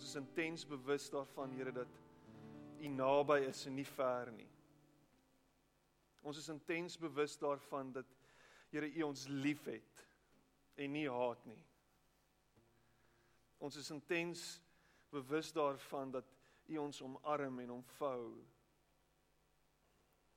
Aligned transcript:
Ons 0.00 0.08
is 0.08 0.16
intens 0.16 0.62
bewus 0.64 1.10
daarvan 1.12 1.50
Here 1.52 1.72
dat 1.72 1.88
u 2.80 2.88
naby 2.88 3.42
is 3.44 3.66
en 3.66 3.74
nie 3.76 3.84
ver 3.84 4.30
nie. 4.32 4.48
Ons 6.24 6.38
is 6.40 6.48
intens 6.48 6.96
bewus 6.96 7.34
daarvan 7.38 7.92
dat 7.92 8.06
Here 8.70 8.88
u 8.88 9.02
ons 9.02 9.26
liefhet 9.28 10.00
en 10.80 10.92
nie 10.96 11.04
haat 11.04 11.44
nie. 11.44 11.60
Ons 13.60 13.76
is 13.76 13.90
intens 13.92 14.62
bewus 15.12 15.52
daarvan 15.52 16.16
dat 16.16 16.32
u 16.64 16.80
ons 16.80 17.02
omarm 17.04 17.60
en 17.60 17.76
omvou 17.76 18.40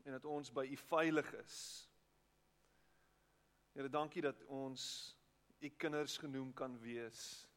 en 0.03 0.11
dat 0.11 0.27
ons 0.27 0.51
by 0.51 0.67
u 0.67 0.75
veilig 0.89 1.31
is. 1.39 1.57
Here, 3.71 3.87
dankie 3.87 4.27
dat 4.27 4.43
ons 4.51 5.15
u 5.63 5.71
kinders 5.79 6.19
genoem 6.19 6.51
kan 6.53 6.75
wees. 6.83 7.47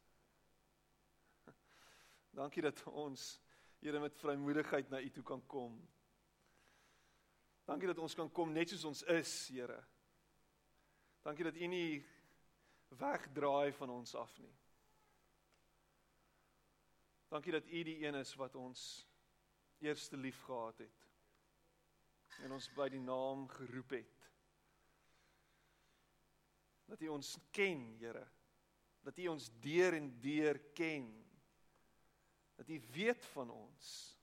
Dankie 2.37 2.63
dat 2.63 2.83
ons 2.93 3.35
Here 3.81 4.01
met 4.01 4.17
vrymoedigheid 4.17 4.89
na 4.89 5.01
u 5.01 5.11
toe 5.12 5.23
kan 5.23 5.42
kom. 5.47 5.75
Dankie 7.69 7.87
dat 7.87 7.98
ons 7.98 8.15
kan 8.17 8.31
kom 8.33 8.53
net 8.53 8.73
soos 8.73 8.84
ons 8.89 9.03
is, 9.12 9.33
Here. 9.53 9.77
Dankie 11.23 11.45
dat 11.45 11.56
u 11.56 11.67
nie 11.70 12.06
wegdraai 12.97 13.73
van 13.77 13.91
ons 13.91 14.15
af 14.15 14.33
nie. 14.41 14.55
Dankie 17.28 17.53
dat 17.53 17.67
u 17.67 17.83
die 17.83 17.98
een 18.06 18.15
is 18.15 18.34
wat 18.34 18.55
ons 18.55 19.06
eerste 19.84 20.17
lief 20.17 20.41
gehad 20.48 20.78
het 20.78 21.06
en 22.45 22.53
ons 22.53 22.69
by 22.77 22.89
die 22.93 23.00
naam 23.00 23.47
geroep 23.48 23.97
het. 23.97 24.17
Dat 26.87 27.03
U 27.03 27.09
ons 27.17 27.37
ken, 27.50 27.97
Here. 27.98 28.27
Dat 29.03 29.19
U 29.19 29.28
ons 29.33 29.48
deur 29.62 29.97
en 29.97 30.11
deur 30.23 30.59
ken. 30.75 31.09
Dat 32.57 32.69
U 32.69 32.81
weet 32.93 33.25
van 33.25 33.51
ons. 33.51 34.17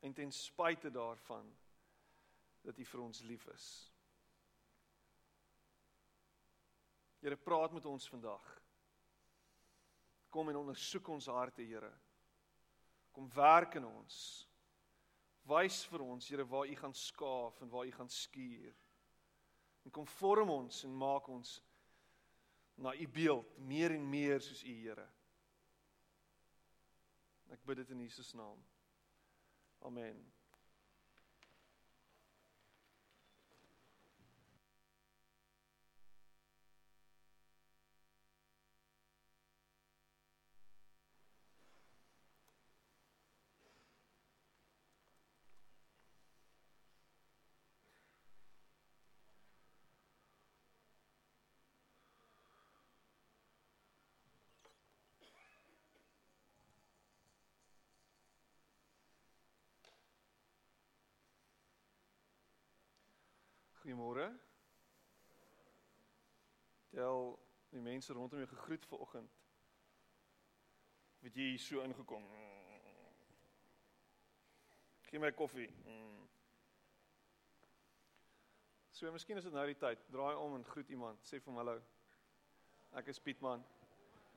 En 0.00 0.12
ten 0.12 0.32
spyte 0.32 0.90
daarvan 0.90 1.48
dat 2.60 2.78
U 2.78 2.84
vir 2.84 3.00
ons 3.00 3.20
lief 3.20 3.46
is. 3.46 3.66
Here, 7.22 7.36
praat 7.36 7.72
met 7.72 7.84
ons 7.86 8.08
vandag. 8.08 8.46
Kom 10.28 10.48
en 10.48 10.56
ondersoek 10.56 11.08
ons 11.08 11.26
harte, 11.30 11.62
Here. 11.62 11.92
Kom 13.12 13.28
werk 13.34 13.76
in 13.78 13.86
ons. 13.86 14.16
Wys 15.46 15.84
vir 15.86 16.02
ons, 16.02 16.28
Here, 16.28 16.46
waar 16.46 16.66
U 16.66 16.74
gaan 16.76 16.94
skaaf 16.94 17.60
en 17.62 17.70
waar 17.70 17.86
U 17.86 17.92
gaan 17.94 18.10
skuur. 18.10 18.74
En 19.82 19.90
kom 19.90 20.06
vorm 20.06 20.50
ons 20.50 20.82
en 20.84 20.96
maak 20.98 21.28
ons 21.30 21.60
na 22.74 22.94
U 22.94 23.08
beeld 23.08 23.58
meer 23.58 23.90
en 23.94 24.08
meer 24.08 24.40
soos 24.40 24.62
U, 24.64 24.74
Here. 24.74 25.08
Ek 27.52 27.64
bid 27.68 27.82
dit 27.82 27.90
in 27.90 28.00
Jesus 28.00 28.32
naam. 28.32 28.60
Amen. 29.84 30.22
Goeiemôre. 63.82 64.40
Tel 66.90 67.38
die 67.70 67.80
mense 67.80 68.12
rondom 68.12 68.38
jou 68.38 68.48
gegroet 68.48 68.86
vanoggend. 68.86 69.32
Het 71.24 71.34
jy 71.34 71.48
hier 71.48 71.58
so 71.58 71.82
ingekom? 71.82 72.28
Gee 75.08 75.18
my 75.18 75.32
koffie. 75.34 75.66
So, 78.94 79.10
miskien 79.10 79.42
is 79.42 79.50
dit 79.50 79.56
nou 79.56 79.66
die 79.66 79.78
tyd. 79.82 80.06
Draai 80.14 80.36
om 80.38 80.54
en 80.60 80.70
groet 80.70 80.94
iemand. 80.94 81.26
Sê 81.26 81.40
vir 81.40 81.50
hom 81.50 81.58
hallo. 81.58 81.80
Ek 83.02 83.10
is 83.10 83.18
Pietman. 83.18 83.66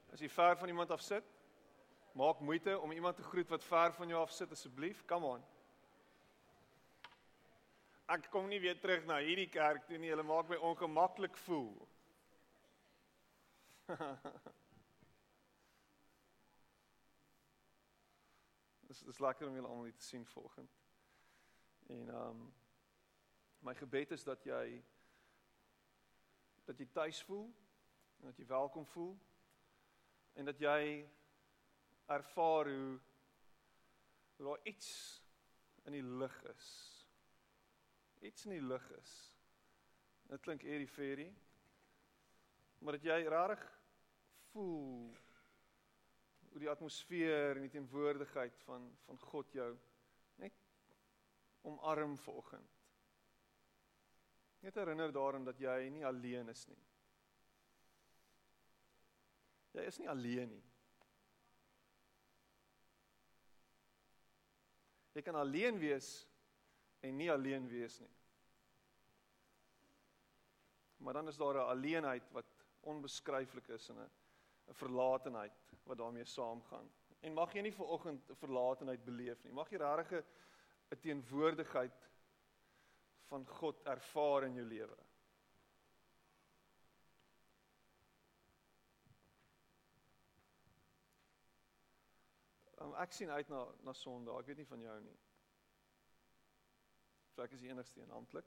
As 0.10 0.26
jy 0.26 0.32
ver 0.34 0.58
van 0.58 0.74
iemand 0.74 0.96
af 0.96 1.06
sit, 1.06 1.30
maak 2.18 2.42
moeite 2.42 2.80
om 2.80 2.98
iemand 2.98 3.22
te 3.22 3.30
groet 3.30 3.54
wat 3.54 3.70
ver 3.70 3.94
van 3.94 4.10
jou 4.10 4.26
af 4.26 4.34
sit 4.34 4.58
asseblief. 4.58 5.06
Come 5.06 5.38
on 5.38 5.46
ek 8.06 8.30
kom 8.32 8.48
nie 8.50 8.60
weer 8.62 8.80
terug 8.80 9.06
na 9.10 9.18
hierdie 9.24 9.50
kerk 9.50 9.88
toe 9.88 9.98
nie. 9.98 10.10
Hulle 10.14 10.24
maak 10.28 10.50
my 10.50 10.58
ongemaklik 10.70 11.38
voel. 11.46 11.88
Dit 18.86 19.08
is 19.10 19.20
lekker 19.20 19.48
om 19.48 19.56
julle 19.58 19.68
almal 19.68 19.84
hier 19.90 19.98
te 19.98 20.04
sien 20.06 20.26
vanoggend. 20.26 20.74
En 21.88 22.10
ehm 22.10 22.30
um, 22.30 22.54
my 23.66 23.74
gebed 23.76 24.12
is 24.12 24.24
dat 24.24 24.44
jy 24.46 24.84
dat 26.66 26.78
jy 26.78 26.86
tuis 26.94 27.24
voel 27.26 27.48
dat 28.26 28.38
jy 28.38 28.46
welkom 28.46 28.86
voel 28.86 29.18
en 30.34 30.46
dat 30.46 30.60
jy 30.60 31.10
ervaar 32.06 32.70
hoe 32.70 33.00
daar 34.38 34.60
iets 34.64 35.22
in 35.84 35.92
die 35.98 36.04
lug 36.04 36.44
is 36.54 36.95
iets 38.26 38.46
in 38.46 38.56
die 38.58 38.66
lug 38.66 38.86
is. 39.00 39.14
Dit 40.30 40.42
klink 40.42 40.64
eerie 40.66 40.88
fairy. 40.90 41.30
Maar 42.78 42.98
dat 42.98 43.08
jy 43.08 43.20
rarig 43.30 43.62
voel 44.52 45.14
hoe 46.50 46.62
die 46.64 46.70
atmosfeer 46.72 47.58
en 47.58 47.66
die 47.66 47.74
teenwoordigheid 47.74 48.62
van 48.64 48.88
van 49.06 49.20
God 49.20 49.52
jou 49.52 49.72
net 50.40 50.56
omarm 51.68 52.18
vanoggend. 52.18 52.72
Net 54.60 54.76
herinner 54.76 55.12
daaraan 55.12 55.44
dat 55.46 55.60
jy 55.60 55.90
nie 55.92 56.06
alleen 56.06 56.50
is 56.50 56.66
nie. 56.68 56.80
Jy 59.76 59.84
is 59.92 60.00
nie 60.00 60.10
alleen 60.10 60.56
nie. 60.56 60.64
Jy 65.16 65.24
kan 65.24 65.36
alleen 65.40 65.78
wees 65.80 66.10
en 67.04 67.20
nie 67.20 67.32
alleen 67.32 67.68
wees 67.68 68.00
nie. 68.00 68.15
Maar 71.06 71.14
dan 71.14 71.28
is 71.28 71.38
daar 71.38 71.54
'n 71.54 71.70
alleenheid 71.70 72.32
wat 72.32 72.46
onbeskryflik 72.80 73.68
is 73.68 73.90
en 73.90 73.96
'n 73.96 74.10
'n 74.68 74.74
verlatenheid 74.74 75.54
wat 75.84 75.98
daarmee 75.98 76.26
saamgaan. 76.26 76.92
En 77.20 77.34
mag 77.34 77.54
jy 77.54 77.62
nie 77.62 77.74
ver 77.74 77.86
oggend 77.86 78.30
'n 78.30 78.36
verlatenheid 78.36 79.04
beleef 79.04 79.44
nie. 79.44 79.52
Mag 79.52 79.70
jy 79.70 79.78
regtig 79.78 80.26
'n 80.90 81.00
teenwoordigheid 81.00 82.10
van 83.28 83.48
God 83.48 83.82
ervaar 83.82 84.44
in 84.44 84.54
jou 84.54 84.66
lewe. 84.66 84.98
Um, 92.80 92.94
ek 92.94 93.12
sien 93.12 93.30
uit 93.30 93.48
na 93.48 93.68
na 93.84 93.94
Sondag. 93.94 94.40
Ek 94.40 94.46
weet 94.46 94.58
nie 94.58 94.68
van 94.68 94.82
jou 94.82 95.02
nie. 95.02 95.20
So 97.30 97.42
ek 97.42 97.52
is 97.52 97.60
die 97.60 97.70
enigste 97.70 98.02
een 98.02 98.12
amptelik. 98.12 98.46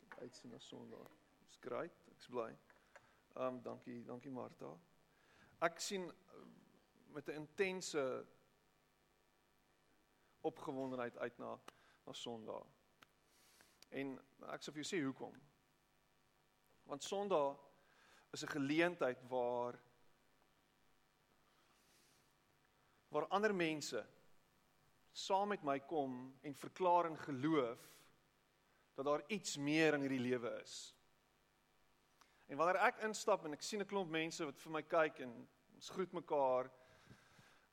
Ek 0.00 0.18
uitsien 0.18 0.50
na 0.50 0.58
Sondag. 0.58 1.25
Dis 1.46 1.58
great. 1.60 1.92
Ek's 2.10 2.28
bly. 2.28 2.50
Um 3.36 3.62
dankie, 3.62 4.04
dankie 4.04 4.30
Martha. 4.30 4.72
Ek 5.60 5.80
sien 5.80 6.06
uh, 6.08 6.46
met 7.14 7.28
'n 7.28 7.42
intense 7.42 8.26
opgewondenheid 10.40 11.18
uit 11.18 11.38
na 11.38 11.58
na 12.06 12.12
Sondag. 12.12 12.66
En 13.90 14.18
ek 14.52 14.62
sê 14.62 14.72
vir 14.72 14.82
jou 14.82 14.88
sê 14.90 15.02
hoekom? 15.04 15.34
Want 16.86 17.02
Sondag 17.02 17.58
is 18.32 18.42
'n 18.42 18.54
geleentheid 18.58 19.22
waar 19.28 19.80
waar 23.08 23.26
ander 23.28 23.54
mense 23.54 24.06
saam 25.12 25.48
met 25.48 25.62
my 25.62 25.80
kom 25.80 26.38
en 26.42 26.54
verklaar 26.54 27.06
in 27.06 27.18
geloof 27.18 27.92
dat 28.94 29.04
daar 29.04 29.22
iets 29.26 29.56
meer 29.56 29.94
in 29.94 30.00
hierdie 30.00 30.20
lewe 30.20 30.60
is. 30.62 30.95
En 32.46 32.56
wanneer 32.56 32.80
ek 32.86 33.02
instap 33.08 33.44
en 33.44 33.52
ek 33.56 33.62
sien 33.62 33.80
'n 33.80 33.86
klomp 33.86 34.10
mense 34.10 34.44
wat 34.44 34.58
vir 34.58 34.72
my 34.72 34.82
kyk 34.82 35.20
en 35.20 35.48
ons 35.74 35.90
groet 35.90 36.12
mekaar, 36.12 36.70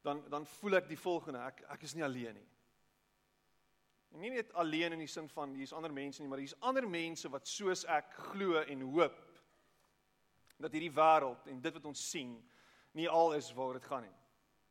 dan 0.04 0.24
dan 0.30 0.46
voel 0.46 0.76
ek 0.76 0.88
die 0.88 0.98
volgende, 0.98 1.40
ek 1.40 1.64
ek 1.70 1.84
is 1.84 1.94
nie 1.96 2.04
alleen 2.04 2.36
nie. 2.36 2.50
En 4.14 4.20
nie 4.20 4.30
net 4.30 4.54
alleen 4.54 4.94
in 4.94 5.00
die 5.00 5.08
sin 5.08 5.30
van 5.30 5.56
hier's 5.56 5.74
ander 5.74 5.94
mense 5.94 6.22
nie, 6.22 6.30
maar 6.30 6.42
hier's 6.42 6.60
ander 6.62 6.88
mense 6.88 7.30
wat 7.30 7.48
soos 7.48 7.86
ek 7.86 8.12
glo 8.14 8.62
en 8.62 8.82
hoop 8.82 9.22
dat 10.62 10.72
hierdie 10.72 10.94
wêreld 10.94 11.48
en 11.48 11.62
dit 11.62 11.74
wat 11.74 11.86
ons 11.86 12.10
sien 12.12 12.36
nie 12.94 13.10
al 13.10 13.34
is 13.34 13.50
waar 13.58 13.74
dit 13.74 13.88
gaan 13.90 14.06
nie. 14.06 14.18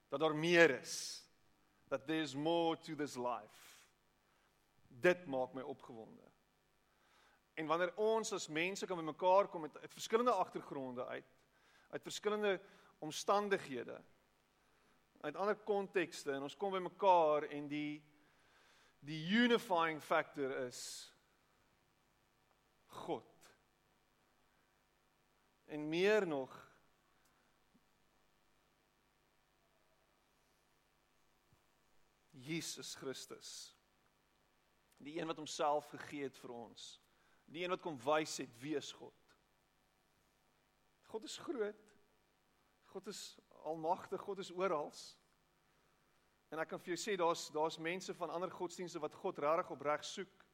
Dat 0.08 0.20
daar 0.20 0.36
meer 0.36 0.78
is. 0.80 1.24
That 1.88 2.06
there's 2.06 2.34
more 2.34 2.76
to 2.86 2.94
this 2.94 3.16
life. 3.16 3.88
Dit 4.88 5.26
maak 5.26 5.54
my 5.54 5.62
opgewonde. 5.62 6.31
En 7.54 7.66
wanneer 7.66 7.92
ons 7.96 8.32
as 8.32 8.48
mense 8.48 8.86
kan 8.86 8.96
bymekaar 8.96 9.48
kom 9.48 9.60
met 9.60 9.76
uit 9.78 9.92
verskillende 9.92 10.30
agtergronde 10.30 11.06
uit, 11.06 11.34
uit 11.90 12.02
verskillende 12.02 12.60
omstandighede, 12.98 14.00
uit 15.20 15.36
ander 15.36 15.56
kontekste 15.56 16.32
en 16.32 16.42
ons 16.42 16.56
kom 16.56 16.72
bymekaar 16.72 17.42
en 17.42 17.68
die 17.68 18.02
die 19.02 19.26
unifying 19.34 19.98
factor 20.02 20.50
is 20.66 21.12
God. 22.86 23.54
En 25.64 25.88
meer 25.88 26.26
nog 26.26 26.72
Jesus 32.30 32.94
Christus. 32.94 33.76
Die 34.96 35.20
een 35.20 35.26
wat 35.26 35.36
homself 35.36 35.86
gegee 35.86 36.22
het 36.22 36.38
vir 36.38 36.50
ons. 36.50 37.01
Die 37.52 37.64
een 37.64 37.74
wat 37.74 37.82
kom 37.84 37.98
wys 38.00 38.38
het 38.40 38.52
wie 38.62 38.76
is 38.78 38.92
God. 38.96 39.16
God 41.12 41.24
is 41.28 41.36
groot. 41.36 41.88
God 42.92 43.06
is 43.06 43.20
almagtig, 43.68 44.20
God 44.20 44.38
is 44.38 44.50
oral. 44.50 44.92
En 46.52 46.60
ek 46.60 46.72
kan 46.72 46.80
vir 46.80 46.94
jou 46.94 47.00
sê 47.00 47.16
daar's 47.16 47.46
daar's 47.52 47.78
mense 47.80 48.14
van 48.16 48.32
ander 48.32 48.52
godsdienste 48.52 49.00
wat 49.00 49.16
God 49.20 49.40
regtig 49.40 49.72
opreg 49.72 50.04
soek. 50.04 50.46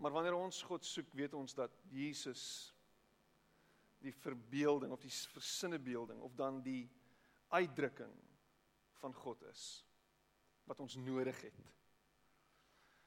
Maar 0.00 0.16
wanneer 0.16 0.36
ons 0.36 0.62
God 0.64 0.84
soek, 0.88 1.12
weet 1.12 1.36
ons 1.36 1.56
dat 1.56 1.76
Jesus 1.92 2.44
die 4.00 4.14
verbeelding 4.16 4.92
of 4.92 5.04
die 5.04 5.12
versinnebeelding 5.12 6.20
of 6.24 6.32
dan 6.36 6.62
die 6.64 6.86
uitdrukking 7.52 8.12
van 9.00 9.12
God 9.16 9.42
is 9.50 9.64
wat 10.64 10.80
ons 10.80 10.96
nodig 10.96 11.40
het. 11.40 11.60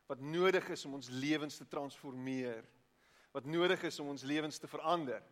Wat 0.05 0.19
nodig 0.19 0.69
is 0.69 0.85
om 0.85 0.93
ons 0.93 1.09
lewens 1.09 1.57
te 1.57 1.67
transformeer. 1.67 2.65
Wat 3.31 3.45
nodig 3.45 3.83
is 3.83 3.99
om 3.99 4.11
ons 4.13 4.23
lewens 4.23 4.57
te 4.57 4.67
verander. 4.67 5.23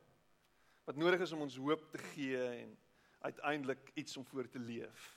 Wat 0.84 0.96
nodig 0.96 1.22
is 1.22 1.32
om 1.32 1.44
ons 1.46 1.58
hoop 1.62 1.84
te 1.92 1.98
gee 2.12 2.44
en 2.44 2.78
uiteindelik 3.22 3.92
iets 3.94 4.18
om 4.18 4.26
voor 4.26 4.50
te 4.50 4.60
leef. 4.60 5.10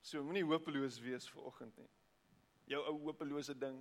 So 0.00 0.22
moenie 0.22 0.44
hopeloos 0.46 1.00
wees 1.02 1.26
vir 1.32 1.48
oggend 1.48 1.78
nie. 1.80 1.88
Jou 2.70 2.82
ou 2.86 2.94
hopelose 3.08 3.56
ding. 3.58 3.78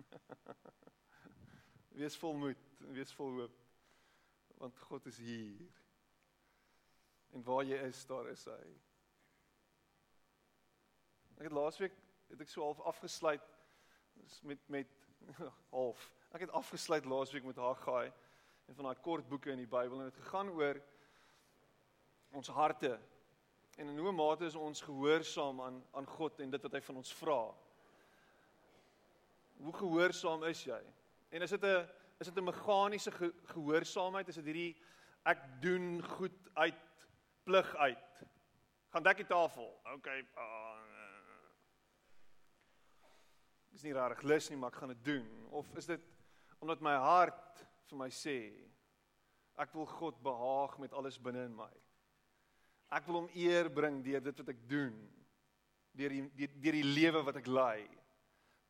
wees 2.00 2.16
vol 2.20 2.36
moed, 2.40 2.64
wees 2.96 3.12
vol 3.18 3.42
hoop. 3.42 3.60
Want 4.62 4.80
God 4.88 5.06
is 5.12 5.20
hier. 5.20 5.68
En 7.36 7.44
waar 7.44 7.64
jy 7.68 7.76
is, 7.90 8.06
daar 8.08 8.30
is 8.32 8.46
hy. 8.48 8.62
Ek 11.38 11.48
het 11.48 11.56
laasweek 11.56 11.94
het 12.30 12.40
ek 12.40 12.50
so 12.50 12.62
half 12.62 12.80
afgesluit 12.80 13.42
met 14.42 14.68
met 14.68 14.90
half. 15.76 16.10
Ek 16.34 16.46
het 16.46 16.54
afgesluit 16.54 17.04
laasweek 17.04 17.44
met 17.44 17.56
Haggai 17.56 18.12
en 18.66 18.74
van 18.74 18.84
daai 18.84 19.00
kort 19.02 19.28
boeke 19.28 19.50
in 19.50 19.60
die 19.62 19.70
Bybel 19.70 20.00
en 20.00 20.10
dit 20.10 20.22
gegaan 20.22 20.52
oor 20.54 20.80
ons 22.34 22.48
harte 22.48 22.94
en 23.78 23.90
in 23.90 23.98
hoe 23.98 24.12
mate 24.12 24.46
is 24.46 24.54
ons 24.54 24.82
gehoorsaam 24.86 25.60
aan 25.60 25.82
aan 25.92 26.06
God 26.06 26.40
en 26.40 26.50
dit 26.50 26.62
wat 26.62 26.78
hy 26.78 26.82
van 26.86 27.02
ons 27.02 27.12
vra. 27.18 27.40
Hoe 29.58 29.74
gehoorsaam 29.74 30.44
is 30.50 30.64
jy? 30.66 30.80
En 31.30 31.42
is 31.42 31.50
dit 31.50 31.64
'n 31.64 31.88
is 32.20 32.30
dit 32.30 32.36
'n 32.36 32.44
meganiese 32.44 33.10
ge, 33.10 33.32
gehoorsaamheid? 33.44 34.28
Is 34.28 34.34
dit 34.34 34.44
hierdie 34.44 34.76
ek 35.24 35.38
doen 35.60 36.02
goed 36.02 36.38
uit 36.54 36.82
plig 37.44 37.76
uit? 37.76 38.24
Gaan 38.90 39.02
dek 39.02 39.16
die 39.16 39.26
tafel. 39.26 39.80
OK. 39.94 40.06
Uh, 40.06 40.83
is 43.74 43.82
nie 43.82 43.94
regtig 43.94 44.22
lus 44.22 44.50
nie, 44.50 44.58
maar 44.58 44.72
ek 44.72 44.80
gaan 44.82 44.92
dit 44.94 45.04
doen. 45.04 45.24
Of 45.50 45.70
is 45.78 45.88
dit 45.90 46.10
omdat 46.62 46.80
my 46.80 46.94
hart 46.96 47.64
vir 47.90 47.98
my 48.00 48.08
sê 48.14 48.38
ek 49.60 49.74
wil 49.76 49.86
God 49.86 50.16
behaag 50.24 50.78
met 50.82 50.94
alles 50.96 51.18
binne 51.20 51.44
in 51.46 51.56
my. 51.56 51.70
Ek 52.94 53.06
wil 53.08 53.22
hom 53.22 53.28
eer 53.34 53.68
bring 53.72 54.00
deur 54.04 54.22
dit 54.22 54.40
wat 54.42 54.52
ek 54.54 54.62
doen. 54.70 54.94
Deur 55.94 56.14
die 56.14 56.48
deur 56.62 56.78
die 56.78 56.86
lewe 56.86 57.22
wat 57.26 57.38
ek 57.42 57.50
lei. 57.50 57.84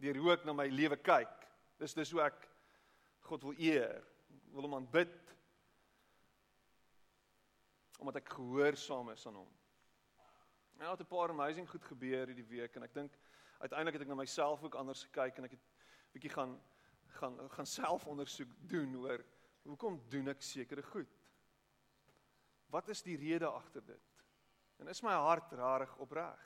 Deur 0.03 0.21
hoe 0.21 0.33
ek 0.35 0.47
na 0.49 0.57
my 0.57 0.67
lewe 0.73 0.99
kyk. 1.01 1.33
Dis 1.81 1.97
dis 1.97 2.13
hoe 2.15 2.25
ek 2.27 2.49
God 3.29 3.45
wil 3.49 3.61
eer. 3.61 4.01
Ek 4.35 4.57
wil 4.57 4.69
hom 4.69 4.79
aanbid. 4.81 5.15
Omdat 8.01 8.21
ek 8.21 8.35
gehoorsaam 8.37 9.13
is 9.15 9.25
aan 9.29 9.41
hom. 9.41 9.53
En 10.81 10.91
het 10.91 11.01
'n 11.01 11.07
paar 11.07 11.31
amazing 11.31 11.69
goed 11.71 11.85
gebeur 11.85 12.27
hierdie 12.27 12.51
week 12.51 12.77
en 12.77 12.83
ek 12.83 12.95
dink 12.95 13.13
uiteindelik 13.59 13.99
het 13.99 14.03
ek 14.03 14.09
na 14.09 14.15
myself 14.15 14.63
ook 14.63 14.75
anders 14.75 15.05
gekyk 15.05 15.39
en 15.39 15.45
ek 15.45 15.57
het 15.57 15.67
bietjie 16.13 16.31
gaan 16.31 16.61
gaan 17.15 17.51
gaan 17.51 17.67
selfondersoek 17.67 18.51
doen 18.69 18.97
oor 18.97 19.23
hoekom 19.65 20.01
doen 20.09 20.29
ek 20.29 20.43
sekere 20.43 20.83
goed? 20.83 21.11
Wat 22.73 22.89
is 22.93 23.03
die 23.03 23.17
rede 23.17 23.47
agter 23.47 23.85
dit? 23.87 24.23
En 24.83 24.91
is 24.91 25.03
my 25.03 25.15
hart 25.15 25.53
rarig 25.53 25.97
opreg? 26.03 26.41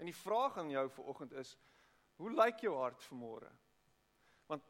En 0.00 0.08
die 0.08 0.16
vraag 0.16 0.56
aan 0.58 0.70
jou 0.72 0.86
vanoggend 0.90 1.32
is, 1.32 1.56
hoe 2.16 2.32
lyk 2.32 2.64
jou 2.64 2.74
hart 2.78 3.04
vanmôre? 3.04 3.50
Want 4.48 4.64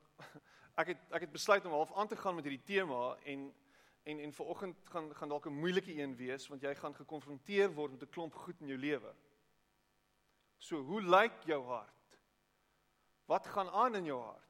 ek 0.80 0.94
het 0.94 1.16
ek 1.16 1.26
het 1.26 1.34
besluit 1.34 1.64
om 1.64 1.76
half 1.76 1.92
aan 1.94 2.08
te 2.10 2.18
gaan 2.18 2.34
met 2.34 2.46
hierdie 2.48 2.66
tema 2.66 3.16
en 3.24 3.50
en 4.08 4.20
en 4.26 4.32
vanoggend 4.32 4.76
gaan 4.90 5.10
gaan 5.14 5.28
dalk 5.28 5.46
'n 5.46 5.60
moeilike 5.60 5.94
een 5.96 6.16
wees 6.16 6.48
want 6.48 6.62
jy 6.62 6.74
gaan 6.74 6.94
gekonfronteer 6.94 7.72
word 7.74 7.92
met 7.92 8.02
'n 8.02 8.14
klomp 8.14 8.34
goed 8.34 8.60
in 8.60 8.66
jou 8.66 8.78
lewe. 8.78 9.14
So, 10.60 10.82
hoe 10.84 11.00
lyk 11.02 11.40
jou 11.48 11.62
hart? 11.70 12.18
Wat 13.30 13.46
gaan 13.46 13.70
aan 13.70 13.94
in 13.94 14.04
jou 14.12 14.20
hart? 14.20 14.46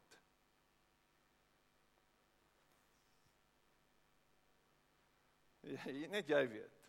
Ja, 5.71 6.09
net 6.11 6.27
jy 6.27 6.41
weet. 6.51 6.87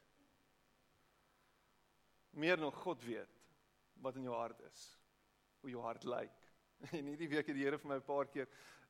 Meer 2.41 2.57
nog 2.57 2.79
God 2.81 3.03
weet 3.05 3.41
wat 4.01 4.15
in 4.17 4.25
jou 4.25 4.33
hart 4.33 4.61
is. 4.71 4.85
Hoe 5.61 5.69
jou 5.69 5.83
hart 5.85 6.07
lyk. 6.07 6.37
En 6.97 7.05
hierdie 7.05 7.29
week 7.29 7.51
het 7.51 7.57
die 7.57 7.67
Here 7.67 7.77
vir 7.77 7.91
my 7.91 7.99
'n 7.99 8.07
paar 8.07 8.25
keer 8.25 8.47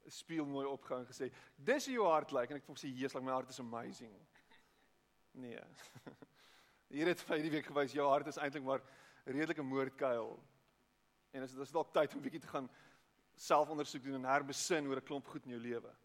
speel 0.08 0.46
mooi 0.48 0.64
opgehang 0.66 1.04
gesê, 1.10 1.28
"Dis 1.58 1.86
hoe 1.90 1.96
jou 1.98 2.08
hart 2.08 2.32
lyk." 2.32 2.50
En 2.50 2.62
ek 2.62 2.64
voel 2.64 2.80
sê, 2.80 2.88
"Jesus, 2.88 3.14
like 3.14 3.26
my 3.26 3.34
hart 3.36 3.50
is 3.50 3.60
amazing." 3.60 4.16
Nee. 5.34 5.60
Here 6.92 7.10
het 7.10 7.22
vir 7.22 7.38
hierdie 7.38 7.52
week 7.52 7.66
gewys 7.66 7.94
jou 7.96 8.08
hart 8.08 8.28
is 8.28 8.38
eintlik 8.38 8.64
maar 8.64 8.82
redelike 9.24 9.62
moordkuil. 9.62 10.44
En 11.32 11.42
as 11.42 11.52
dit 11.52 11.64
is 11.64 11.72
dalk 11.72 11.94
tyd 11.94 12.14
om 12.14 12.20
'n 12.20 12.24
bietjie 12.24 12.42
te 12.42 12.48
gaan 12.52 12.70
selfondersoek 13.36 14.04
doen 14.04 14.20
en 14.20 14.30
herbesin 14.30 14.88
oor 14.88 14.98
'n 14.98 15.06
klomp 15.06 15.28
goed 15.28 15.46
in 15.46 15.52
jou 15.52 15.62
lewe. 15.62 15.96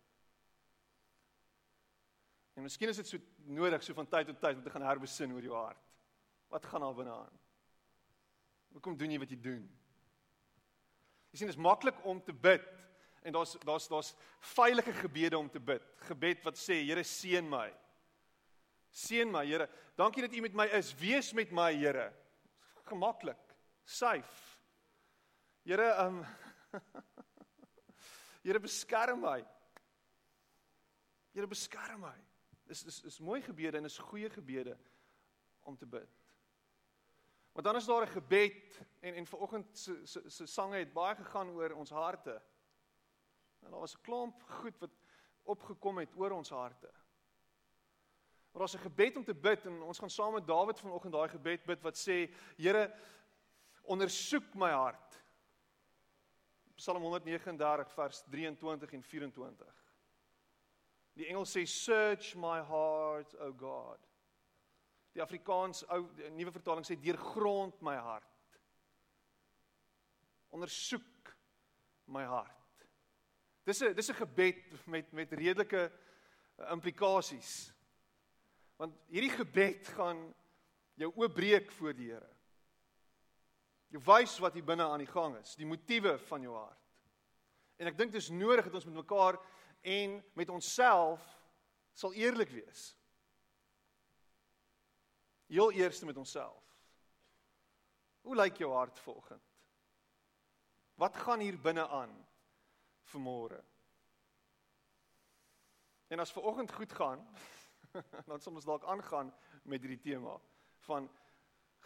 En 2.54 2.62
miskien 2.62 2.88
is 2.88 2.96
dit 2.96 3.08
so 3.08 3.18
nodig 3.44 3.82
so 3.82 3.94
van 3.94 4.08
tyd 4.08 4.26
tot 4.26 4.40
tyd 4.40 4.56
om 4.56 4.62
te 4.62 4.70
gaan 4.70 4.82
herbesin 4.82 5.32
oor 5.32 5.42
jou 5.42 5.54
hart. 5.54 5.82
Wat 6.48 6.64
gaan 6.64 6.80
daar 6.80 6.94
binne 6.94 7.12
aan? 7.12 7.38
Hoekom 8.72 8.96
doen 8.96 9.10
jy 9.10 9.18
wat 9.18 9.30
jy 9.30 9.40
doen? 9.40 9.78
Jy 11.30 11.38
sien 11.38 11.46
dit 11.46 11.56
is 11.56 11.62
maklik 11.62 12.04
om 12.04 12.22
te 12.22 12.32
bid 12.32 12.64
en 13.22 13.32
daar's 13.32 13.56
daar's 13.64 13.88
daar's 13.88 14.14
veilige 14.38 14.92
gebede 14.92 15.38
om 15.38 15.50
te 15.50 15.60
bid. 15.60 15.82
Gebed 15.96 16.42
wat 16.44 16.56
sê 16.56 16.84
Here 16.84 17.04
seën 17.04 17.48
my. 17.48 17.74
Seën 18.90 19.30
my 19.30 19.44
Here. 19.46 19.68
Dankie 19.96 20.22
dat 20.22 20.32
U 20.32 20.40
met 20.40 20.54
my 20.54 20.66
is. 20.66 20.94
Wees 20.94 21.32
met 21.32 21.50
my 21.50 21.74
Here 21.74 22.12
gemaklik, 22.86 23.56
safe. 23.84 24.58
Here, 25.64 25.92
ehm 25.92 26.18
um, 26.18 26.26
Here 28.46 28.60
beskerm 28.60 29.20
my. 29.20 29.40
Here 31.34 31.46
beskerm 31.50 32.04
my. 32.06 32.14
Dis 32.66 32.84
dis 32.86 33.00
is 33.10 33.18
mooi 33.18 33.40
gebede 33.42 33.80
en 33.80 33.88
is 33.88 33.98
goeie 33.98 34.30
gebede 34.30 34.76
om 35.66 35.76
te 35.76 35.86
bid. 35.86 36.22
Want 37.56 37.66
dan 37.66 37.76
is 37.76 37.88
daar 37.88 38.06
'n 38.06 38.12
gebed 38.12 38.78
en 39.00 39.14
en 39.14 39.26
vanoggend 39.26 39.78
se 39.78 40.06
se 40.06 40.30
se 40.30 40.46
sange 40.46 40.78
het 40.78 40.92
baie 40.92 41.16
gegaan 41.16 41.50
oor 41.50 41.70
ons 41.70 41.90
harte. 41.90 42.42
En 43.60 43.70
daar 43.70 43.80
was 43.80 43.96
'n 43.96 44.02
klomp 44.02 44.42
goed 44.42 44.78
wat 44.78 44.94
opgekom 45.42 45.98
het 45.98 46.14
oor 46.16 46.30
ons 46.30 46.50
harte. 46.50 46.92
Maar 48.56 48.66
daar's 48.66 48.80
'n 48.82 48.88
gebed 48.88 49.16
om 49.16 49.24
te 49.24 49.34
bid 49.34 49.66
en 49.66 49.82
ons 49.82 49.98
gaan 49.98 50.10
saam 50.10 50.32
met 50.32 50.46
Dawid 50.46 50.80
vanoggend 50.80 51.12
daai 51.12 51.28
gebed 51.28 51.64
bid 51.64 51.82
wat 51.82 51.96
sê 51.96 52.32
Here 52.56 52.94
ondersoek 53.82 54.54
my 54.54 54.70
hart. 54.70 55.22
Psalm 56.74 57.02
139 57.02 57.92
vers 57.92 58.22
23 58.30 58.92
en 58.92 59.02
24. 59.02 59.74
Die 61.12 61.26
engel 61.26 61.44
sê 61.44 61.66
search 61.66 62.34
my 62.34 62.62
heart 62.62 63.34
o 63.34 63.52
God. 63.52 64.00
Die 65.12 65.22
Afrikaans 65.22 65.84
ou 65.88 66.08
nuwe 66.30 66.52
vertaling 66.52 66.86
sê 66.86 66.96
deurgrond 67.00 67.80
my 67.80 67.96
hart. 67.96 68.60
Ondersoek 70.48 71.36
my 72.04 72.24
hart. 72.24 72.88
Dis 73.64 73.82
'n 73.82 73.94
dis 73.94 74.08
'n 74.08 74.14
gebed 74.14 74.86
met 74.86 75.12
met 75.12 75.32
redelike 75.32 75.92
implikasies. 76.70 77.75
Want 78.76 78.96
hierdie 79.08 79.32
gebed 79.32 79.88
gaan 79.96 80.20
jou 81.00 81.12
oopbreek 81.14 81.70
voor 81.78 81.94
die 81.96 82.10
Here. 82.10 82.32
Jy 83.94 84.02
wys 84.02 84.34
wat 84.42 84.56
hier 84.56 84.66
binne 84.66 84.84
aan 84.84 85.04
die 85.04 85.10
gang 85.10 85.36
is, 85.38 85.54
die 85.56 85.68
motiewe 85.68 86.16
van 86.26 86.42
jou 86.44 86.54
hart. 86.56 86.82
En 87.76 87.88
ek 87.88 87.96
dink 87.98 88.12
dit 88.12 88.20
is 88.20 88.32
nodig 88.32 88.66
dat 88.66 88.78
ons 88.80 88.88
met 88.88 88.98
mekaar 88.98 89.38
en 89.86 90.16
met 90.34 90.52
onsself 90.52 91.22
sal 91.96 92.16
eerlik 92.16 92.50
wees. 92.52 92.90
Heel 95.46 95.72
eers 95.76 96.02
met 96.04 96.16
onsself. 96.16 96.64
Hoe 98.26 98.36
lyk 98.36 98.58
jou 98.58 98.72
hart 98.74 98.98
vanoggend? 98.98 99.44
Wat 100.98 101.16
gaan 101.16 101.44
hier 101.44 101.58
binne 101.60 101.84
aan 101.88 102.12
vanmôre? 103.12 103.60
En 106.08 106.18
as 106.18 106.32
vanoggend 106.32 106.72
goed 106.72 106.92
gaan, 106.92 107.22
dan 108.28 108.40
sal 108.40 108.54
ons 108.58 108.68
dalk 108.68 108.84
aangaan 108.84 109.32
met 109.64 109.82
hierdie 109.82 110.02
tema 110.02 110.36
van 110.86 111.08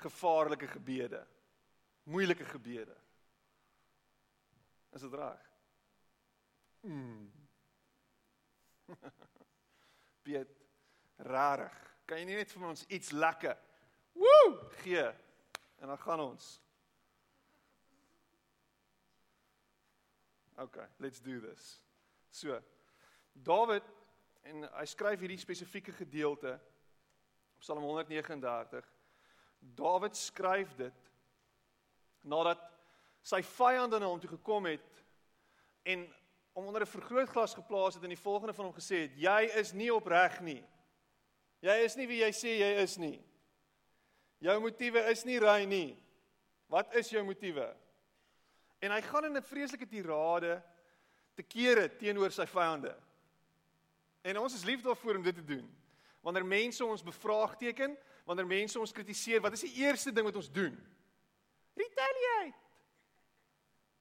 gevaarlike 0.00 0.66
gebede, 0.66 1.20
moeilike 2.08 2.44
gebede. 2.44 2.96
Is 4.96 5.04
dit 5.06 5.14
reg? 5.14 5.50
Mm. 6.80 7.28
Piet, 10.24 10.56
rarig. 11.16 11.76
Kan 12.08 12.18
jy 12.22 12.26
nie 12.30 12.40
net 12.40 12.52
vir 12.52 12.70
ons 12.72 12.86
iets 12.88 13.12
lekker 13.14 13.58
woe 14.18 14.70
gee 14.82 15.04
en 15.80 15.92
dan 15.92 16.00
gaan 16.02 16.20
ons. 16.24 16.48
Okay, 20.60 20.84
let's 20.98 21.20
do 21.24 21.40
this. 21.40 21.78
So, 22.30 22.58
Dawid 23.32 23.82
en 24.49 24.64
hy 24.64 24.87
skryf 24.88 25.20
hierdie 25.20 25.40
spesifieke 25.40 25.92
gedeelte 25.92 26.56
Psalm 27.61 27.85
139. 27.85 28.87
Dawid 29.76 30.16
skryf 30.16 30.73
dit 30.78 31.11
nadat 32.25 32.62
sy 33.25 33.42
vyande 33.44 34.00
na 34.00 34.09
hom 34.09 34.20
toe 34.20 34.30
gekom 34.32 34.68
het 34.70 35.02
en 35.88 36.06
hom 36.56 36.66
onder 36.66 36.82
'n 36.82 36.94
vergrootglas 36.94 37.54
geplaas 37.54 37.94
het 37.94 38.04
en 38.04 38.14
die 38.16 38.26
volgende 38.26 38.54
van 38.54 38.64
hom 38.64 38.75
gesê 38.75 39.09
het: 39.09 39.16
"Jy 39.16 39.50
is 39.61 39.73
nie 39.73 39.94
opreg 39.94 40.40
nie. 40.40 40.64
Jy 41.61 41.76
is 41.85 41.97
nie 41.97 42.06
wie 42.06 42.20
jy 42.20 42.32
sê 42.32 42.59
jy 42.59 42.82
is 42.82 42.97
nie. 42.99 43.25
Jou 44.40 44.61
motiewe 44.61 45.11
is 45.11 45.25
nie 45.25 45.38
reg 45.38 45.68
nie. 45.68 45.97
Wat 46.68 46.94
is 46.94 47.11
jou 47.11 47.25
motiewe?" 47.25 47.76
En 48.80 48.90
hy 48.90 49.00
gaan 49.00 49.25
in 49.25 49.37
'n 49.37 49.42
vreeslike 49.42 49.87
tirade 49.87 50.62
te 51.35 51.42
kere 51.42 51.88
teenoor 51.88 52.30
sy 52.30 52.47
vyande. 52.47 52.97
En 54.22 54.38
ons 54.38 54.54
is 54.54 54.64
lief 54.64 54.82
daarvoor 54.84 55.16
om 55.16 55.22
dit 55.22 55.34
te 55.34 55.44
doen. 55.44 55.66
Wanneer 56.20 56.44
mense 56.44 56.84
ons 56.84 57.02
bevraagteken, 57.02 57.96
wanneer 58.24 58.46
mense 58.46 58.78
ons 58.78 58.92
kritiseer, 58.92 59.40
wat 59.40 59.52
is 59.52 59.64
die 59.64 59.74
eerste 59.80 60.12
ding 60.12 60.26
wat 60.26 60.36
ons 60.36 60.50
doen? 60.52 60.76
Retaliate. 61.74 62.58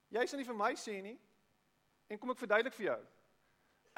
Jy 0.10 0.26
sê 0.26 0.40
nie 0.40 0.48
vir 0.48 0.58
my 0.58 0.74
sê 0.80 0.98
nie. 1.06 1.16
En 2.10 2.18
kom 2.20 2.34
ek 2.34 2.42
verduidelik 2.42 2.76
vir 2.76 2.88
jou. 2.90 3.00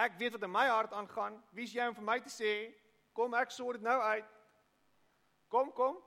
Ek 0.02 0.18
weet 0.20 0.36
wat 0.36 0.46
in 0.46 0.52
my 0.52 0.68
hart 0.68 0.94
aangaan. 0.94 1.40
Wie's 1.56 1.74
jy 1.74 1.88
om 1.88 1.96
vir 1.96 2.08
my 2.08 2.20
te 2.22 2.32
sê 2.34 2.52
kom 3.16 3.34
ek 3.40 3.52
sort 3.52 3.80
dit 3.80 3.88
nou 3.88 3.98
uit? 4.12 4.38
Kom, 5.52 5.72
kom. 5.76 5.98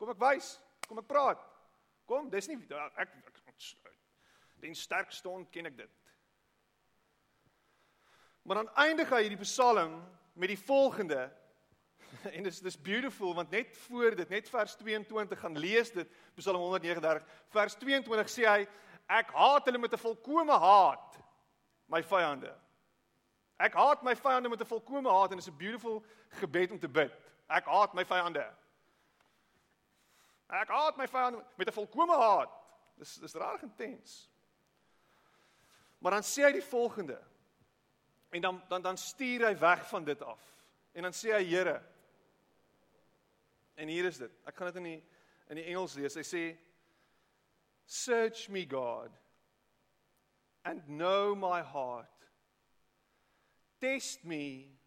Kom 0.00 0.12
ek 0.12 0.20
wys. 0.20 0.54
Kom 0.86 1.00
ek 1.00 1.08
praat. 1.08 1.42
Kom, 2.08 2.28
dis 2.30 2.48
nie 2.50 2.58
ek 2.68 3.00
ek 3.06 3.14
den 4.64 4.74
sterkste 4.76 5.32
ken 5.52 5.68
ek 5.68 5.76
dit. 5.76 6.03
Maar 8.44 8.56
dan 8.56 8.74
eindig 8.76 9.08
hy 9.08 9.22
hierdie 9.24 9.40
Psalm 9.40 9.96
met 10.36 10.50
die 10.52 10.58
volgende 10.58 11.30
en 12.36 12.44
dis 12.44 12.60
dis 12.60 12.76
beautiful 12.80 13.32
want 13.34 13.50
net 13.50 13.76
voor 13.86 14.16
dit 14.18 14.28
net 14.28 14.48
vers 14.52 14.74
22 14.76 15.40
gaan 15.40 15.56
lees 15.58 15.92
dit 15.94 16.10
Psalm 16.36 16.60
139 16.60 17.24
vers 17.56 17.76
22 17.80 18.28
sê 18.28 18.44
hy 18.44 18.66
ek 19.08 19.32
haat 19.32 19.64
hulle 19.64 19.80
met 19.80 19.96
'n 19.96 20.02
volkomme 20.02 20.58
haat 20.60 21.16
my 21.88 22.02
vyande. 22.02 22.52
Ek 23.56 23.74
haat 23.80 24.02
my 24.02 24.14
vyande 24.16 24.48
met 24.48 24.60
'n 24.60 24.72
volkomme 24.74 25.10
haat 25.10 25.32
en 25.32 25.40
dit 25.40 25.46
is 25.46 25.52
'n 25.52 25.56
beautiful 25.56 26.04
gebed 26.28 26.70
om 26.70 26.78
te 26.78 26.88
bid. 26.88 27.12
Ek 27.48 27.64
haat 27.64 27.94
my 27.94 28.04
vyande. 28.04 28.44
Ek 30.48 30.68
haat 30.68 30.96
my 30.96 31.06
vyande 31.08 31.44
met 31.56 31.68
'n 31.68 31.72
volkomme 31.80 32.16
haat. 32.16 32.50
Dis 32.98 33.14
dis 33.14 33.34
rarig 33.34 33.62
intens. 33.62 34.30
Maar 35.98 36.12
dan 36.12 36.22
sê 36.22 36.44
hy 36.44 36.52
die 36.52 36.68
volgende. 36.68 37.22
En 38.34 38.40
dan 38.40 38.62
dan 38.68 38.82
dan 38.82 38.96
stuur 38.98 39.46
hy 39.46 39.54
weg 39.58 39.88
van 39.88 40.04
dit 40.04 40.22
af. 40.22 40.42
En 40.92 41.02
dan 41.02 41.12
sê 41.14 41.30
hy 41.36 41.44
Here. 41.44 41.82
En 43.74 43.88
hier 43.88 44.04
is 44.04 44.18
dit. 44.18 44.30
Ek 44.44 44.56
gaan 44.56 44.72
dit 44.72 44.76
in 44.82 44.88
die 44.88 45.02
in 45.52 45.60
die 45.60 45.66
Engels 45.70 45.94
lees. 45.94 46.18
Hy 46.18 46.26
sê 46.26 46.44
Search 47.86 48.48
me 48.48 48.64
God 48.66 49.12
and 50.64 50.82
know 50.88 51.34
my 51.34 51.62
heart. 51.62 52.10
Test 53.80 54.24
me 54.24 54.78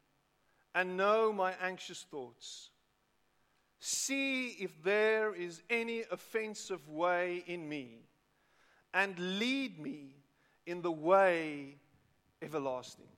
and 0.74 0.98
know 0.98 1.32
my 1.32 1.54
anxious 1.62 2.06
thoughts. 2.12 2.72
See 3.80 4.58
if 4.60 4.84
there 4.84 5.34
is 5.34 5.62
any 5.70 6.04
offensive 6.12 6.90
way 6.90 7.44
in 7.46 7.70
me, 7.70 8.02
and 8.94 9.18
lead 9.40 9.80
me 9.80 10.16
in 10.66 10.82
the 10.82 10.92
way 10.92 11.78
everlasting. 12.42 13.17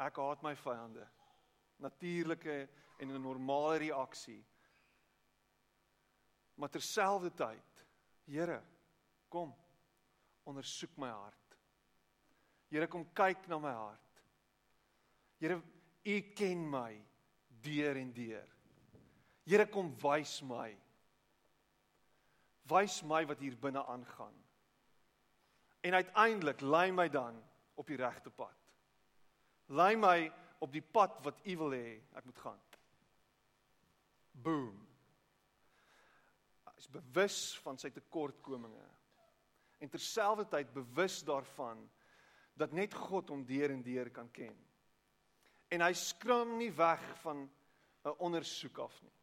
Ek 0.00 0.16
haat 0.16 0.42
my 0.42 0.54
vyande. 0.56 1.06
Natuurlike 1.78 2.68
en 3.00 3.10
'n 3.10 3.22
normale 3.22 3.76
reaksie 3.78 4.44
Maar 6.60 6.68
terselfdertyd, 6.68 7.84
Here, 8.30 8.60
kom 9.28 9.54
ondersoek 10.46 10.92
my 11.00 11.08
hart. 11.08 11.56
Here 12.70 12.86
kom 12.86 13.06
kyk 13.16 13.48
na 13.50 13.58
my 13.58 13.72
hart. 13.74 14.20
Here, 15.40 15.56
U 16.04 16.20
ken 16.36 16.62
my 16.70 16.92
deur 17.64 17.98
en 17.98 18.12
deur. 18.14 18.52
Here 19.48 19.66
kom 19.66 19.90
wys 20.04 20.36
my. 20.46 20.68
Wys 22.70 23.00
my 23.02 23.24
wat 23.26 23.42
hier 23.42 23.56
binne 23.58 23.82
aangaan. 23.82 24.36
En 25.80 25.96
uiteindelik 25.96 26.60
lei 26.60 26.90
my 26.92 27.08
dan 27.08 27.40
op 27.74 27.88
die 27.88 27.98
regte 27.98 28.30
pad. 28.30 28.59
Lei 29.70 29.94
my 29.96 30.30
op 30.60 30.72
die 30.72 30.82
pad 30.82 31.20
wat 31.24 31.40
U 31.46 31.56
wil 31.64 31.76
hê 31.78 31.98
ek 32.18 32.26
moet 32.26 32.42
gaan. 32.44 32.62
Boom 34.32 34.90
is 36.80 36.88
bewus 36.88 37.38
van 37.60 37.78
sy 37.78 37.90
tekortkominge 37.92 38.86
en 39.84 39.92
terselfdertyd 39.92 40.72
bewus 40.72 41.20
daarvan 41.28 41.82
dat 42.60 42.72
net 42.76 42.96
God 42.96 43.30
hom 43.32 43.44
deur 43.48 43.72
en 43.72 43.82
deur 43.84 44.10
kan 44.12 44.28
ken. 44.36 44.56
En 45.72 45.84
hy 45.84 45.92
skram 45.96 46.56
nie 46.60 46.72
weg 46.76 47.04
van 47.22 47.46
'n 48.04 48.16
ondersoek 48.18 48.78
af 48.78 48.96
nie. 49.02 49.16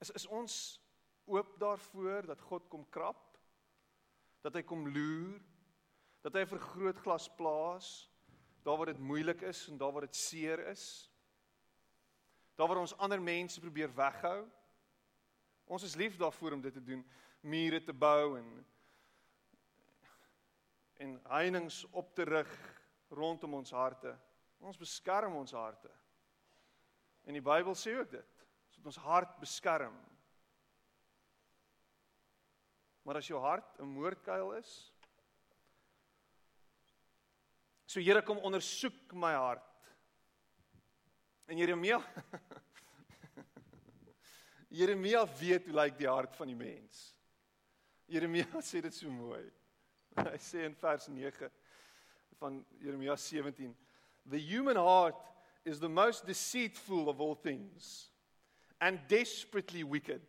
Is 0.00 0.10
is 0.10 0.26
ons 0.26 0.80
oop 1.24 1.58
daarvoor 1.58 2.26
dat 2.26 2.40
God 2.40 2.68
kom 2.68 2.88
krap? 2.90 3.38
Dat 4.42 4.54
hy 4.54 4.62
kom 4.62 4.88
loer? 4.88 5.40
Dat 6.22 6.32
hy 6.32 6.42
'n 6.42 6.54
vergrootglas 6.54 7.28
plaas 7.34 8.10
daar 8.62 8.76
waar 8.76 8.86
dit 8.86 8.98
moeilik 8.98 9.40
is 9.40 9.68
en 9.68 9.76
daar 9.76 9.92
waar 9.92 10.06
dit 10.06 10.16
seer 10.16 10.66
is? 10.66 11.10
Daar 12.54 12.68
waar 12.68 12.78
ons 12.78 12.96
ander 12.96 13.22
mense 13.22 13.60
probeer 13.60 13.94
weghou. 13.94 14.48
Ons 15.64 15.82
is 15.82 15.94
lief 15.94 16.16
daarvoor 16.16 16.52
om 16.52 16.60
dit 16.60 16.72
te 16.72 16.82
doen, 16.82 17.10
mure 17.40 17.82
te 17.82 17.92
bou 17.92 18.38
en 18.38 18.66
en 21.02 21.20
heininge 21.26 21.86
op 21.90 22.14
te 22.14 22.22
rig 22.22 22.82
rondom 23.08 23.54
ons 23.54 23.70
harte. 23.70 24.18
Ons 24.58 24.78
beskerm 24.78 25.34
ons 25.34 25.52
harte. 25.52 25.90
En 27.26 27.34
die 27.34 27.42
Bybel 27.42 27.74
sê 27.74 27.96
ook 27.98 28.10
dit. 28.10 28.46
Moet 28.76 28.86
ons 28.86 29.02
hart 29.04 29.34
beskerm. 29.38 29.94
Maar 33.02 33.18
as 33.20 33.26
jou 33.26 33.40
hart 33.40 33.78
'n 33.78 33.86
moordkuil 33.86 34.52
is, 34.52 34.92
so 37.92 38.00
Here 38.00 38.22
kom 38.22 38.38
ondersoek 38.40 39.12
my 39.12 39.34
hart. 39.34 39.62
En 41.46 41.58
Jeremia 41.58 41.98
Jeremia 44.78 45.26
weet 45.36 45.66
hoe 45.68 45.74
lyk 45.76 45.98
die 45.98 46.08
hart 46.08 46.32
van 46.38 46.48
die 46.48 46.56
mens. 46.56 47.02
Jeremia 48.08 48.62
sê 48.64 48.80
dit 48.80 48.96
so 48.96 49.12
mooi. 49.12 49.42
Hy 50.16 50.38
sê 50.40 50.64
in 50.64 50.76
vers 50.80 51.10
9 51.12 51.50
van 52.40 52.56
Jeremia 52.80 53.16
17, 53.16 53.76
"The 54.24 54.40
human 54.40 54.80
heart 54.80 55.20
is 55.68 55.78
the 55.78 55.92
most 55.92 56.24
deceitful 56.24 57.12
of 57.12 57.20
all 57.20 57.36
things 57.36 58.08
and 58.80 59.04
desperately 59.08 59.84
wicked. 59.84 60.24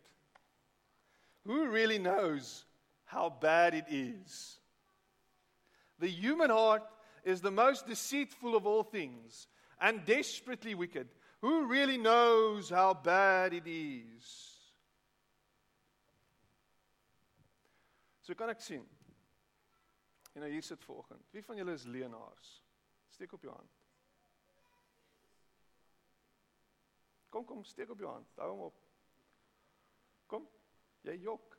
Who 1.48 1.72
really 1.72 1.98
knows 1.98 2.66
how 3.08 3.30
bad 3.30 3.72
it 3.72 3.88
is?" 3.88 4.60
The 5.98 6.12
human 6.12 6.50
heart 6.50 6.84
is 7.24 7.40
the 7.40 7.50
most 7.50 7.86
deceitful 7.86 8.54
of 8.54 8.66
all 8.66 8.82
things 8.82 9.48
and 9.80 10.04
desperately 10.04 10.74
wicked. 10.74 11.08
Who 11.40 11.66
really 11.66 11.98
knows 11.98 12.70
how 12.70 12.94
bad 12.94 13.52
it 13.52 13.66
is? 13.66 14.54
So 18.22 18.34
kan 18.34 18.48
ek 18.48 18.60
sien. 18.60 18.84
En 20.34 20.40
nou 20.40 20.50
hier 20.50 20.62
sit 20.64 20.84
vanoggend. 20.84 21.26
Wie 21.30 21.44
van 21.44 21.56
julle 21.56 21.72
is 21.76 21.84
leenaars? 21.84 22.54
Steek 23.12 23.32
op 23.32 23.42
jou 23.42 23.52
hand. 23.52 23.82
Kom 27.28 27.44
kom, 27.44 27.64
steek 27.64 27.90
op 27.90 27.98
jou 27.98 28.10
hand. 28.10 28.30
Hou 28.40 28.50
hom 28.50 28.64
op. 28.70 28.80
Kom. 30.26 30.48
Jy 31.04 31.18
jok. 31.26 31.53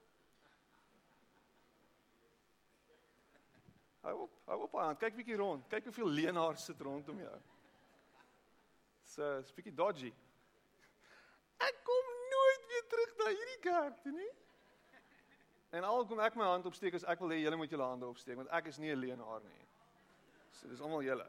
Hou 4.06 4.22
op, 4.22 4.34
hou 4.46 4.62
op 4.62 4.76
aan. 4.78 4.98
Kyk 5.02 5.16
bietjie 5.18 5.38
rond. 5.40 5.66
Kyk 5.68 5.88
hoeveel 5.90 6.12
leenaars 6.20 6.68
sit 6.70 6.82
rondom 6.86 7.20
jou. 7.24 7.38
So, 9.10 9.30
is 9.42 9.54
bietjie 9.56 9.74
dodgy. 9.74 10.12
Ek 11.66 11.80
kom 11.88 12.12
nooit 12.34 12.68
weer 12.70 12.84
terug 12.92 13.16
na 13.22 13.30
hierdie 13.32 13.62
kerk 13.64 14.04
toe 14.04 14.14
nie. 14.14 14.34
En 15.76 15.88
al 15.88 16.06
kom 16.06 16.22
ek 16.22 16.38
my 16.38 16.52
hand 16.52 16.68
opsteek 16.70 16.94
as 17.00 17.06
ek 17.10 17.24
wil 17.24 17.34
hê 17.34 17.40
julle 17.42 17.58
moet 17.60 17.74
julle 17.74 17.88
hande 17.88 18.08
opsteek 18.08 18.38
want 18.38 18.52
ek 18.54 18.70
is 18.70 18.78
nie 18.80 18.94
'n 18.94 19.00
leenaar 19.00 19.42
nie. 19.44 19.66
So 20.52 20.68
dis 20.70 20.82
almal 20.82 21.02
julle. 21.04 21.26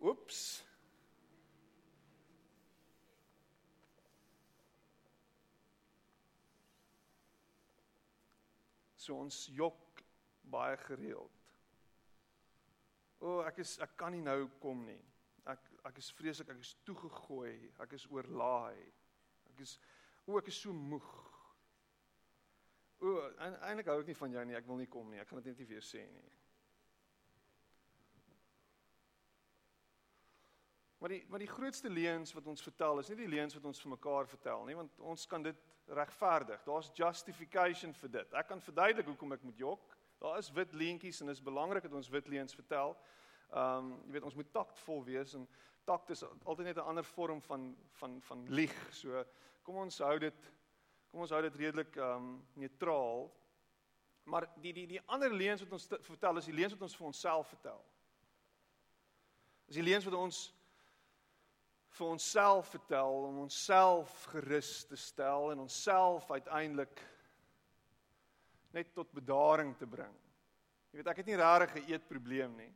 Oeps. 0.00 0.62
So 8.96 9.18
ons 9.18 9.48
jok 9.54 9.85
baie 10.50 10.76
gereeld. 10.86 11.42
O, 13.20 13.40
ek 13.48 13.62
is 13.64 13.76
ek 13.84 13.96
kan 13.98 14.12
nie 14.12 14.24
nou 14.24 14.46
kom 14.62 14.84
nie. 14.86 15.00
Ek 15.48 15.70
ek 15.88 16.00
is 16.02 16.10
vreeslik, 16.18 16.50
ek 16.52 16.64
is 16.64 16.74
toegegooi, 16.86 17.54
ek 17.84 17.94
is 17.96 18.06
oorlaai. 18.10 18.82
Ek 19.52 19.62
is 19.64 19.76
o, 20.26 20.36
ek 20.40 20.50
is 20.52 20.58
so 20.64 20.74
moeg. 20.74 21.12
O, 23.00 23.14
eintlik 23.44 23.88
hou 23.92 24.00
ek 24.00 24.10
nie 24.10 24.18
van 24.18 24.34
jou 24.34 24.44
nie. 24.48 24.56
Ek 24.58 24.68
wil 24.68 24.80
nie 24.80 24.90
kom 24.90 25.08
nie. 25.12 25.20
Ek 25.22 25.30
gaan 25.30 25.42
dit 25.42 25.52
net 25.52 25.62
nie 25.62 25.70
weer 25.74 25.84
sê 25.84 26.02
nie. 26.10 26.26
Maar 30.98 31.12
die 31.12 31.24
maar 31.28 31.42
die 31.42 31.50
grootste 31.50 31.90
leuns 31.92 32.32
wat 32.32 32.46
ons 32.46 32.62
vertel 32.64 32.98
is 32.98 33.08
nie 33.12 33.18
die 33.20 33.32
leuns 33.36 33.54
wat 33.54 33.64
ons 33.68 33.80
vir 33.82 33.92
mekaar 33.92 34.28
vertel 34.30 34.64
nie, 34.66 34.76
want 34.76 35.00
ons 35.12 35.26
kan 35.28 35.44
dit 35.44 35.58
regverdig. 35.86 36.62
Daar's 36.64 36.90
justification 36.96 37.92
vir 37.94 38.12
dit. 38.18 38.32
Ek 38.34 38.48
kan 38.48 38.60
verduidelik 38.60 39.06
hoekom 39.12 39.36
ek 39.36 39.44
moet 39.46 39.60
jok. 39.60 39.95
Daar 40.18 40.38
is 40.38 40.52
wit 40.52 40.72
leentjies 40.72 41.20
en 41.20 41.26
dit 41.26 41.36
is 41.36 41.42
belangrik 41.42 41.82
dat 41.82 41.92
ons 41.92 42.08
wit 42.08 42.28
leuns 42.28 42.54
vertel. 42.54 42.96
Ehm 43.50 43.78
um, 43.78 43.90
jy 44.06 44.12
weet 44.12 44.22
ons 44.22 44.34
moet 44.34 44.52
taktvol 44.52 45.04
wees 45.04 45.34
en 45.34 45.48
takt 45.84 46.10
is 46.10 46.24
altyd 46.44 46.66
net 46.66 46.76
'n 46.76 46.88
ander 46.92 47.04
vorm 47.04 47.42
van 47.42 47.76
van 47.90 48.20
van 48.22 48.48
lieg. 48.48 48.94
So 48.94 49.24
kom 49.62 49.76
ons 49.76 49.98
hou 49.98 50.18
dit 50.18 50.52
Kom 51.16 51.24
ons 51.24 51.32
hou 51.32 51.38
dit 51.46 51.54
redelik 51.56 51.94
ehm 51.96 52.24
um, 52.28 52.32
neutraal. 52.60 53.22
Maar 54.28 54.44
die 54.60 54.72
die 54.76 54.86
die 54.90 55.00
ander 55.06 55.32
leuns 55.32 55.62
wat 55.62 55.72
ons 55.72 55.86
vertel 56.04 56.36
is 56.36 56.48
die 56.50 56.56
leuns 56.58 56.74
wat 56.74 56.82
ons 56.82 56.96
vir 56.98 57.06
onsself 57.06 57.48
vertel. 57.54 57.78
Is 59.70 59.78
die 59.78 59.86
leuns 59.86 60.04
wat 60.04 60.16
ons 60.18 60.40
vir 61.96 62.06
onsself 62.10 62.68
vertel 62.74 63.22
om 63.30 63.38
onsself 63.46 64.26
gerus 64.34 64.84
te 64.90 64.98
stel 65.00 65.54
en 65.54 65.62
onsself 65.64 66.28
uiteindelik 66.30 67.00
net 68.76 68.92
tot 68.94 69.12
bedaring 69.16 69.72
te 69.80 69.88
bring. 69.88 70.12
Jy 70.92 71.00
weet 71.00 71.10
ek 71.12 71.22
het 71.22 71.30
nie 71.30 71.40
regtig 71.40 71.76
'n 71.80 71.92
eetprobleem 71.92 72.56
nie. 72.56 72.72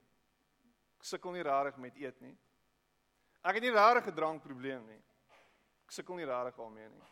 Ek 0.98 1.04
sukkel 1.04 1.32
nie 1.32 1.44
regtig 1.44 1.76
met 1.78 1.96
eet 1.96 2.20
nie. 2.20 2.36
Ek 3.44 3.54
het 3.54 3.62
nie 3.62 3.72
regtig 3.72 4.08
'n 4.08 4.16
drankprobleem 4.16 4.86
nie. 4.86 5.02
Ek 5.84 5.92
sukkel 5.92 6.16
nie 6.16 6.28
regtig 6.28 6.56
daarmee 6.56 6.88
nie. 6.88 7.08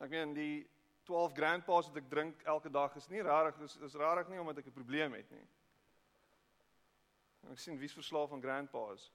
Ek 0.00 0.10
meen 0.10 0.34
die 0.34 0.66
12 1.04 1.34
grandpas 1.34 1.88
wat 1.88 1.96
ek 1.96 2.10
drink 2.10 2.42
elke 2.44 2.70
dag 2.70 2.94
is 2.96 3.08
nie 3.08 3.22
rarig 3.22 3.58
is 3.60 3.76
is 3.76 3.94
rarig 3.94 4.28
nie 4.28 4.38
omdat 4.38 4.58
ek 4.58 4.66
'n 4.66 4.72
probleem 4.72 5.12
het 5.12 5.30
nie. 5.30 5.46
En 7.42 7.52
ek 7.52 7.58
sien 7.58 7.78
wie's 7.78 7.92
verslaaf 7.94 8.32
aan 8.32 8.42
grandpas. 8.42 9.12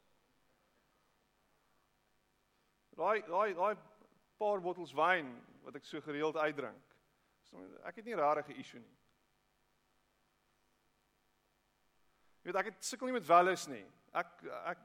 Daai 2.95 3.21
daai 3.21 3.53
daai 3.53 3.75
paar 4.37 4.61
bottels 4.61 4.93
wyn 4.93 5.41
wat 5.63 5.75
ek 5.75 5.85
so 5.85 6.01
gereeld 6.01 6.35
uitdrink. 6.35 6.88
Ek 7.83 7.95
het 7.95 8.05
nie 8.05 8.15
rarig 8.15 8.47
'n 8.47 8.59
issue 8.59 8.79
nie. 8.79 8.97
Jy 12.43 12.51
weet 12.51 12.55
ek 12.55 12.65
het 12.65 12.83
sukkel 12.83 13.07
nie 13.07 13.17
met 13.19 13.27
welles 13.27 13.67
nie. 13.67 13.85
Ek 14.13 14.43
ek 14.43 14.79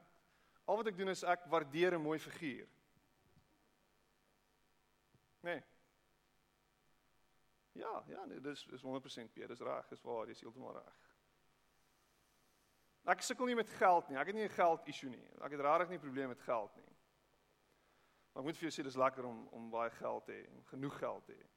al 0.65 0.77
wat 0.77 0.87
ek 0.87 0.97
doen 0.97 1.09
is 1.09 1.23
ek 1.23 1.45
waardeer 1.45 1.93
'n 1.93 2.01
mooi 2.01 2.19
figuur. 2.19 2.67
Nee. 5.41 5.63
Ja, 7.71 8.03
ja, 8.07 8.25
nee, 8.25 8.39
dis 8.39 8.65
is 8.65 8.81
100% 8.81 9.33
Piet, 9.33 9.47
dis 9.47 9.59
reg, 9.59 9.87
dis 9.87 10.01
waar, 10.01 10.25
dis 10.25 10.41
heeltemal 10.41 10.73
reg. 10.73 11.01
Ek 13.05 13.21
sukkel 13.21 13.45
nie 13.45 13.55
met 13.55 13.69
geld 13.69 14.07
nie. 14.09 14.17
Ek 14.17 14.27
het 14.27 14.35
nie 14.35 14.45
'n 14.45 14.49
geld 14.49 14.87
issue 14.87 15.09
nie. 15.09 15.27
Ek 15.41 15.51
het 15.51 15.61
regtig 15.61 15.89
nie 15.89 15.97
'n 15.97 16.01
probleem 16.01 16.27
met 16.29 16.41
geld 16.41 16.75
nie. 16.75 16.95
Maar 18.33 18.41
ek 18.41 18.45
moet 18.47 18.57
vir 18.57 18.69
jou 18.69 18.81
sê 18.81 18.83
dis 18.83 18.95
lekker 18.95 19.25
om 19.25 19.47
om 19.47 19.69
baie 19.69 19.89
geld 19.89 20.25
te 20.25 20.31
hê, 20.31 20.63
genoeg 20.63 20.97
geld 20.97 21.25
te 21.25 21.33
hê. 21.33 21.54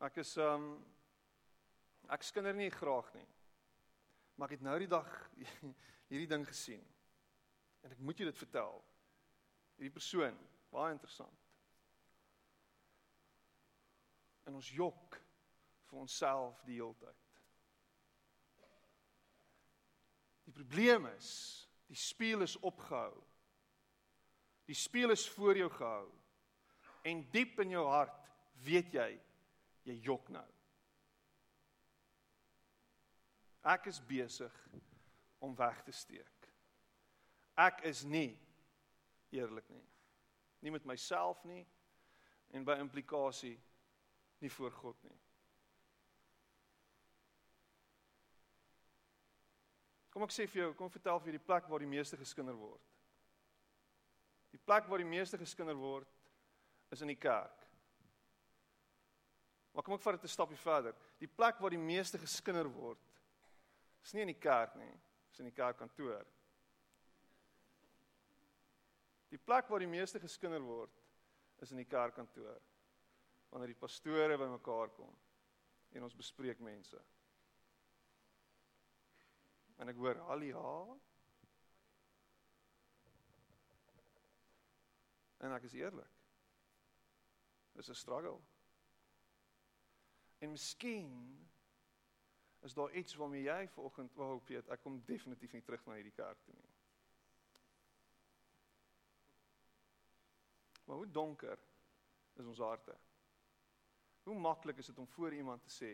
Ek 0.00 0.22
is 0.22 0.36
um 0.40 0.72
ek 2.10 2.24
skinder 2.26 2.56
nie 2.56 2.70
graag 2.74 3.10
nie. 3.14 3.26
Maar 4.36 4.48
ek 4.48 4.58
het 4.58 4.64
nou 4.64 4.78
die 4.80 4.90
dag 4.90 5.10
hierdie 6.10 6.30
ding 6.30 6.46
gesien. 6.48 6.82
En 7.84 7.92
ek 7.92 8.00
moet 8.00 8.18
jou 8.18 8.28
dit 8.28 8.40
vertel. 8.40 8.80
Hierdie 9.76 9.94
persoon, 9.94 10.36
baie 10.72 10.96
interessant. 10.96 11.40
in 14.50 14.58
ons 14.58 14.70
jok 14.74 15.16
vir 15.90 16.02
onsself 16.02 16.60
die 16.66 16.80
hele 16.80 16.96
tyd. 16.98 17.26
Die 20.48 20.54
probleem 20.54 21.06
is, 21.12 21.30
die 21.90 21.98
spieël 21.98 22.42
is 22.46 22.56
opgehou. 22.66 23.14
Die 24.66 24.78
spieël 24.78 25.14
is 25.14 25.26
voor 25.30 25.58
jou 25.58 25.68
gehou. 25.74 26.08
En 27.06 27.22
diep 27.32 27.62
in 27.62 27.76
jou 27.76 27.84
hart 27.90 28.26
weet 28.66 28.90
jy 28.94 29.10
jy 29.90 29.98
jok 30.06 30.30
nou. 30.32 30.46
Ek 33.70 33.90
is 33.90 34.00
besig 34.08 34.54
om 35.44 35.56
weg 35.56 35.82
te 35.84 35.92
steek. 35.92 36.48
Ek 37.60 37.82
is 37.88 38.04
nie 38.08 38.32
eerlik 39.36 39.68
nie. 39.68 39.84
Nie 40.64 40.72
met 40.72 40.86
myself 40.88 41.42
nie 41.44 41.64
en 42.56 42.64
by 42.64 42.78
implikasie 42.80 43.56
nie 44.40 44.52
voor 44.56 44.72
God 44.72 45.02
nie. 45.04 45.18
Kom 50.10 50.24
ek 50.26 50.32
sê 50.34 50.48
vir 50.50 50.64
jou, 50.64 50.70
kom 50.74 50.90
vertel 50.90 51.20
vir 51.20 51.30
jou 51.30 51.38
die 51.38 51.46
plek 51.46 51.68
waar 51.70 51.84
die 51.84 51.90
meeste 51.90 52.18
geskinder 52.18 52.56
word. 52.58 52.82
Die 54.50 54.58
plek 54.58 54.88
waar 54.90 54.98
die 54.98 55.08
meeste 55.08 55.38
geskinder 55.38 55.78
word 55.78 56.08
is 56.90 57.04
in 57.04 57.12
die 57.12 57.20
kerk. 57.20 57.59
Maar 59.72 59.84
kom 59.86 59.94
ek 59.94 60.02
vat 60.02 60.18
dit 60.18 60.24
'n 60.24 60.34
stapie 60.34 60.56
verder. 60.56 60.94
Die 61.18 61.28
plek 61.28 61.58
waar 61.58 61.70
die 61.70 61.78
meeste 61.78 62.18
geskinder 62.18 62.68
word 62.68 62.98
is 64.02 64.12
nie 64.12 64.22
in 64.22 64.32
die 64.32 64.40
kerk 64.40 64.74
nie, 64.74 65.00
is 65.32 65.38
in 65.38 65.44
die 65.44 65.54
kerkkantoor. 65.54 66.26
Die 69.30 69.38
plek 69.38 69.68
waar 69.68 69.78
die 69.78 69.86
meeste 69.86 70.20
geskinder 70.20 70.62
word 70.62 70.90
is 71.62 71.70
in 71.70 71.76
die 71.76 71.88
kerkkantoor 71.88 72.60
wanneer 73.50 73.72
die 73.72 73.80
pastore 73.80 74.38
bymekaar 74.38 74.90
kom 74.94 75.14
en 75.90 76.02
ons 76.06 76.14
bespreek 76.14 76.60
mense. 76.62 76.98
En 79.80 79.88
ek 79.88 79.98
hoor 79.98 80.20
halia. 80.28 80.72
En 85.40 85.56
ek 85.56 85.66
is 85.70 85.74
eerlik. 85.74 86.18
Dis 87.74 87.88
'n 87.88 87.94
struggle. 87.94 88.38
En 90.40 90.50
miskien 90.50 91.10
is 92.60 92.74
daar 92.74 92.92
iets 92.92 93.14
waarmee 93.14 93.42
jy 93.42 93.68
vanoggend 93.68 94.14
wou 94.16 94.28
hoop 94.34 94.48
weet, 94.48 94.68
ek 94.72 94.82
kom 94.84 95.00
definitief 95.04 95.52
nie 95.52 95.64
terug 95.64 95.84
na 95.86 95.96
hierdie 95.98 96.16
kerk 96.16 96.40
toe 96.44 96.54
nie. 96.56 96.70
Maar 100.84 100.96
hoe 100.96 101.10
donker 101.10 101.60
is 102.40 102.48
ons 102.48 102.58
harte? 102.58 102.96
Hoe 104.24 104.36
maklik 104.38 104.80
is 104.80 104.88
dit 104.90 104.98
om 104.98 105.08
voor 105.08 105.36
iemand 105.36 105.62
te 105.62 105.72
sê, 105.76 105.92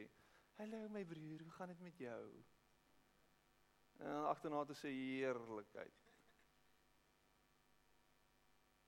"Hallo 0.56 0.88
my 0.88 1.04
broer, 1.04 1.42
hoe 1.42 1.52
gaan 1.58 1.68
dit 1.68 1.80
met 1.80 1.98
jou?" 1.98 2.44
En 3.98 4.26
agterna 4.30 4.64
te 4.64 4.74
sê 4.74 4.88
heerlikheid. 4.88 6.02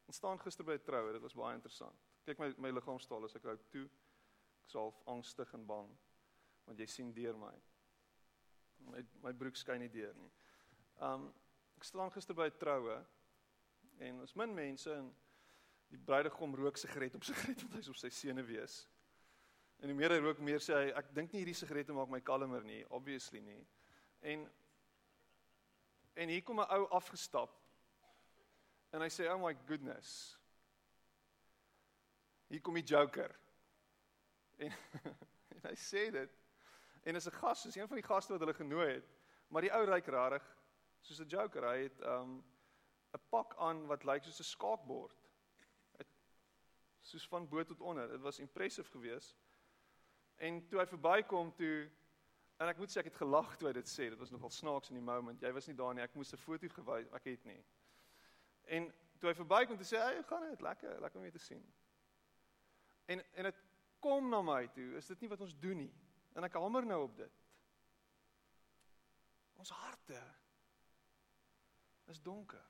Ons 0.07 0.17
staan 0.17 0.41
gister 0.41 0.65
by 0.65 0.73
'n 0.73 0.83
troue, 0.83 1.13
dit 1.13 1.23
was 1.23 1.35
baie 1.35 1.55
interessant. 1.55 2.07
Kyk 2.25 2.39
my 2.39 2.55
my 2.59 2.71
liggaamstaal 2.71 3.25
as 3.25 3.35
ek 3.35 3.43
hou 3.43 3.59
toe. 3.69 3.89
Ek's 4.69 4.77
half 4.77 5.01
angstig 5.09 5.53
en 5.57 5.63
bang 5.65 5.89
want 6.67 6.81
jy 6.83 6.87
sien 6.93 7.13
deur 7.17 7.37
my. 7.41 7.55
My 8.93 9.01
my 9.25 9.33
broek 9.33 9.57
skyn 9.57 9.81
nie 9.81 9.89
deur 9.89 10.13
nie. 10.21 10.29
Um 11.01 11.31
ek 11.79 11.87
staan 11.89 12.13
gister 12.13 12.37
by 12.37 12.51
'n 12.51 12.59
troue 12.61 12.99
en 14.05 14.21
ons 14.21 14.35
min 14.37 14.53
mense 14.55 14.93
en 14.93 15.09
die 15.89 15.99
bruidegom 16.11 16.55
rook 16.55 16.77
sigaret 16.77 17.15
op 17.17 17.25
sigaret 17.25 17.63
want 17.65 17.79
hy's 17.79 17.89
op 17.89 17.97
sy 17.97 18.13
sene 18.13 18.45
wees. 18.45 18.83
En 19.81 19.89
die 19.89 19.97
meer 19.97 20.13
hy 20.13 20.21
rook, 20.21 20.45
meer 20.45 20.61
sê 20.61 20.77
hy 20.77 20.93
ek 21.01 21.15
dink 21.17 21.33
nie 21.33 21.41
hierdie 21.41 21.57
sigarette 21.57 21.97
maak 21.97 22.13
my 22.13 22.21
kalmer 22.21 22.61
nie, 22.61 22.85
obviously 22.91 23.41
nie. 23.41 23.65
En 24.21 24.45
en 26.17 26.29
hier 26.29 26.45
kom 26.45 26.61
'n 26.61 26.69
ou 26.77 26.93
afgestap. 26.93 27.57
En 28.93 29.01
hy 29.01 29.09
sê, 29.09 29.33
"Oh 29.33 29.41
my 29.41 29.55
goodness." 29.67 30.37
Hier 32.49 32.61
kom 32.61 32.75
die 32.75 32.85
joker. 32.85 33.48
En, 34.59 34.73
en 35.55 35.65
hy 35.71 35.75
sê 35.79 36.09
dit. 36.15 36.37
En 37.03 37.17
is 37.17 37.27
'n 37.27 37.39
gas, 37.41 37.67
is 37.67 37.77
een 37.77 37.89
van 37.89 37.97
die 37.97 38.07
gaste 38.07 38.33
wat 38.33 38.41
hulle 38.41 38.55
genooi 38.55 38.93
het. 38.93 39.09
Maar 39.49 39.63
die 39.65 39.73
ou 39.73 39.85
ryk 39.85 40.07
rarig 40.07 40.45
soos 41.01 41.21
'n 41.21 41.29
joker. 41.29 41.65
Hy 41.65 41.83
het 41.83 42.01
um 42.01 42.45
'n 43.15 43.23
pak 43.29 43.57
aan 43.57 43.87
wat 43.87 44.05
lyk 44.05 44.25
soos 44.25 44.41
'n 44.41 44.53
skaakbord. 44.55 45.17
Het, 45.97 46.07
soos 47.01 47.29
van 47.29 47.49
bo 47.49 47.65
tot 47.65 47.81
onder. 47.81 48.09
Dit 48.09 48.21
was 48.21 48.39
impressive 48.39 48.91
geweest. 48.91 49.37
En 50.37 50.69
toe 50.69 50.79
hy 50.79 50.87
verbykom 50.87 51.55
toe 51.55 51.91
en 52.57 52.69
ek 52.69 52.79
moet 52.79 52.91
sê 52.91 52.99
ek 52.99 53.11
het 53.13 53.23
gelag 53.23 53.57
toe 53.57 53.69
hy 53.69 53.73
dit 53.73 53.89
sê. 53.89 54.11
Dit 54.11 54.19
was 54.19 54.31
nogal 54.31 54.51
snaaks 54.51 54.89
in 54.89 54.95
die 54.95 55.05
moment. 55.05 55.41
Jy 55.41 55.53
was 55.53 55.67
nie 55.67 55.77
daar 55.77 55.95
nie. 55.95 56.03
Ek 56.03 56.15
moes 56.15 56.33
'n 56.33 56.37
foto 56.37 56.69
gewys. 56.69 57.13
Ek 57.13 57.25
het 57.25 57.45
nie. 57.45 57.65
En 58.65 58.95
toe 59.19 59.31
hy 59.31 59.35
verbykom 59.35 59.77
toe 59.77 59.87
sê 59.87 59.97
hy, 59.97 60.15
"Hey, 60.15 60.23
gaan 60.23 60.51
dit 60.51 60.61
lekker, 60.61 61.01
lekker 61.01 61.19
om 61.19 61.27
jou 61.27 61.33
te 61.33 61.45
sien." 61.45 61.75
En 63.07 63.25
en 63.35 63.43
dit 63.45 63.68
kom 64.01 64.31
na 64.31 64.43
my 64.43 64.67
toe. 64.75 64.97
Is 64.97 65.07
dit 65.07 65.21
nie 65.21 65.31
wat 65.33 65.41
ons 65.41 65.55
doen 65.59 65.77
nie? 65.85 65.93
En 66.37 66.47
ek 66.47 66.59
hamer 66.61 66.87
nou 66.87 67.03
op 67.03 67.17
dit. 67.17 67.45
Ons 69.59 69.71
harte 69.75 70.21
is 72.13 72.21
donker. 72.23 72.65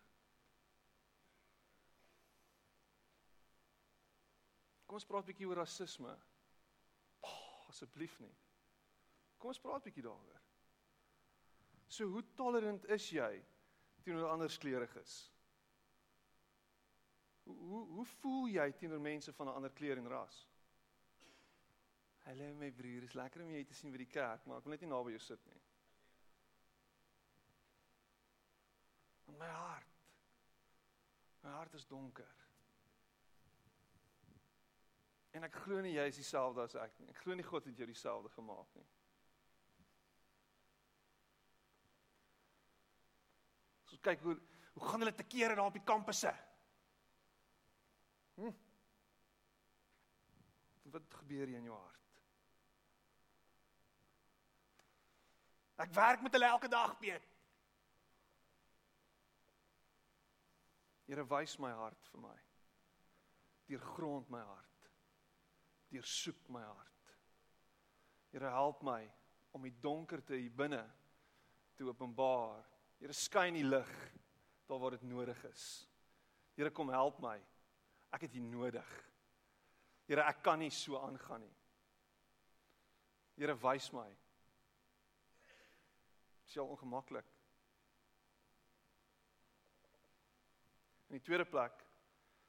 Kom 4.89 4.97
ons 4.97 5.05
praat 5.05 5.27
'n 5.27 5.29
bietjie 5.29 5.47
oor 5.47 5.61
rasisme. 5.61 6.15
Oh, 7.21 7.69
asseblief 7.69 8.19
nie. 8.21 8.35
Kom 9.39 9.53
ons 9.53 9.61
praat 9.61 9.83
'n 9.83 9.91
bietjie 9.91 10.03
daaroor. 10.03 10.41
So 11.89 12.09
hoe 12.09 12.23
tolerant 12.35 12.85
is 12.85 13.11
jy 13.11 13.45
teenoor 14.03 14.31
ander 14.31 14.51
skleuriges? 14.51 15.31
Hoe 17.45 17.57
hoe 17.57 17.87
hoe 17.87 18.05
voel 18.05 18.49
jy 18.49 18.73
teenoor 18.73 19.01
mense 19.01 19.33
van 19.33 19.49
'n 19.49 19.55
ander 19.55 19.73
kleur 19.73 19.97
en 19.97 20.09
ras? 20.09 20.49
Hallo 22.29 22.55
my 22.61 22.69
broer, 22.77 23.07
is 23.07 23.15
lekker 23.17 23.41
om 23.41 23.49
jou 23.55 23.61
te 23.65 23.75
sien 23.77 23.93
by 23.93 24.03
die 24.03 24.11
kerk, 24.13 24.43
maar 24.45 24.59
ek 24.61 24.67
wil 24.67 24.75
net 24.75 24.83
nie 24.85 24.91
naby 24.91 25.15
jou 25.15 25.21
sit 25.25 25.47
nie. 25.49 25.63
In 29.33 29.39
my 29.41 29.49
hart. 29.49 29.95
My 31.41 31.55
hart 31.55 31.79
is 31.81 31.89
donker. 31.89 32.37
En 35.33 35.49
ek 35.49 35.57
glo 35.65 35.81
nie 35.81 35.95
jy 35.95 36.05
is 36.13 36.21
dieselfde 36.21 36.69
as 36.69 36.77
ek 36.77 37.01
nie. 37.01 37.09
Ek 37.15 37.25
glo 37.25 37.37
nie 37.39 37.49
God 37.49 37.65
het 37.71 37.81
jou 37.81 37.89
dieselfde 37.89 38.37
gemaak 38.37 38.77
nie. 38.77 38.87
So 43.89 44.05
kyk 44.05 44.21
hoe 44.29 44.37
hoe 44.79 44.89
gaan 44.91 45.01
hulle 45.03 45.17
te 45.17 45.25
kere 45.27 45.57
daar 45.57 45.73
op 45.73 45.81
die 45.81 45.89
kampusse? 45.89 46.31
Hm? 48.37 48.53
Wat 50.93 51.23
gebeur 51.23 51.49
hier 51.49 51.63
in 51.63 51.73
jou 51.73 51.79
hart? 51.79 51.98
Ek 55.79 55.93
werk 55.95 56.23
met 56.25 56.35
hulle 56.35 56.51
elke 56.51 56.71
dag, 56.71 56.97
Piet. 56.99 57.25
Here 61.09 61.25
wys 61.25 61.55
my 61.63 61.71
hart 61.73 62.11
vir 62.13 62.21
my. 62.21 62.37
Deur 63.69 63.85
grond 63.95 64.29
my 64.33 64.43
hart. 64.45 64.91
Deur 65.93 66.05
soek 66.05 66.49
my 66.53 66.65
hart. 66.67 67.15
Here 68.33 68.51
help 68.53 68.83
my 68.85 69.01
om 69.57 69.65
die 69.65 69.77
donkerte 69.81 70.37
hier 70.37 70.53
binne 70.53 70.83
te 71.79 71.87
openbaar. 71.89 72.67
Here 73.01 73.15
skyn 73.17 73.57
die 73.57 73.65
lig 73.65 73.95
daar 74.69 74.83
waar 74.83 74.99
dit 74.99 75.07
nodig 75.09 75.39
is. 75.49 75.65
Here 76.59 76.71
kom 76.75 76.91
help 76.93 77.23
my. 77.25 77.39
Ek 78.13 78.27
het 78.27 78.35
U 78.37 78.43
nodig. 78.43 78.89
Here, 80.09 80.25
ek 80.25 80.43
kan 80.43 80.59
nie 80.61 80.73
so 80.73 80.97
aangaan 81.01 81.45
nie. 81.45 81.57
Here, 83.39 83.55
wys 83.63 83.91
my. 83.93 84.09
Is 86.49 86.57
al 86.57 86.73
ongemaklik. 86.73 87.29
In 91.09 91.17
die 91.17 91.25
tweede 91.25 91.45
plek, 91.49 91.85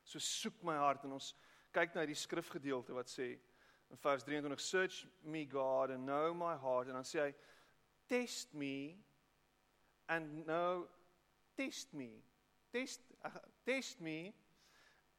so 0.03 0.19
soek 0.23 0.63
my 0.67 0.75
hart 0.79 1.03
en 1.07 1.15
ons 1.15 1.33
kyk 1.75 1.93
na 1.93 2.03
hierdie 2.03 2.17
skrifgedeelte 2.17 2.95
wat 2.95 3.11
sê 3.11 3.29
in 3.89 3.99
vers 4.01 4.25
23 4.25 4.63
search 4.63 5.03
me 5.23 5.45
God 5.45 5.93
and 5.93 6.07
know 6.07 6.33
my 6.33 6.55
heart 6.59 6.89
en 6.89 6.97
dan 6.97 7.07
sê 7.07 7.21
hy 7.27 7.29
test 8.09 8.55
me 8.57 8.97
and 10.09 10.43
know 10.47 10.87
test 11.57 11.93
me 11.93 12.09
test 12.73 13.05
test 13.65 14.01
me 14.01 14.33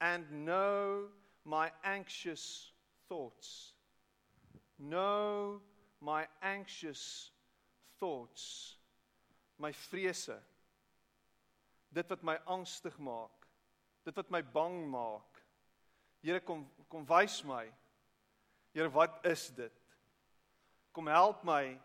and 0.01 0.25
know 0.31 1.09
my 1.45 1.71
anxious 1.85 2.73
thoughts. 3.09 3.73
Know 4.79 5.61
my 6.01 6.27
anxious 6.43 7.31
thoughts. 8.01 8.79
My 9.61 9.73
vrese. 9.73 10.39
Dit 11.93 12.09
wat 12.09 12.25
my 12.25 12.39
angstig 12.49 12.97
maak. 12.99 13.47
Dit 14.07 14.17
wat 14.17 14.33
my 14.33 14.41
bang 14.43 14.83
maak. 14.91 15.43
Here 16.25 16.41
kom 16.45 16.65
kom 16.89 17.07
wys 17.09 17.41
my. 17.45 17.67
Here, 18.75 18.91
wat 18.91 19.25
is 19.27 19.49
dit? 19.55 19.77
Kom 20.93 21.09
help 21.11 21.45
my 21.47 21.79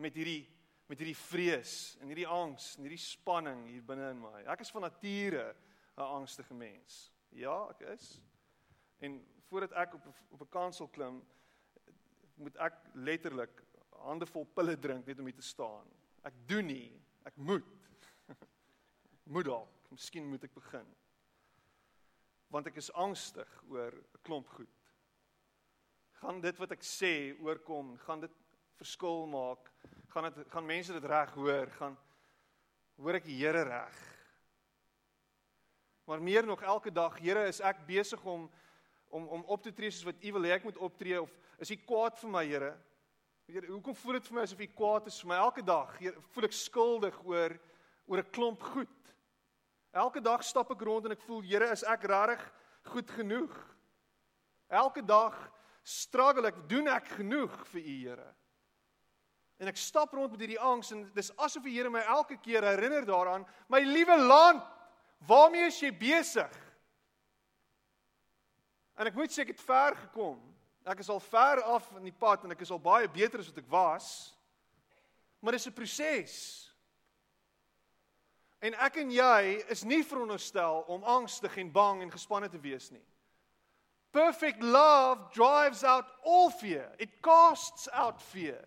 met 0.00 0.16
hierdie 0.16 0.44
met 0.90 1.00
hierdie 1.00 1.16
vrees 1.16 1.94
en 2.02 2.10
hierdie 2.10 2.28
angs 2.28 2.74
en 2.76 2.84
hierdie 2.84 3.00
spanning 3.00 3.62
hier 3.70 3.84
binne 3.86 4.10
in 4.12 4.18
my. 4.20 4.42
Ek 4.52 4.60
is 4.64 4.72
van 4.74 4.84
nature 4.84 5.54
'n 5.96 6.08
angstige 6.18 6.54
mens. 6.54 7.12
Ja, 7.32 7.68
ek 7.70 7.80
is. 7.94 8.20
En 9.00 9.20
voordat 9.48 9.72
ek 9.72 9.94
op 9.94 10.06
op 10.30 10.40
'n 10.40 10.48
kansel 10.48 10.88
klim, 10.88 11.22
moet 12.34 12.56
ek 12.56 12.74
letterlik 12.94 13.62
hande 14.02 14.26
vol 14.26 14.46
pille 14.56 14.76
drink 14.76 15.06
net 15.06 15.18
om 15.20 15.28
hier 15.28 15.36
te 15.36 15.46
staan. 15.46 15.88
Ek 16.26 16.34
doen 16.48 16.66
nie, 16.66 16.90
ek 17.28 17.36
moet. 17.36 17.66
moet 19.34 19.46
dalk, 19.46 19.90
miskien 19.90 20.28
moet 20.28 20.44
ek 20.44 20.54
begin. 20.54 20.86
Want 22.52 22.68
ek 22.68 22.78
is 22.82 22.92
angstig 22.98 23.48
oor 23.70 23.92
'n 23.92 24.22
klomp 24.22 24.48
goed. 24.48 24.70
Gaan 26.22 26.40
dit 26.40 26.58
wat 26.58 26.72
ek 26.72 26.84
sê 26.86 27.34
oorkom, 27.42 27.96
gaan 28.06 28.20
dit 28.20 28.34
verskil 28.78 29.26
maak? 29.26 29.70
Gaan 30.12 30.28
dit 30.30 30.48
gaan 30.52 30.66
mense 30.66 30.92
dit 30.92 31.04
reg 31.04 31.34
hoor? 31.34 31.70
Gaan 31.78 31.96
hoor 32.96 33.18
ek 33.18 33.24
die 33.26 33.38
Here 33.40 33.64
reg? 33.66 33.96
Maar 36.04 36.22
meer 36.22 36.46
nog 36.46 36.62
elke 36.62 36.92
dag, 36.92 37.18
Here, 37.18 37.46
is 37.48 37.60
ek 37.60 37.86
besig 37.86 38.24
om 38.24 38.50
om 39.12 39.26
om 39.28 39.42
op 39.44 39.62
te 39.62 39.72
tree 39.72 39.90
soos 39.90 40.06
wat 40.08 40.22
U 40.24 40.32
wil 40.32 40.46
hê 40.48 40.54
ek 40.56 40.64
moet 40.64 40.78
optree 40.80 41.20
of 41.20 41.32
is 41.60 41.70
U 41.70 41.76
kwaad 41.76 42.16
vir 42.18 42.30
my, 42.30 42.44
Here? 42.48 42.72
Here, 43.50 43.66
hoekom 43.66 43.94
voel 43.94 44.20
dit 44.20 44.28
vir 44.28 44.36
my 44.36 44.42
asof 44.46 44.60
U 44.62 44.66
kwaad 44.76 45.08
is 45.10 45.18
vir 45.20 45.30
my 45.32 45.38
elke 45.42 45.62
dag? 45.66 45.90
Here, 45.98 46.20
voel 46.32 46.46
ek 46.46 46.54
skuldig 46.56 47.16
oor 47.26 47.56
oor 48.06 48.18
'n 48.18 48.30
klomp 48.30 48.62
goed. 48.62 49.14
Elke 49.92 50.20
dag 50.20 50.42
stap 50.44 50.70
ek 50.70 50.80
rond 50.80 51.04
en 51.04 51.12
ek 51.12 51.20
voel, 51.26 51.42
Here, 51.42 51.70
is 51.70 51.82
ek 51.82 52.04
regtig 52.04 52.52
goed 52.84 53.10
genoeg? 53.10 53.52
Elke 54.70 55.02
dag 55.02 55.34
struggle 55.84 56.46
ek, 56.48 56.68
doen 56.68 56.88
ek 56.88 57.06
genoeg 57.18 57.52
vir 57.72 57.80
U, 57.80 57.96
Here? 58.06 58.34
En 59.58 59.68
ek 59.68 59.76
stap 59.76 60.12
rond 60.12 60.30
met 60.30 60.40
hierdie 60.40 60.60
angs 60.60 60.92
en 60.92 61.10
dis 61.14 61.36
asof 61.36 61.62
die 61.62 61.74
Here 61.74 61.90
my 61.90 62.00
elke 62.00 62.36
keer 62.36 62.62
herinner 62.62 63.04
daaraan, 63.04 63.46
my 63.68 63.80
liewe 63.80 64.16
land, 64.16 64.62
waarmee 65.26 65.66
is 65.66 65.80
jy 65.80 65.90
besig? 65.90 66.56
En 68.96 69.06
ek 69.06 69.14
moet 69.14 69.30
sê 69.30 69.42
ek 69.42 69.48
het 69.48 69.60
ver 69.60 69.96
gekom. 69.96 70.51
Ek 70.86 70.98
is 70.98 71.08
al 71.08 71.20
ver 71.20 71.62
af 71.62 71.86
in 71.96 72.04
die 72.04 72.18
pad 72.18 72.44
en 72.44 72.54
ek 72.54 72.64
is 72.64 72.70
al 72.70 72.80
baie 72.82 73.08
beter 73.08 73.40
as 73.40 73.50
wat 73.52 73.58
ek 73.62 73.70
was. 73.70 74.06
Maar 75.40 75.52
dis 75.52 75.66
'n 75.66 75.72
proses. 75.72 76.34
En 78.62 78.74
ek 78.74 78.96
en 78.96 79.10
jy 79.10 79.64
is 79.68 79.82
nie 79.82 80.04
veronderstel 80.04 80.84
om 80.86 81.02
angstig 81.02 81.56
en 81.56 81.72
bang 81.72 82.02
en 82.02 82.10
gespanne 82.10 82.48
te 82.48 82.60
wees 82.60 82.90
nie. 82.90 83.04
Perfect 84.12 84.62
love 84.62 85.32
drives 85.34 85.82
out 85.84 86.04
all 86.24 86.50
fear. 86.50 86.92
It 86.98 87.20
casts 87.22 87.88
out 87.88 88.22
fear. 88.22 88.64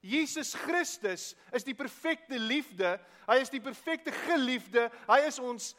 Jesus 0.00 0.54
Christus 0.54 1.34
is 1.52 1.64
die 1.64 1.74
perfekte 1.74 2.38
liefde. 2.38 3.00
Hy 3.26 3.38
is 3.40 3.50
die 3.50 3.60
perfekte 3.60 4.12
geliefde. 4.12 4.90
Hy 5.08 5.18
is 5.26 5.38
ons 5.38 5.74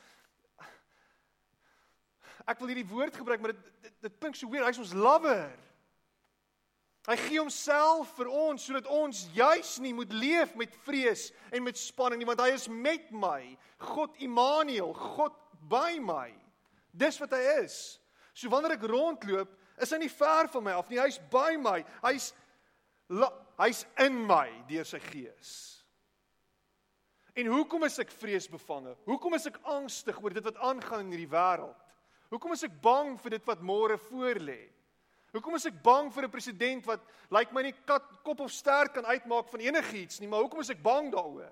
Ek 2.45 2.59
wil 2.61 2.73
hierdie 2.73 2.89
woord 2.89 3.15
gebruik, 3.17 3.41
maar 3.41 3.55
dit 3.55 3.71
dit, 3.85 3.95
dit 4.05 4.17
klink 4.21 4.37
so 4.37 4.49
weer. 4.49 4.65
Hy 4.65 4.73
is 4.73 4.81
ons 4.81 4.93
lover. 4.97 5.49
Hy 7.05 7.15
gee 7.21 7.37
homself 7.37 8.15
vir 8.17 8.29
ons 8.33 8.63
sodat 8.65 8.87
ons 8.89 9.25
juis 9.35 9.75
nie 9.83 9.93
moet 9.93 10.13
leef 10.13 10.55
met 10.57 10.73
vrees 10.87 11.27
en 11.53 11.61
met 11.65 11.77
spanning 11.77 12.21
nie, 12.21 12.29
want 12.29 12.41
hy 12.41 12.49
is 12.55 12.65
met 12.69 13.11
my. 13.13 13.41
God 13.93 14.15
Immanuel, 14.25 14.93
God 15.13 15.35
by 15.69 15.99
my. 16.01 16.31
Dis 16.95 17.19
wat 17.21 17.35
hy 17.37 17.43
is. 17.61 17.99
So 18.33 18.49
wanneer 18.49 18.77
ek 18.77 18.87
rondloop, 18.89 19.53
is 19.81 19.91
hy 19.93 20.01
nie 20.01 20.11
ver 20.11 20.49
van 20.53 20.65
my 20.65 20.73
af 20.79 20.89
nie. 20.89 20.99
Hy's 21.01 21.21
by 21.31 21.53
my. 21.61 21.79
Hy's 22.05 22.31
hy's 23.59 23.83
in 24.01 24.17
my 24.25 24.47
deur 24.69 24.87
sy 24.87 24.99
gees. 25.11 25.53
En 27.37 27.51
hoekom 27.51 27.83
is 27.85 27.99
ek 28.01 28.13
vreesbevange? 28.15 28.95
Hoekom 29.05 29.35
is 29.37 29.45
ek 29.51 29.59
angstig 29.69 30.17
oor 30.23 30.33
dit 30.33 30.45
wat 30.45 30.57
aangaan 30.63 31.03
in 31.03 31.13
hierdie 31.13 31.29
wêreld? 31.29 31.84
Hoekom 32.29 32.55
is 32.55 32.63
ek 32.67 32.81
bang 32.81 33.13
vir 33.21 33.37
dit 33.37 33.45
wat 33.47 33.61
môre 33.61 33.97
voorlê? 34.09 34.61
Hoekom 35.35 35.57
is 35.57 35.65
ek 35.67 35.81
bang 35.83 36.11
vir 36.13 36.23
'n 36.25 36.31
president 36.31 36.85
wat 36.87 37.01
lyk 37.29 37.31
like 37.31 37.53
my 37.53 37.61
nie 37.61 37.75
kat, 37.85 38.03
kop 38.23 38.39
of 38.39 38.51
ster 38.51 38.87
kan 38.89 39.05
uitmaak 39.05 39.49
van 39.49 39.59
enigiets 39.59 40.19
nie, 40.19 40.27
maar 40.27 40.41
hoekom 40.41 40.61
is 40.61 40.69
ek 40.69 40.81
bang 40.81 41.11
daaroor? 41.11 41.51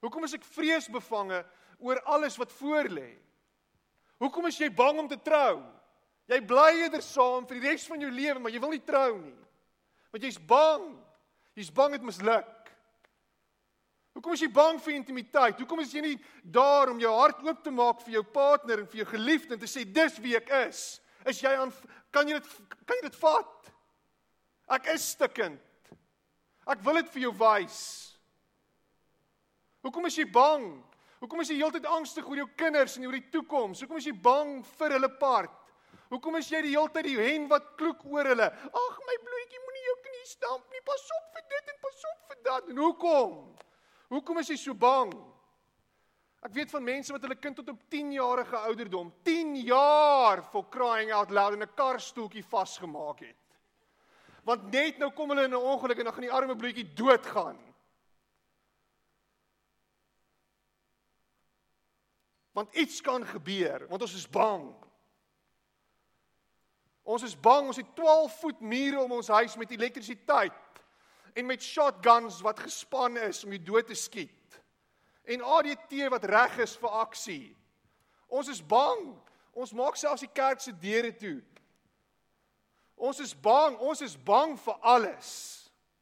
Hoekom 0.00 0.24
is 0.24 0.34
ek 0.34 0.44
vreesbevange 0.44 1.44
oor 1.78 2.00
alles 2.06 2.36
wat 2.38 2.52
voorlê? 2.52 3.18
Hoekom 4.18 4.46
is 4.46 4.58
jy 4.58 4.70
bang 4.70 4.98
om 4.98 5.08
te 5.08 5.16
trou? 5.16 5.62
Jy 6.28 6.40
bly 6.44 6.70
eerder 6.82 7.02
saam 7.02 7.46
vir 7.46 7.60
die 7.60 7.70
res 7.70 7.86
van 7.86 8.00
jou 8.00 8.10
lewe, 8.10 8.38
maar 8.38 8.52
jy 8.52 8.60
wil 8.60 8.70
nie 8.70 8.84
trou 8.84 9.18
nie. 9.18 9.36
Want 10.12 10.24
jy's 10.24 10.38
bang. 10.38 10.90
Jy's 11.56 11.70
bang 11.74 11.96
dit 11.96 12.02
misluk. 12.02 12.46
Hoekom 14.18 14.34
is 14.34 14.40
jy 14.42 14.48
bang 14.50 14.80
vir 14.82 14.96
intimiteit? 14.96 15.60
Hoekom 15.62 15.78
is 15.84 15.92
jy 15.94 16.00
nie 16.02 16.16
daar 16.42 16.90
om 16.90 16.98
jou 16.98 17.10
hart 17.14 17.38
oop 17.46 17.60
te 17.62 17.70
maak 17.70 18.00
vir 18.02 18.16
jou 18.16 18.22
partner 18.34 18.80
en 18.82 18.88
vir 18.90 19.04
jou 19.04 19.12
geliefde 19.12 19.54
en 19.54 19.60
te 19.62 19.68
sê 19.70 19.84
dis 19.86 20.16
wie 20.24 20.32
ek 20.34 20.48
is? 20.64 20.80
Is 21.22 21.38
jy 21.38 21.52
aan 21.54 21.70
kan 22.10 22.26
jy 22.26 22.40
dit 22.40 22.48
kan 22.82 22.98
jy 22.98 23.04
dit 23.04 23.18
vat? 23.20 23.68
Ek 24.74 24.88
is 24.90 25.04
stikkend. 25.14 25.62
Ek 26.66 26.82
wil 26.82 26.98
dit 26.98 27.12
vir 27.12 27.22
jou 27.28 27.30
wys. 27.44 27.76
Hoekom 29.86 30.10
is 30.10 30.18
jy 30.18 30.26
bang? 30.34 30.66
Hoekom 31.22 31.44
is 31.44 31.54
jy 31.54 31.60
heeltyd 31.60 31.86
angstig 31.86 32.26
oor 32.26 32.42
jou 32.42 32.48
kinders 32.58 32.98
en 32.98 33.06
oor 33.06 33.20
die 33.20 33.30
toekoms? 33.36 33.84
Hoekom 33.86 34.02
is 34.02 34.10
jy 34.10 34.16
bang 34.26 34.58
vir 34.80 34.96
hulle 34.96 35.12
part? 35.22 35.54
Hoekom 36.10 36.40
is 36.42 36.50
jy 36.50 36.64
die 36.66 36.74
hele 36.74 36.90
tyd 36.90 37.06
die 37.06 37.14
hen 37.20 37.46
wat 37.54 37.70
kloek 37.78 38.02
oor 38.10 38.34
hulle? 38.34 38.50
Ag 38.50 38.98
my 39.12 39.16
bloetjie, 39.30 39.62
moenie 39.62 39.86
jou 39.86 39.96
knie 40.10 40.28
stamp 40.34 40.74
nie. 40.74 40.84
Pas 40.90 41.08
op 41.20 41.32
vir 41.38 41.48
dit 41.54 41.74
en 41.76 41.82
pas 41.86 42.06
op 42.10 42.30
vir 42.34 42.44
dat. 42.50 42.74
En 42.74 42.86
hoekom? 42.88 43.40
Hoekom 44.08 44.40
is 44.40 44.48
jy 44.48 44.56
so 44.56 44.74
bang? 44.74 45.12
Ek 46.46 46.54
weet 46.54 46.70
van 46.70 46.84
mense 46.86 47.12
wat 47.12 47.24
hulle 47.26 47.36
kind 47.36 47.58
tot 47.58 47.68
op 47.72 47.80
10 47.92 48.12
jarige 48.14 48.56
ouderdom, 48.70 49.10
10 49.26 49.56
jaar 49.66 50.42
for 50.52 50.68
crying 50.70 51.12
out 51.12 51.32
loud 51.34 51.56
in 51.56 51.62
'n 51.62 51.74
karstoeltjie 51.74 52.44
vasgemaak 52.44 53.20
het. 53.20 53.36
Want 54.44 54.70
net 54.72 54.98
nou 54.98 55.10
kom 55.10 55.28
hulle 55.30 55.44
in 55.44 55.52
'n 55.52 55.66
ongeluk 55.72 55.98
en 55.98 56.04
dan 56.04 56.12
gaan 56.12 56.28
die 56.28 56.32
arme 56.32 56.56
bloetjie 56.56 56.94
doodgaan. 56.94 57.58
Want 62.52 62.74
iets 62.74 63.00
kan 63.00 63.26
gebeur, 63.26 63.86
want 63.88 64.02
ons 64.02 64.14
is 64.14 64.28
bang. 64.28 64.74
Ons 67.02 67.22
is 67.22 67.40
bang, 67.40 67.66
ons 67.66 67.76
het 67.76 67.94
12 67.94 68.40
voet 68.40 68.60
mure 68.60 69.02
om 69.02 69.12
ons 69.12 69.28
huis 69.28 69.56
met 69.56 69.70
elektrisiteit 69.70 70.52
en 71.38 71.46
met 71.46 71.62
shotguns 71.62 72.40
wat 72.42 72.60
gespan 72.60 73.16
is 73.28 73.44
om 73.44 73.54
jou 73.54 73.62
dood 73.62 73.86
te 73.86 73.94
skiet. 73.94 74.58
En 75.28 75.44
ADT 75.44 75.94
wat 76.10 76.24
reg 76.26 76.56
is 76.64 76.74
vir 76.80 76.96
aksie. 77.04 77.44
Ons 78.26 78.50
is 78.50 78.62
bang. 78.64 79.12
Ons 79.54 79.74
maak 79.76 79.98
selfs 79.98 80.24
die 80.24 80.32
kerk 80.34 80.62
se 80.62 80.74
deure 80.74 81.12
toe. 81.14 81.38
Ons 82.98 83.20
is 83.22 83.34
bang, 83.38 83.76
ons 83.78 84.02
is 84.02 84.16
bang 84.26 84.56
vir 84.58 84.82
alles. 84.82 85.30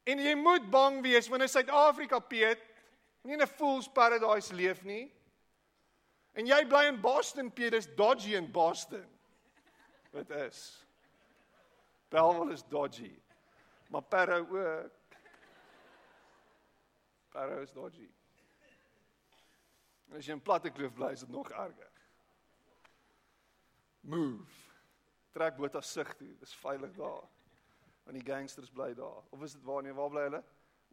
En 0.07 0.21
jy 0.23 0.33
moet 0.39 0.65
bang 0.73 1.01
wees 1.05 1.29
wanneer 1.29 1.51
Suid-Afrika 1.51 2.19
Piet 2.19 2.63
nie 3.23 3.35
in 3.35 3.41
'n 3.41 3.47
fool's 3.59 3.87
paradise 3.87 4.53
leef 4.53 4.83
nie. 4.83 5.11
En 6.33 6.45
jy 6.45 6.65
bly 6.65 6.87
in 6.87 7.01
Boston, 7.01 7.51
Piet, 7.51 7.71
dis 7.71 7.87
dodgy 7.95 8.35
in 8.35 8.51
Boston. 8.51 9.05
Dit 10.11 10.29
is. 10.29 10.85
Belwel 12.09 12.49
is 12.49 12.63
dodgy. 12.63 13.19
Maar 13.89 14.01
Parow 14.01 14.55
ook. 14.55 14.97
Parow 17.37 17.61
is 17.61 17.71
dodgy. 17.71 18.09
En 20.09 20.17
as 20.17 20.25
jy 20.25 20.33
in 20.33 20.41
platte 20.41 20.71
kloof 20.73 20.95
bly, 20.97 21.11
is 21.13 21.21
dit 21.21 21.29
nog 21.29 21.51
erger. 21.53 21.91
Move. 24.09 24.63
Trek 25.35 25.59
boot 25.59 25.75
as 25.77 25.91
sig 25.93 26.09
toe. 26.17 26.31
Dis 26.41 26.55
veilig 26.57 26.95
daar. 26.97 27.27
Want 28.07 28.17
die 28.17 28.25
gangsters 28.25 28.71
bly 28.73 28.95
daar. 28.97 29.21
Of 29.29 29.43
is 29.45 29.53
dit 29.53 29.67
waar 29.69 29.85
nie? 29.85 29.93
Waar 29.93 30.09
bly 30.09 30.23
hulle? 30.31 30.43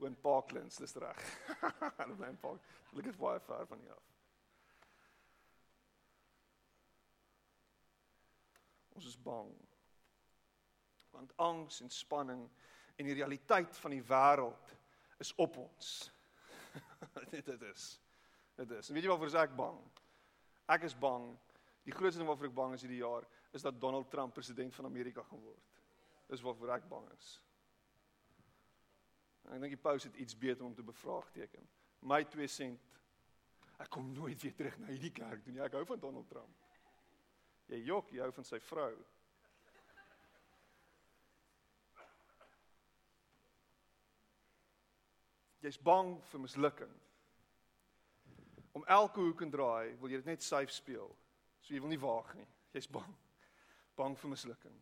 In 0.05 0.21
Parklands, 0.21 0.77
dis 0.77 0.93
reg. 1.01 1.23
Hulle 2.03 2.17
bly 2.19 2.29
in 2.29 2.41
Park. 2.43 2.67
Hulle 2.91 3.09
is 3.09 3.17
baie 3.17 3.41
ver 3.47 3.65
van 3.71 3.81
hier 3.81 3.95
af. 3.95 4.11
Ons 8.99 9.07
is 9.09 9.17
bang. 9.17 9.55
Want 11.15 11.33
angs 11.41 11.81
en 11.81 11.95
spanning 11.95 12.45
en 12.99 13.09
die 13.09 13.17
realiteit 13.17 13.79
van 13.81 13.97
die 13.97 14.05
wêreld 14.11 14.77
is 15.25 15.33
op 15.41 15.57
ons. 15.63 15.95
Dit 17.31 17.47
dit 17.47 17.63
is. 17.63 18.01
Dit 18.55 18.71
is. 18.71 18.89
En 18.89 18.95
weet 18.95 19.07
jy 19.07 19.11
waarvoor 19.11 19.33
is 19.33 19.39
ek 19.39 19.57
bang? 19.59 19.79
Ek 20.75 20.87
is 20.89 20.97
bang. 20.99 21.31
Die 21.85 21.95
grootste 21.95 22.21
ding 22.23 22.29
waarvoor 22.31 22.51
ek 22.51 22.57
bang 22.57 22.75
is 22.77 22.85
hierdie 22.87 23.03
jaar 23.03 23.27
is 23.55 23.63
dat 23.63 23.81
Donald 23.81 24.11
Trump 24.11 24.35
president 24.35 24.75
van 24.75 24.89
Amerika 24.89 25.23
gaan 25.23 25.43
word. 25.43 25.81
Dis 26.31 26.43
waarvoor 26.43 26.75
ek 26.79 26.89
bang 26.91 27.09
is. 27.19 27.31
En 29.45 29.57
ek 29.57 29.65
dink 29.67 29.77
die 29.77 29.85
paus 29.85 30.07
het 30.09 30.17
iets 30.17 30.37
beter 30.39 30.65
om 30.65 30.75
te 30.75 30.87
bevraagteken. 30.87 31.67
My 32.09 32.23
2 32.25 32.49
sent. 32.51 32.93
Ek 33.83 33.91
kom 33.91 34.13
nooit 34.15 34.41
weer 34.43 34.55
terug 34.55 34.79
na 34.81 34.93
hierdie 34.93 35.13
kerk 35.13 35.43
toe 35.45 35.53
nie. 35.53 35.63
Ek 35.65 35.75
hou 35.77 35.85
van 35.89 36.01
Donald 36.01 36.29
Trump. 36.31 36.63
Jy 37.71 37.81
jok, 37.89 38.13
jy 38.15 38.23
hou 38.23 38.33
van 38.37 38.47
sy 38.47 38.61
vrou. 38.63 38.93
Jy's 45.65 45.81
bang 45.81 46.19
vir 46.29 46.43
mislukking 46.43 46.95
om 48.75 48.85
elke 48.91 49.23
hoek 49.23 49.45
en 49.47 49.53
draai 49.55 49.95
wil 50.01 50.11
jy 50.11 50.19
dit 50.21 50.33
net 50.33 50.43
safe 50.43 50.73
speel. 50.75 51.13
So 51.63 51.73
jy 51.73 51.81
wil 51.81 51.93
nie 51.93 52.01
waag 52.03 52.35
nie. 52.37 52.47
Jy's 52.75 52.89
bang. 52.91 53.13
Bang 53.97 54.17
vir 54.19 54.33
mislukking. 54.33 54.75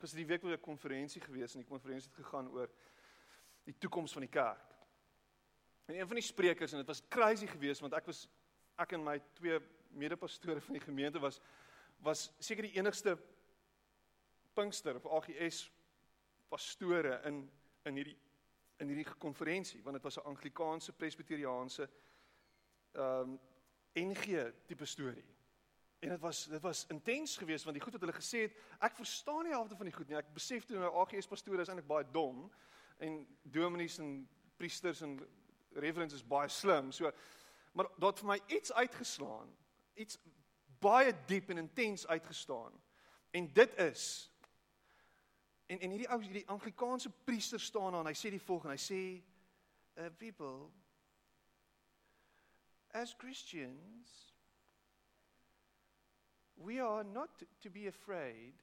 Dis 0.00 0.16
die 0.16 0.26
week 0.26 0.42
was 0.42 0.56
'n 0.56 0.64
konferensie 0.64 1.20
gewees 1.20 1.54
en 1.54 1.60
die 1.60 1.68
konferensie 1.68 2.10
het 2.10 2.24
gegaan 2.24 2.48
oor 2.48 2.70
die 3.64 3.74
toekoms 3.78 4.12
van 4.12 4.22
die 4.22 4.32
kerk. 4.32 4.74
En 5.86 5.94
een 5.94 6.06
van 6.06 6.16
die 6.16 6.22
sprekers 6.26 6.72
en 6.72 6.78
dit 6.78 6.86
was 6.86 7.02
crazy 7.08 7.46
geweest 7.46 7.80
want 7.80 7.94
ek 7.94 8.06
was 8.06 8.28
ek 8.78 8.92
en 8.92 9.04
my 9.04 9.20
twee 9.34 9.60
medepastore 9.90 10.60
van 10.60 10.72
die 10.72 10.84
gemeente 10.84 11.20
was 11.20 11.40
was 12.02 12.32
seker 12.38 12.62
die 12.62 12.76
enigste 12.76 13.18
Pinkster 14.54 14.96
of 14.96 15.06
AGS 15.06 15.70
pastore 16.48 17.20
in 17.24 17.50
in 17.84 17.94
hierdie 17.94 18.18
in 18.76 18.88
hierdie 18.88 19.08
konferensie 19.18 19.82
want 19.82 19.96
dit 19.96 20.04
was 20.04 20.18
'n 20.18 20.28
Anglikaanse 20.32 20.92
presbiteriaanse 20.92 21.90
ehm 22.92 23.20
um, 23.20 23.40
NG 23.96 24.52
tipe 24.66 24.84
storie. 24.84 25.24
En 25.98 26.08
dit 26.08 26.20
was 26.20 26.44
dit 26.44 26.60
was 26.60 26.86
intens 26.86 27.36
geweest 27.36 27.64
want 27.64 27.76
die 27.76 27.84
goed 27.84 27.92
wat 27.92 28.00
hulle 28.00 28.20
gesê 28.20 28.38
het, 28.38 28.56
ek 28.78 28.96
verstaan 28.96 29.44
nie 29.44 29.52
halfte 29.52 29.76
van 29.76 29.88
die 29.88 29.94
goed 29.94 30.08
nie. 30.08 30.16
Ek 30.16 30.34
besef 30.34 30.64
toe 30.64 30.78
nou 30.78 30.92
AGS 31.00 31.26
pastore 31.26 31.62
is 31.62 31.68
eintlik 31.68 31.88
baie 31.88 32.04
dom 32.12 32.52
en 32.98 33.26
dominees 33.42 33.98
en 33.98 34.28
priesters 34.56 35.00
en 35.00 35.16
reverends 35.70 36.14
is 36.14 36.26
baie 36.26 36.48
slim. 36.48 36.92
So 36.92 37.12
maar 37.72 37.88
daar 37.96 38.10
het 38.10 38.18
vir 38.18 38.28
my 38.28 38.40
iets 38.46 38.72
uitgeslaan. 38.72 39.56
Iets 39.94 40.18
baie 40.80 41.12
diep 41.26 41.50
en 41.50 41.58
intens 41.58 42.06
uitgestaan. 42.06 42.72
En 43.30 43.52
dit 43.52 43.74
is 43.78 44.30
En 45.66 45.80
en 45.80 45.90
hierdie 45.90 46.08
ou 46.08 46.20
hierdie 46.22 46.46
Anglikaanse 46.46 47.10
priester 47.10 47.60
staan 47.60 47.92
daar 47.92 48.04
en 48.04 48.10
hy 48.10 48.14
sê 48.18 48.30
die 48.30 48.42
volgende, 48.42 48.76
hy 48.76 48.82
sê 48.82 49.00
uh, 49.96 50.10
people 50.18 50.70
as 52.96 53.14
Christians 53.18 54.12
we 56.56 56.80
are 56.80 57.04
not 57.04 57.42
to 57.60 57.70
be 57.70 57.86
afraid 57.86 58.54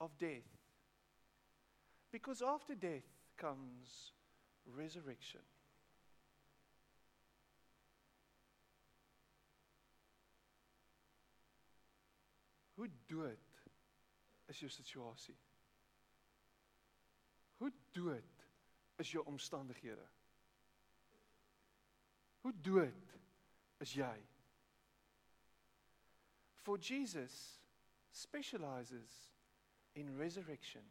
of 0.00 0.16
death 0.18 0.56
because 2.10 2.42
after 2.42 2.74
death 2.74 3.06
comes 3.36 4.12
resurrection 4.64 5.44
Hoe 12.78 12.90
dood 13.06 13.38
is 14.46 14.58
jou 14.58 14.68
situasie? 14.70 15.34
Hoe 17.58 17.72
dood 17.90 18.46
is 18.96 19.10
jou 19.10 19.24
omstandighede? 19.26 20.06
Hoe 22.40 22.52
dood 22.60 23.14
is 23.82 23.92
jy? 23.92 24.16
For 26.62 26.78
Jesus 26.78 27.58
specializes 28.10 29.32
in 29.92 30.16
resurrection. 30.16 30.84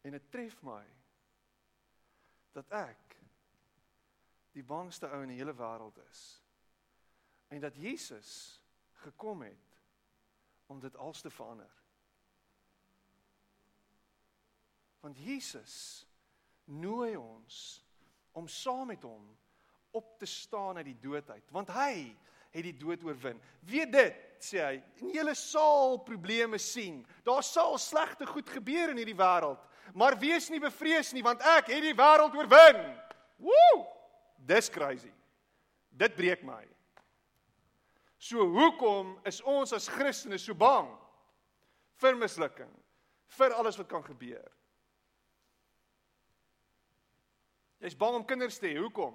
En 0.00 0.14
dit 0.16 0.30
tref 0.30 0.56
my 0.62 0.84
dat 2.56 2.70
ek 2.74 3.18
die 4.56 4.64
bangste 4.66 5.10
ou 5.12 5.20
in 5.22 5.30
die 5.34 5.38
hele 5.38 5.54
wêreld 5.54 5.98
is. 6.08 6.22
En 7.52 7.60
dat 7.60 7.76
Jesus 7.76 8.30
gekom 9.04 9.44
het 9.46 9.67
om 10.68 10.80
dit 10.80 10.96
alles 10.96 11.20
te 11.24 11.30
verander. 11.32 11.70
Want 15.00 15.18
Jesus 15.18 16.06
nooi 16.64 17.16
ons 17.16 17.84
om 18.36 18.48
saam 18.48 18.86
met 18.92 19.02
hom 19.02 19.24
op 19.96 20.18
te 20.20 20.26
staan 20.28 20.76
uit 20.76 20.90
die 20.90 21.00
dood 21.00 21.30
uit, 21.30 21.50
want 21.54 21.70
hy 21.72 21.92
het 22.52 22.64
die 22.64 22.76
dood 22.76 23.04
oorwin. 23.04 23.40
Weet 23.66 23.92
dit, 23.92 24.18
sê 24.44 24.60
hy, 24.62 24.76
en 25.00 25.12
julle 25.16 25.34
sal 25.36 25.98
probleme 26.06 26.60
sien. 26.62 27.00
Daar 27.26 27.42
sal 27.46 27.78
slegte 27.80 28.28
goed 28.28 28.48
gebeur 28.52 28.92
in 28.92 29.00
hierdie 29.00 29.16
wêreld, 29.18 29.64
maar 29.96 30.18
wees 30.20 30.50
nie 30.52 30.60
bevrees 30.62 31.14
nie, 31.16 31.24
want 31.24 31.42
ek 31.56 31.72
het 31.72 31.84
die 31.88 31.96
wêreld 31.96 32.36
oorwin. 32.36 32.82
Woe! 33.40 33.86
Dis 34.48 34.70
crazy. 34.72 35.12
Dit 35.88 36.14
breek 36.16 36.44
my. 36.46 36.62
So 38.18 38.42
hoekom 38.50 39.14
is 39.26 39.38
ons 39.46 39.72
as 39.72 39.86
Christene 39.88 40.38
so 40.42 40.54
bang 40.58 40.90
vir 42.02 42.18
mislukking? 42.18 42.70
Vir 43.38 43.54
alles 43.54 43.78
wat 43.78 43.88
kan 43.90 44.02
gebeur? 44.02 44.50
Jy's 47.78 47.94
bang 47.94 48.18
om 48.18 48.26
kinders 48.26 48.58
te 48.58 48.72
hê. 48.72 48.78
Hoekom? 48.80 49.14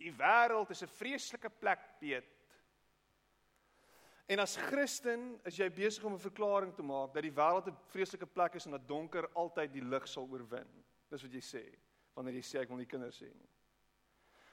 Die 0.00 0.12
wêreld 0.16 0.70
is 0.70 0.82
'n 0.82 0.88
vreeslike 0.88 1.50
plek, 1.60 1.80
Piet. 2.00 2.24
En 4.28 4.38
as 4.38 4.56
Christen 4.56 5.40
is 5.44 5.56
jy 5.56 5.68
besig 5.68 6.04
om 6.04 6.14
'n 6.14 6.18
verklaring 6.18 6.74
te 6.74 6.82
maak 6.82 7.12
dat 7.12 7.22
die 7.22 7.32
wêreld 7.32 7.68
'n 7.68 7.76
vreeslike 7.92 8.26
plek 8.26 8.54
is 8.54 8.66
en 8.66 8.72
dat 8.72 8.88
donker 8.88 9.28
altyd 9.34 9.72
die 9.72 9.84
lig 9.84 10.08
sal 10.08 10.28
oorwin. 10.30 10.84
Dis 11.10 11.22
wat 11.22 11.32
jy 11.32 11.40
sê 11.40 11.78
wanneer 12.14 12.34
jy 12.34 12.42
sê 12.42 12.60
ek 12.60 12.68
wil 12.68 12.78
nie 12.78 12.86
kinders 12.86 13.20
hê 13.20 13.32
nie. 13.34 13.48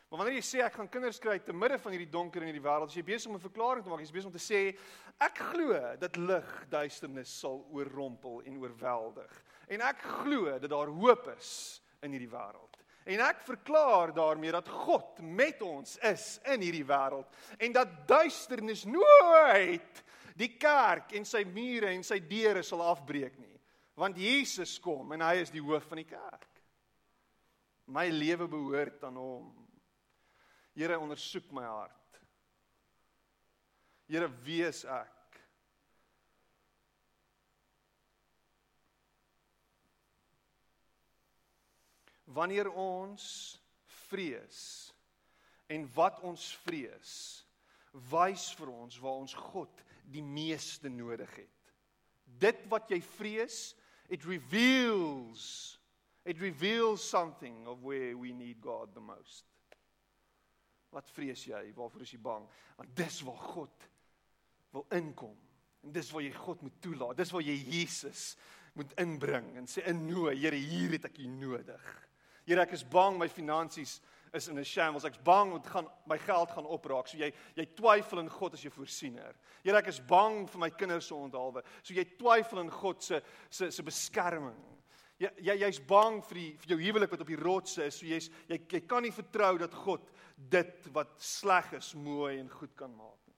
Maar 0.10 0.22
wanneer 0.22 0.38
jy 0.38 0.46
sê 0.46 0.62
ek 0.62 0.78
gaan 0.78 0.90
kinders 0.92 1.20
kry 1.20 1.40
te 1.42 1.54
midde 1.54 1.80
van 1.82 1.96
hierdie 1.96 2.12
donker 2.12 2.44
in 2.44 2.52
hierdie 2.52 2.64
wêreld, 2.64 2.92
as 2.92 2.98
jy 2.98 3.04
besig 3.04 3.30
om 3.32 3.36
'n 3.36 3.48
verklaring 3.48 3.84
te 3.84 3.90
maak, 3.90 4.00
jy's 4.00 4.14
besig 4.14 4.30
om 4.30 4.38
te 4.38 4.44
sê 4.44 4.78
ek 5.20 5.38
glo 5.52 5.74
dat 5.98 6.18
lig 6.18 6.52
duisternis 6.70 7.40
sal 7.40 7.66
oorrompel 7.72 8.42
en 8.46 8.60
oorweldig. 8.62 9.44
En 9.68 9.82
ek 9.82 10.02
glo 10.22 10.60
dat 10.60 10.70
daar 10.70 10.88
hoop 10.88 11.28
is 11.38 11.82
in 12.04 12.12
hierdie 12.12 12.30
wêreld. 12.30 12.76
En 13.06 13.20
ek 13.20 13.44
verklaar 13.46 14.14
daarmee 14.14 14.52
dat 14.52 14.70
God 14.70 15.20
met 15.22 15.62
ons 15.62 15.98
is 15.98 16.40
in 16.54 16.62
hierdie 16.62 16.86
wêreld 16.86 17.28
en 17.58 17.74
dat 17.74 18.08
duisternis 18.08 18.86
nooit 18.86 20.04
die 20.36 20.58
kerk 20.58 21.14
en 21.14 21.26
sy 21.26 21.44
mure 21.46 21.92
en 21.94 22.04
sy 22.04 22.20
deure 22.20 22.64
sal 22.64 22.82
afbreek 22.82 23.38
nie. 23.38 23.54
Want 23.96 24.18
Jesus 24.18 24.80
kom 24.80 25.14
en 25.16 25.22
hy 25.22 25.36
is 25.44 25.54
die 25.54 25.62
hoof 25.64 25.86
van 25.92 26.02
die 26.02 26.10
kerk. 26.10 26.50
My 27.88 28.10
lewe 28.10 28.48
behoort 28.50 29.04
aan 29.06 29.22
hom. 29.22 29.65
Here 30.76 31.00
ondersoek 31.00 31.52
my 31.56 31.64
hart. 31.64 32.20
Here 34.12 34.28
wees 34.44 34.84
ek. 34.84 35.40
Wanneer 42.36 42.68
ons 42.76 43.26
vrees 44.10 44.60
en 45.72 45.88
wat 45.96 46.20
ons 46.28 46.52
vrees 46.66 47.16
wys 48.12 48.50
vir 48.60 48.74
ons 48.74 49.00
waar 49.00 49.24
ons 49.24 49.38
God 49.48 49.84
die 50.12 50.24
meeste 50.26 50.92
nodig 50.92 51.32
het. 51.40 51.72
Dit 52.26 52.66
wat 52.70 52.92
jy 52.92 53.00
vrees, 53.16 53.72
it 54.12 54.28
reveals 54.28 55.80
it 56.26 56.42
reveals 56.42 57.04
something 57.06 57.68
of 57.70 57.84
where 57.84 58.18
we 58.18 58.34
need 58.34 58.58
God 58.60 58.94
the 58.94 59.00
most. 59.00 59.46
Wat 60.96 61.12
vrees 61.12 61.44
jy? 61.50 61.62
Waarvoor 61.76 62.06
is 62.06 62.14
jy 62.16 62.22
bang? 62.24 62.46
Want 62.80 62.96
dis 62.96 63.20
waar 63.28 63.42
God 63.52 63.88
wil 64.76 64.86
inkom. 64.96 65.36
En 65.84 65.94
dis 65.96 66.12
waar 66.12 66.24
jy 66.24 66.34
God 66.36 66.64
moet 66.66 66.82
toelaat. 66.82 67.18
Dis 67.20 67.34
waar 67.36 67.44
jy 67.46 67.56
Jesus 67.76 68.34
moet 68.76 68.92
inbring 69.00 69.54
en 69.60 69.70
sê 69.72 69.86
innooi, 69.88 70.36
Here, 70.36 70.58
hier 70.60 70.98
het 70.98 71.08
ek 71.08 71.22
U 71.24 71.30
nodig. 71.32 71.86
Here, 72.46 72.62
ek 72.62 72.76
is 72.76 72.84
bang 72.84 73.18
my 73.20 73.28
finansies 73.32 74.00
is 74.36 74.50
in 74.50 74.60
'n 74.60 74.64
shambles. 74.64 75.06
Ek's 75.06 75.22
bang 75.24 75.54
om 75.54 75.64
gaan 75.64 75.88
my 76.06 76.18
geld 76.18 76.52
gaan 76.52 76.66
opraak. 76.66 77.08
So 77.08 77.18
jy 77.18 77.32
jy 77.56 77.66
twyfel 77.76 78.20
in 78.20 78.30
God 78.30 78.54
as 78.54 78.62
jou 78.62 78.72
voorsiener. 78.72 79.36
Here, 79.64 79.78
ek 79.78 79.88
is 79.88 80.00
bang 80.00 80.46
vir 80.48 80.60
my 80.60 80.70
kinders 80.70 81.08
se 81.08 81.16
onthaalwe. 81.16 81.64
So 81.84 81.94
jy 81.94 82.06
twyfel 82.18 82.60
in 82.60 82.70
God 82.70 83.04
se 83.04 83.22
se 83.50 83.72
se 83.72 83.84
beskerming. 83.84 84.75
Jy 85.20 85.30
jy 85.48 85.54
jy's 85.62 85.80
bang 85.80 86.18
vir 86.28 86.40
die 86.42 86.50
vir 86.60 86.74
jou 86.74 86.80
huwelik 86.82 87.12
wat 87.14 87.22
op 87.24 87.30
die 87.32 87.40
rotse 87.40 87.86
is. 87.88 88.00
So 88.02 88.08
jy's 88.10 88.28
jy 88.50 88.60
jy 88.60 88.82
kan 88.84 89.06
nie 89.06 89.16
vertrou 89.16 89.54
dat 89.62 89.76
God 89.86 90.04
dit 90.36 90.90
wat 90.96 91.14
sleg 91.24 91.72
is 91.78 91.94
mooi 91.96 92.36
en 92.40 92.52
goed 92.52 92.74
kan 92.76 92.92
maak 92.92 93.22
nie. 93.30 93.38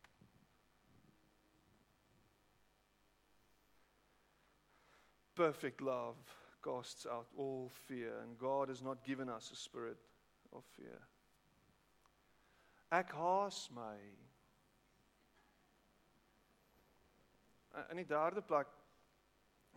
Perfect 5.38 5.86
love 5.86 6.18
casts 6.66 7.06
out 7.06 7.30
all 7.38 7.70
fear 7.86 8.22
and 8.24 8.40
God 8.40 8.70
has 8.70 8.82
not 8.82 9.06
given 9.06 9.30
us 9.30 9.52
a 9.52 9.56
spirit 9.56 10.02
of 10.52 10.66
fear. 10.76 11.00
Ek 12.92 13.12
haas 13.12 13.68
my. 13.76 13.96
In 17.92 18.00
die 18.00 18.08
derde 18.10 18.42
plek 18.42 18.72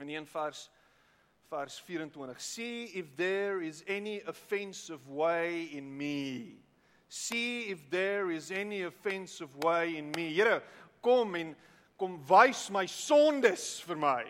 in 0.00 0.08
1 0.08 0.26
vers 0.32 0.70
vers 1.50 1.82
24 1.86 2.38
see 2.38 2.84
if 2.94 3.16
there 3.16 3.60
is 3.60 3.82
any 3.88 4.22
offensive 4.26 5.08
way 5.08 5.68
in 5.72 5.96
me 5.96 6.60
see 7.10 7.62
if 7.62 7.90
there 7.90 8.30
is 8.30 8.52
any 8.52 8.82
offensive 8.82 9.54
way 9.64 9.96
in 9.96 10.12
me. 10.12 10.32
Here, 10.32 10.62
kom 11.02 11.34
en 11.34 11.56
kom 11.98 12.20
wys 12.28 12.70
my 12.70 12.86
sondes 12.86 13.82
vir 13.84 13.98
my. 13.98 14.22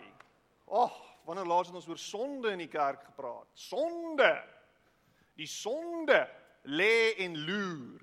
Ag, 0.65 0.89
oh, 0.89 0.97
wanneer 1.27 1.47
laas 1.47 1.69
het 1.69 1.77
ons 1.77 1.87
oor 1.87 2.01
sonde 2.01 2.51
in 2.51 2.63
die 2.65 2.71
kerk 2.71 3.05
gepraat? 3.11 3.47
Sonde. 3.53 4.33
Die 5.37 5.47
sonde 5.47 6.25
lê 6.65 7.13
en 7.21 7.37
loer. 7.45 8.01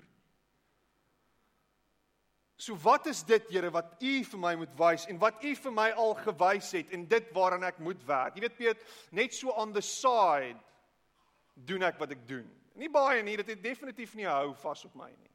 So 2.59 2.75
wat 2.83 3.07
is 3.07 3.23
dit 3.23 3.47
Here 3.53 3.71
wat 3.71 4.01
U 4.03 4.13
vir 4.27 4.39
my 4.39 4.51
moet 4.59 4.71
wys 4.75 5.05
en 5.07 5.19
wat 5.21 5.43
U 5.47 5.53
vir 5.55 5.71
my 5.71 5.89
al 5.95 6.11
gewys 6.25 6.73
het 6.75 6.91
en 6.91 7.05
dit 7.07 7.29
waaraan 7.31 7.63
ek 7.63 7.79
moet 7.79 8.01
werk. 8.07 8.35
Jy 8.35 8.43
weet 8.43 8.57
Piet, 8.57 8.81
net 9.15 9.35
so 9.35 9.53
on 9.55 9.71
the 9.71 9.83
side 9.85 10.59
doen 11.55 11.87
ek 11.87 11.95
wat 12.01 12.11
ek 12.11 12.25
doen. 12.27 12.43
Nie 12.79 12.91
baie 12.91 13.23
nie, 13.23 13.37
dit 13.39 13.53
het 13.55 13.63
definitief 13.63 14.11
nie 14.19 14.27
hou 14.27 14.51
vas 14.59 14.83
op 14.87 14.99
my 14.99 15.07
nie. 15.07 15.31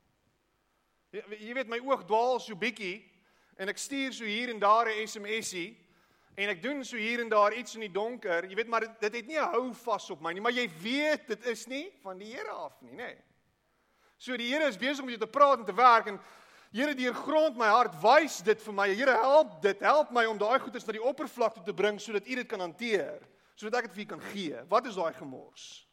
Jy, 1.17 1.25
jy 1.49 1.57
weet 1.57 1.73
my 1.73 1.81
oog 1.87 2.05
dwaal 2.05 2.37
so 2.45 2.61
bietjie 2.61 2.99
en 3.57 3.73
ek 3.73 3.81
stuur 3.81 4.13
so 4.13 4.29
hier 4.29 4.53
en 4.53 4.61
daar 4.61 4.93
'n 4.93 5.09
SMSie 5.09 5.73
en 6.37 6.49
ek 6.53 6.63
doen 6.63 6.85
so 6.85 7.01
hier 7.01 7.21
en 7.25 7.33
daar 7.33 7.57
iets 7.57 7.75
in 7.75 7.87
die 7.87 7.93
donker. 7.93 8.45
Jy 8.45 8.55
weet 8.55 8.69
maar 8.69 8.85
dit, 8.85 9.01
dit 9.01 9.15
het 9.15 9.27
nie 9.27 9.41
hou 9.41 9.73
vas 9.73 10.11
op 10.11 10.21
my 10.21 10.33
nie, 10.33 10.45
maar 10.45 10.53
jy 10.53 10.69
weet 10.83 11.29
dit 11.29 11.47
is 11.47 11.67
nie 11.67 11.89
van 12.03 12.19
die 12.19 12.35
Here 12.35 12.53
af 12.53 12.81
nie, 12.83 12.93
nê. 12.93 13.15
So 14.19 14.37
die 14.37 14.53
Here 14.53 14.69
is 14.69 14.77
besig 14.77 15.01
om 15.03 15.09
jou 15.09 15.19
te 15.19 15.27
praat 15.27 15.59
en 15.59 15.65
te 15.65 15.73
werk 15.73 16.07
en 16.07 16.21
Here 16.75 16.95
deur 16.99 17.15
grond 17.15 17.57
my 17.57 17.69
hart 17.71 17.95
wys 18.03 18.41
dit 18.43 18.59
vir 18.67 18.75
my. 18.75 18.89
Here 18.91 19.15
help 19.23 19.61
dit, 19.63 19.81
help 19.87 20.11
my 20.11 20.25
om 20.27 20.39
daai 20.41 20.59
goedes 20.59 20.87
na 20.89 20.97
die 20.97 21.05
oppervlakte 21.07 21.63
te 21.63 21.75
bring 21.77 22.01
sodat 22.03 22.27
U 22.27 22.35
dit 22.41 22.49
kan 22.51 22.65
hanteer, 22.65 23.23
sodat 23.55 23.85
ek 23.85 23.93
dit 23.93 24.01
vir 24.01 24.05
U 24.05 24.09
kan 24.17 24.25
gee. 24.33 24.63
Wat 24.73 24.89
is 24.91 24.99
daai 24.99 25.15
gemors? 25.15 25.85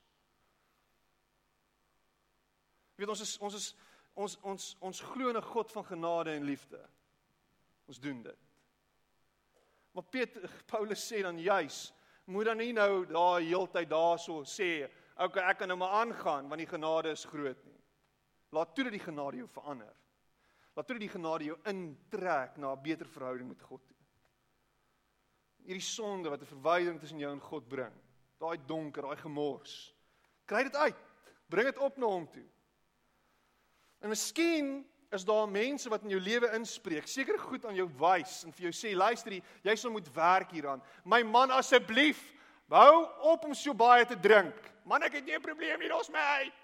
weet 3.02 3.10
ons 3.10 3.22
is 3.26 3.38
ons 3.42 3.58
is 3.58 3.68
ons 4.14 4.38
ons 4.46 4.66
ons 4.90 5.04
glo 5.14 5.30
in 5.30 5.38
'n 5.38 5.52
God 5.54 5.72
van 5.72 5.86
genade 5.86 6.32
en 6.36 6.44
liefde. 6.46 6.82
Ons 7.88 8.00
doen 8.00 8.22
dit. 8.24 8.42
Maar 9.92 10.04
Petrus 10.04 10.52
Paulus 10.72 11.02
sê 11.08 11.22
dan 11.22 11.40
juis 11.40 11.94
moet 12.26 12.46
dan 12.46 12.58
nie 12.58 12.74
nou 12.74 13.06
daar 13.06 13.42
heeltyd 13.42 13.90
daarso 13.90 14.44
sê, 14.44 14.90
okay, 15.18 15.44
ek 15.50 15.58
kan 15.58 15.68
nou 15.68 15.78
maar 15.78 16.06
aangaan 16.06 16.48
want 16.50 16.60
die 16.60 16.70
genade 16.70 17.10
is 17.10 17.26
groot 17.26 17.66
nie. 17.66 17.82
Laat 18.52 18.76
toe 18.76 18.84
dat 18.84 18.94
die 18.94 19.08
genade 19.08 19.38
jou 19.38 19.48
verander. 19.48 19.96
Laat 20.82 20.90
toe 20.90 20.98
die 20.98 21.14
genade 21.14 21.46
jou 21.46 21.56
intrek 21.70 22.56
na 22.58 22.72
'n 22.74 22.82
beter 22.82 23.06
verhouding 23.06 23.48
met 23.48 23.62
God 23.62 23.86
toe. 23.86 23.98
Hierdie 25.62 25.86
sonde 25.86 26.30
wat 26.30 26.42
'n 26.42 26.46
verwydering 26.46 27.00
tussen 27.00 27.20
jou 27.20 27.32
en 27.32 27.40
God 27.40 27.68
bring. 27.68 27.94
Daai 28.40 28.58
donker, 28.66 29.04
daai 29.04 29.18
gemors. 29.18 29.94
Kry 30.48 30.64
dit 30.64 30.76
uit. 30.76 30.98
Bring 31.50 31.68
dit 31.68 31.78
op 31.78 31.98
na 31.98 32.06
hom 32.06 32.28
toe. 32.32 32.48
En 34.00 34.10
miskien 34.10 34.90
is 35.12 35.26
daar 35.26 35.50
mense 35.50 35.90
wat 35.90 36.02
in 36.02 36.10
jou 36.10 36.20
lewe 36.20 36.50
inspreek, 36.52 37.08
seker 37.08 37.40
goed 37.40 37.66
aan 37.66 37.76
jou 37.76 37.88
wys 37.88 38.44
en 38.44 38.52
vir 38.52 38.72
jou 38.72 38.74
sê, 38.74 38.96
luister 38.96 39.32
jy 39.62 39.76
sal 39.76 39.92
moet 39.92 40.14
werk 40.14 40.52
hieraan. 40.52 40.82
My 41.06 41.24
man 41.24 41.52
asseblief, 41.52 42.34
hou 42.70 43.06
op 43.20 43.46
om 43.46 43.54
so 43.54 43.74
baie 43.74 44.06
te 44.06 44.20
drink. 44.20 44.56
Man, 44.84 45.04
ek 45.04 45.14
het 45.14 45.26
nie 45.26 45.36
'n 45.36 45.42
probleem 45.42 45.80
nie, 45.80 45.90
los 45.90 46.10
my 46.10 46.20
uit. 46.20 46.61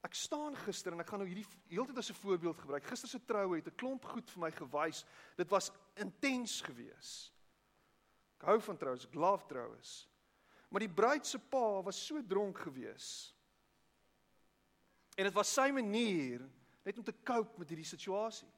Ek 0.00 0.14
staan 0.16 0.56
gister 0.64 0.94
en 0.94 1.02
ek 1.02 1.10
gaan 1.12 1.20
nou 1.20 1.28
hierdie 1.28 1.46
heeltyd 1.68 1.98
as 2.00 2.10
'n 2.10 2.22
voorbeeld 2.22 2.58
gebruik. 2.58 2.84
Gister 2.84 3.08
se 3.08 3.20
troue 3.24 3.56
het 3.56 3.66
'n 3.66 3.76
klomp 3.76 4.04
goed 4.04 4.30
vir 4.30 4.40
my 4.40 4.50
gewys. 4.50 5.04
Dit 5.36 5.50
was 5.50 5.70
intens 5.94 6.60
geweest. 6.60 7.32
Ek 8.40 8.46
hou 8.46 8.60
van 8.60 8.76
troues, 8.76 9.04
ek 9.04 9.14
love 9.14 9.46
troues. 9.46 10.08
Maar 10.70 10.80
die 10.80 10.94
bruid 10.94 11.26
se 11.26 11.38
pa 11.38 11.82
was 11.82 12.06
so 12.06 12.22
dronk 12.26 12.58
geweest. 12.58 13.34
En 15.16 15.24
dit 15.24 15.34
was 15.34 15.52
sy 15.52 15.70
manier 15.70 16.40
net 16.82 16.98
om 16.98 17.04
te 17.04 17.14
cope 17.24 17.58
met 17.58 17.68
hierdie 17.68 17.88
situasie. 17.88 18.48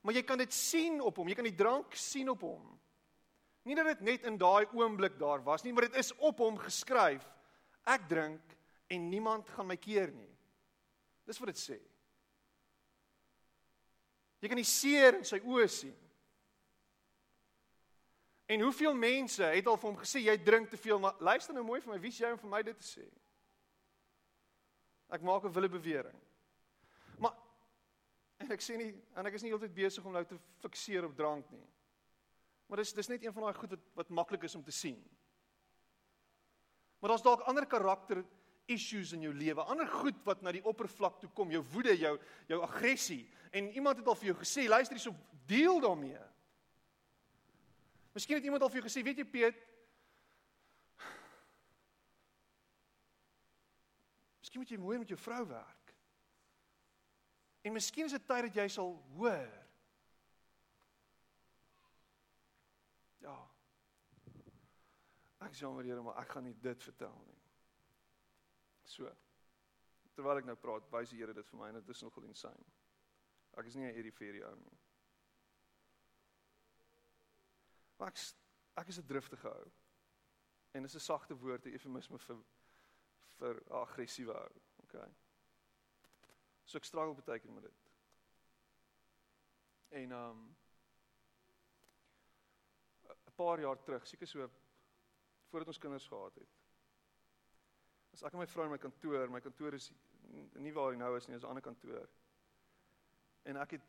Maar 0.00 0.14
jy 0.14 0.22
kan 0.22 0.38
dit 0.38 0.54
sien 0.54 1.00
op 1.00 1.16
hom, 1.16 1.28
jy 1.28 1.34
kan 1.34 1.44
die 1.44 1.58
drank 1.58 1.94
sien 1.94 2.30
op 2.30 2.40
hom. 2.40 2.80
Nie 3.68 3.76
dat 3.76 3.90
dit 3.90 4.00
net 4.00 4.24
in 4.24 4.38
daai 4.38 4.64
oomblik 4.72 5.18
daar 5.18 5.42
was 5.44 5.62
nie, 5.62 5.72
maar 5.72 5.88
dit 5.90 5.98
is 6.00 6.14
op 6.16 6.38
hom 6.38 6.56
geskryf. 6.58 7.26
Ek 7.84 8.08
drink 8.08 8.56
en 8.88 9.08
niemand 9.10 9.50
gaan 9.50 9.68
my 9.68 9.76
keer 9.76 10.12
nie. 10.14 10.37
Dis 11.28 11.38
wat 11.42 11.52
dit 11.52 11.60
sê. 11.60 11.76
Jy 14.40 14.48
kan 14.48 14.60
die 14.60 14.68
seer 14.68 15.18
in 15.18 15.26
sy 15.26 15.40
oë 15.42 15.66
sien. 15.72 15.96
En 18.48 18.64
hoeveel 18.64 18.94
mense 18.96 19.44
het 19.44 19.66
al 19.68 19.76
vir 19.76 19.90
hom 19.90 19.98
gesê 20.00 20.22
jy 20.24 20.36
drink 20.40 20.70
te 20.72 20.78
veel, 20.80 21.00
maar 21.02 21.18
luister 21.20 21.52
nou 21.52 21.66
mooi 21.68 21.82
vir 21.84 21.92
my, 21.92 21.98
wie 22.00 22.12
is 22.14 22.20
jy 22.22 22.30
om 22.32 22.40
vir 22.40 22.52
my 22.54 22.62
dit 22.64 22.78
te 22.80 22.86
sê? 22.86 23.04
Ek 25.12 25.24
maak 25.24 25.44
'n 25.44 25.52
wille 25.52 25.68
bewering. 25.68 26.16
Maar 27.18 27.34
en 28.38 28.52
ek 28.52 28.64
sê 28.64 28.76
nie 28.76 28.94
en 29.16 29.26
ek 29.26 29.34
is 29.34 29.42
nie 29.42 29.50
heeltyd 29.50 29.74
besig 29.74 30.04
om 30.04 30.12
nou 30.12 30.24
te 30.24 30.38
fikseer 30.62 31.04
op 31.04 31.16
drank 31.16 31.50
nie. 31.50 31.66
Maar 32.68 32.78
dis 32.78 32.92
dis 32.92 33.08
net 33.08 33.24
een 33.24 33.32
van 33.32 33.42
daai 33.42 33.54
goed 33.54 33.70
wat 33.70 33.84
wat 33.94 34.08
maklik 34.08 34.42
is 34.44 34.54
om 34.54 34.64
te 34.64 34.72
sien. 34.72 34.98
Maar 37.00 37.10
daar's 37.10 37.22
dalk 37.22 37.40
ander 37.40 37.66
karakter 37.66 38.24
issues 38.68 39.14
in 39.16 39.24
jou 39.26 39.32
lewe, 39.34 39.64
ander 39.64 39.88
goed 39.88 40.18
wat 40.28 40.42
na 40.44 40.52
die 40.54 40.64
oppervlak 40.64 41.18
toe 41.22 41.30
kom, 41.36 41.50
jou 41.52 41.62
woede, 41.72 41.96
jou 41.98 42.14
jou 42.50 42.60
aggressie 42.64 43.24
en 43.50 43.70
iemand 43.72 44.00
het 44.00 44.08
al 44.08 44.18
vir 44.20 44.32
jou 44.32 44.38
gesê, 44.42 44.66
luister 44.68 44.96
hierso, 44.98 45.14
deel 45.48 45.80
daarmee. 45.80 46.20
Miskien 48.12 48.36
het 48.36 48.44
iemand 48.44 48.62
al 48.62 48.72
vir 48.72 48.82
jou 48.82 48.88
gesê, 48.90 49.04
weet 49.06 49.22
jy 49.22 49.26
Piet, 49.28 49.64
Miskien 54.48 54.62
moet 54.62 54.70
jy 54.72 54.78
mooi 54.80 54.96
met 54.96 55.10
jou 55.12 55.18
vrou 55.20 55.42
werk. 55.50 55.90
En 57.68 57.74
miskien 57.76 58.06
is 58.08 58.14
dit 58.16 58.22
tyd 58.24 58.46
dat 58.46 58.54
jy 58.56 58.64
sal 58.72 58.94
hoor. 59.18 59.50
Ja. 63.20 63.34
Ek 65.44 65.52
sê 65.52 65.68
maar 65.68 65.84
Here, 65.84 66.00
maar 66.00 66.22
ek 66.22 66.32
gaan 66.32 66.48
nie 66.48 66.56
dit 66.64 66.86
vertel 66.88 67.12
nie. 67.26 67.37
So. 68.88 69.10
Terwyl 70.16 70.40
ek 70.40 70.48
nou 70.48 70.56
praat, 70.58 70.86
wys 70.92 71.12
die 71.12 71.20
Here 71.20 71.34
dit 71.36 71.46
vir 71.52 71.60
my 71.60 71.68
en 71.70 71.78
dit 71.78 71.90
is 71.94 72.02
nogal 72.02 72.26
insane. 72.26 72.64
Ek 73.60 73.66
is 73.68 73.76
nie 73.76 73.86
'n 73.86 73.98
eriferie 74.00 74.44
ou 74.46 74.54
nie. 74.56 74.78
Maar 77.98 78.08
ek 78.08 78.18
ek 78.82 78.88
is 78.88 78.98
'n 78.98 79.06
driftige 79.06 79.50
ou. 79.50 79.70
En 80.74 80.82
dis 80.82 80.94
'n 80.94 81.00
sagte 81.00 81.34
woord, 81.34 81.66
'n 81.66 81.76
eufemisme 81.76 82.18
vir 82.18 82.44
vir 83.38 83.62
aggressiewe 83.70 84.34
ou. 84.34 84.62
OK. 84.82 84.96
So 86.64 86.78
ek 86.78 86.84
struggle 86.84 87.22
baie 87.22 87.38
keer 87.38 87.52
met 87.52 87.62
dit. 87.62 87.84
En 89.90 90.12
um 90.12 90.56
'n 93.08 93.34
paar 93.34 93.60
jaar 93.60 93.82
terug, 93.82 94.06
seker 94.06 94.26
so 94.26 94.50
voordat 95.48 95.68
ons 95.68 95.78
kinders 95.78 96.06
gehad 96.06 96.34
het, 96.34 96.57
As 98.18 98.24
ek 98.26 98.34
en 98.34 98.40
my 98.42 98.48
vrou 98.50 98.64
in 98.66 98.72
my 98.72 98.80
kantoor, 98.82 99.28
my 99.30 99.38
kantoor 99.38 99.76
is 99.76 99.92
nie 100.58 100.72
waar 100.74 100.90
hy 100.90 100.98
nou 100.98 101.12
is 101.14 101.28
nie, 101.28 101.36
is 101.36 101.44
'n 101.44 101.52
ander 101.52 101.62
kantoor. 101.62 102.08
En 103.46 103.56
ek 103.62 103.76
het 103.76 103.84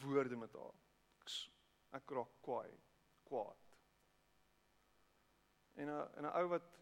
woorde 0.00 0.36
met 0.36 0.52
haar. 0.52 0.72
Ek, 1.20 1.34
ek 1.92 2.10
raak 2.16 2.32
kwaai, 2.40 2.72
kwaad. 3.28 3.66
En 5.74 5.90
'n 5.90 6.24
'n 6.24 6.32
ou 6.40 6.48
wat 6.48 6.80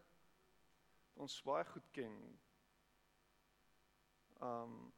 ons 1.15 1.43
baie 1.43 1.65
goed 1.65 1.91
ken. 1.91 2.39
Um 4.39 4.93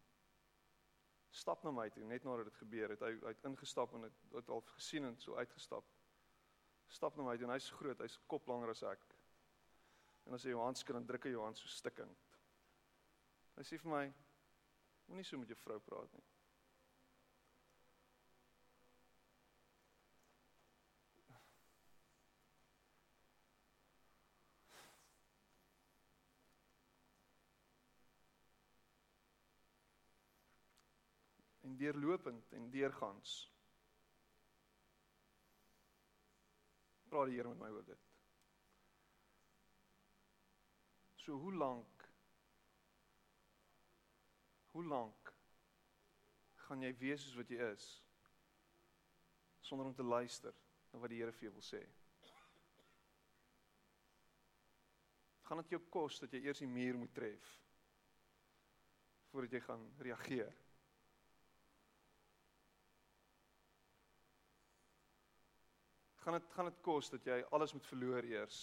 stap 1.32 1.64
na 1.64 1.72
my 1.72 1.90
toe 1.90 2.04
net 2.04 2.24
nadat 2.24 2.46
dit 2.46 2.62
gebeur 2.62 2.90
het. 2.90 3.00
Hy 3.00 3.28
het 3.28 3.44
ingestap 3.44 3.94
en 3.94 4.02
het, 4.02 4.24
het 4.32 4.50
al 4.50 4.62
gesien 4.62 5.04
en 5.04 5.18
so 5.18 5.36
uitgestap. 5.36 5.84
Stap 6.88 7.16
na 7.16 7.24
my 7.24 7.38
toe 7.38 7.48
en 7.48 7.54
hy's 7.54 7.72
groot, 7.72 7.98
hy's 7.98 8.20
kop 8.28 8.48
langer 8.48 8.70
as 8.70 8.84
ek. 8.84 9.17
En 10.28 10.36
as 10.36 10.44
hy 10.44 10.52
jou 10.52 10.64
hand 10.64 10.78
skud, 10.78 10.98
dan 10.98 11.08
druk 11.08 11.28
hy 11.28 11.34
jou 11.36 11.44
hand 11.46 11.60
so 11.60 11.72
stikkend. 11.72 12.26
Hy 13.58 13.64
sê 13.66 13.80
vir 13.82 13.94
my: 13.94 14.06
Moenie 15.08 15.26
so 15.26 15.40
met 15.40 15.54
jou 15.54 15.60
vrou 15.64 15.80
praat 15.88 16.12
nie. 16.14 16.28
en 31.68 31.76
deurlopend 31.78 32.52
en 32.52 32.70
deurgangs. 32.72 33.34
Praat 37.12 37.28
die 37.28 37.36
Here 37.40 37.52
met 37.52 37.60
my 37.60 37.72
oor 37.76 37.84
dit. 37.88 38.17
So 41.28 41.36
hoe 41.36 41.54
lank 41.54 42.04
Hoe 44.72 44.84
lank 44.86 45.32
gaan 46.68 46.84
jy 46.86 46.92
wees 47.02 47.26
soos 47.26 47.36
wat 47.36 47.50
jy 47.52 47.66
is 47.74 47.88
sonder 49.68 49.90
om 49.90 49.96
te 49.98 50.06
luister 50.08 50.56
na 50.94 51.02
wat 51.04 51.12
die 51.12 51.18
Here 51.20 51.34
vir 51.36 51.50
jou 51.50 51.52
wil 51.58 51.66
sê? 51.68 51.82
Gaan 55.50 55.60
dit 55.60 55.74
jou 55.76 55.82
kos 55.98 56.22
dat 56.24 56.32
jy 56.32 56.46
eers 56.46 56.62
die 56.64 56.70
muur 56.72 57.00
moet 57.02 57.12
tref 57.18 57.50
voordat 59.34 59.58
jy 59.58 59.62
gaan 59.66 59.84
reageer? 60.08 60.56
Gaan 66.24 66.40
dit 66.40 66.56
gaan 66.56 66.72
dit 66.72 66.80
kos 66.88 67.12
dat 67.18 67.28
jy 67.28 67.42
alles 67.52 67.76
moet 67.76 67.92
verloor 67.92 68.32
eers 68.32 68.62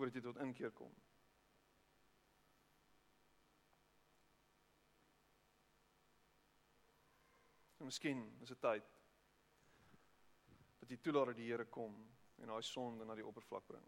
voordat 0.00 0.16
jy 0.16 0.20
tot 0.24 0.38
inkeer 0.40 0.70
kom. 0.72 0.92
En 7.78 7.88
miskien 7.88 8.22
is 8.40 8.48
dit 8.48 8.60
tyd 8.60 8.86
dat 10.80 10.88
jy 10.88 10.96
toelaat 11.04 11.32
dat 11.32 11.36
die 11.36 11.50
Here 11.50 11.66
kom 11.68 11.98
en 12.40 12.48
daai 12.48 12.64
sonde 12.64 13.04
na 13.04 13.16
die 13.18 13.26
oppervlak 13.28 13.66
bring. 13.68 13.84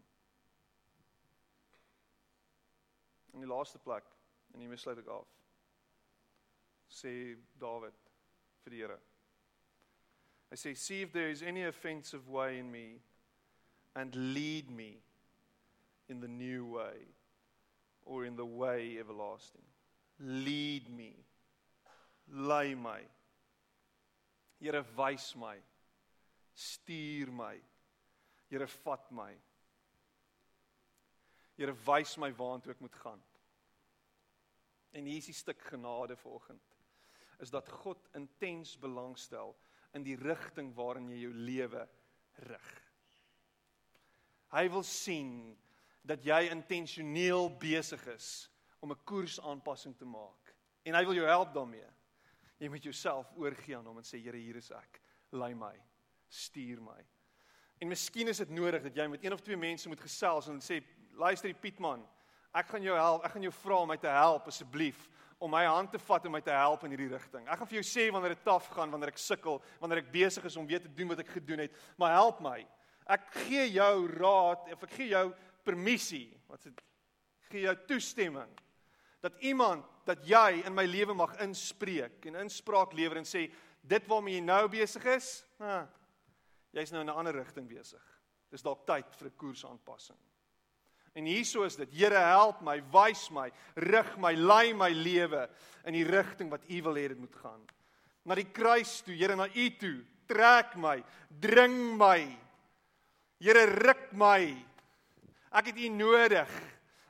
In 3.33 3.41
die 3.41 3.49
laaste 3.49 3.81
plek 3.81 4.05
en 4.53 4.61
hiermee 4.61 4.77
sluit 4.77 5.01
ek 5.01 5.09
af. 5.15 5.31
Sê 6.93 7.13
Dawid 7.57 7.97
vir 8.61 8.75
die 8.75 8.83
Here. 8.83 8.99
Hy 10.51 10.61
sê 10.61 10.75
see 10.77 11.01
if 11.01 11.09
there 11.17 11.33
is 11.33 11.41
any 11.41 11.65
offensive 11.65 12.29
way 12.29 12.59
in 12.59 12.69
me 12.69 13.01
and 13.97 14.13
lead 14.37 14.69
me 14.69 15.02
in 16.09 16.19
the 16.19 16.27
new 16.27 16.65
way 16.65 17.07
or 18.05 18.25
in 18.25 18.35
the 18.35 18.45
way 18.45 18.97
everlasting. 18.99 19.61
Lead 20.19 20.89
me. 20.89 21.15
Lei 22.31 22.75
my. 22.75 22.99
Here 24.59 24.83
wys 24.97 25.33
my. 25.35 25.55
Stuur 26.55 27.31
my. 27.31 27.55
Here 28.49 28.67
vat 28.85 29.11
my. 29.11 29.31
Here 31.57 31.75
wys 31.85 32.17
my 32.17 32.31
waartoe 32.31 32.73
ek 32.73 32.79
moet 32.81 32.95
gaan. 33.03 33.21
En 34.93 35.05
hier 35.05 35.17
is 35.17 35.29
die 35.31 35.37
stuk 35.37 35.61
genade 35.71 36.15
vanoggend. 36.17 36.77
Is 37.41 37.49
dat 37.49 37.69
God 37.69 38.07
intens 38.13 38.75
belangstel 38.79 39.55
in 39.93 40.05
die 40.05 40.17
rigting 40.17 40.71
waarin 40.77 41.09
jy 41.09 41.23
jou 41.25 41.33
lewe 41.33 41.83
rig. 42.47 42.69
Hy 44.53 44.67
wil 44.69 44.85
sien 44.85 45.33
dat 46.03 46.23
jy 46.23 46.49
intentioneel 46.51 47.49
besig 47.59 48.05
is 48.11 48.49
om 48.79 48.91
'n 48.91 49.03
koersaanpassing 49.03 49.97
te 49.97 50.05
maak. 50.05 50.55
En 50.83 50.95
hy 50.95 51.05
wil 51.05 51.13
jou 51.13 51.27
help 51.27 51.53
daarmee. 51.53 51.87
Jy 52.59 52.69
moet 52.69 52.83
jouself 52.83 53.31
oorgee 53.35 53.77
aan 53.77 53.85
hom 53.85 53.97
en 53.97 54.03
sê 54.03 54.19
Here, 54.19 54.37
hier 54.37 54.55
is 54.55 54.71
ek. 54.71 55.01
Lei 55.31 55.53
my. 55.53 55.73
Stuur 56.27 56.81
my. 56.81 57.05
En 57.79 57.87
miskien 57.87 58.27
is 58.27 58.37
dit 58.37 58.49
nodig 58.49 58.83
dat 58.83 58.95
jy 58.95 59.07
met 59.07 59.23
een 59.23 59.33
of 59.33 59.41
twee 59.41 59.57
mense 59.57 59.87
moet 59.87 59.99
gesels 59.99 60.47
en 60.47 60.59
sê 60.61 60.83
luister 61.11 61.49
die 61.51 61.59
Pietman, 61.59 62.07
ek 62.53 62.67
gaan 62.67 62.83
jou 62.83 62.95
help. 62.95 63.25
Ek 63.25 63.31
gaan 63.31 63.41
jou 63.41 63.51
vra 63.51 63.75
om 63.81 63.87
my 63.87 63.97
te 63.97 64.07
help 64.07 64.47
asseblief 64.47 65.09
om 65.43 65.51
my 65.51 65.65
hand 65.67 65.91
te 65.91 65.99
vat 65.99 66.23
en 66.23 66.31
my 66.31 66.39
te 66.43 66.53
help 66.55 66.85
in 66.87 66.93
hierdie 66.95 67.09
rigting. 67.11 67.47
Ek 67.51 67.59
gaan 67.59 67.67
vir 67.67 67.81
jou 67.81 67.87
sê 67.87 68.05
wanneer 68.13 68.31
dit 68.31 68.45
taaf 68.45 68.69
gaan, 68.71 68.91
wanneer 68.93 69.11
ek 69.11 69.19
sukkel, 69.19 69.59
wanneer 69.81 69.99
ek 69.99 70.13
besig 70.13 70.45
is 70.47 70.55
om 70.59 70.67
weer 70.69 70.79
te 70.79 70.91
doen 70.95 71.09
wat 71.11 71.19
ek 71.19 71.33
gedoen 71.35 71.65
het, 71.65 71.75
maar 71.99 72.15
help 72.15 72.39
my. 72.43 72.61
Ek 73.11 73.25
gee 73.41 73.65
jou 73.73 74.07
raad 74.13 74.69
ek 74.71 74.85
gee 74.95 75.09
jou 75.11 75.25
permissie, 75.63 76.29
wat 76.47 76.63
dit 76.63 76.83
gee 77.49 77.65
jou 77.67 77.75
toestemming 77.87 78.51
dat 79.23 79.39
iemand 79.39 79.85
dat 80.03 80.25
jy 80.27 80.63
in 80.67 80.75
my 80.75 80.83
lewe 80.83 81.15
mag 81.15 81.37
inspreek 81.43 82.25
en 82.27 82.41
inspraak 82.41 82.91
lewer 82.97 83.21
en 83.21 83.27
sê 83.27 83.45
dit 83.79 84.09
waarmee 84.11 84.35
jy 84.35 84.43
nou 84.43 84.65
besig 84.71 85.05
is, 85.15 85.29
ha, 85.63 85.85
jy's 86.75 86.91
nou 86.91 87.01
in 87.05 87.09
'n 87.09 87.15
ander 87.15 87.35
rigting 87.35 87.67
besig. 87.67 88.03
Dis 88.51 88.61
dalk 88.61 88.85
tyd 88.85 89.15
vir 89.15 89.27
'n 89.27 89.37
koersaanpassing. 89.37 90.19
En 91.13 91.25
hieso 91.25 91.63
is 91.63 91.75
dit, 91.75 91.91
Here 91.93 92.17
help 92.17 92.61
my, 92.61 92.81
wys 92.93 93.29
my, 93.29 93.51
rig 93.75 94.17
my, 94.17 94.33
lei 94.33 94.73
my 94.73 94.89
lewe 94.89 95.49
in 95.85 95.93
die 95.93 96.05
rigting 96.05 96.49
wat 96.49 96.65
U 96.69 96.81
wil 96.81 96.95
hê 96.95 97.07
dit 97.07 97.19
moet 97.19 97.35
gaan. 97.35 97.61
Na 98.25 98.35
die 98.35 98.49
kruis 98.51 99.01
toe, 99.01 99.15
Here 99.15 99.35
na 99.35 99.47
U 99.47 99.69
toe, 99.77 100.03
trek 100.27 100.75
my, 100.75 101.03
dring 101.29 101.97
my. 101.97 102.25
Here 103.39 103.65
ruk 103.65 104.11
my. 104.11 104.57
Ek 105.53 105.69
het 105.69 105.77
U 105.77 105.89
nodig. 105.93 106.53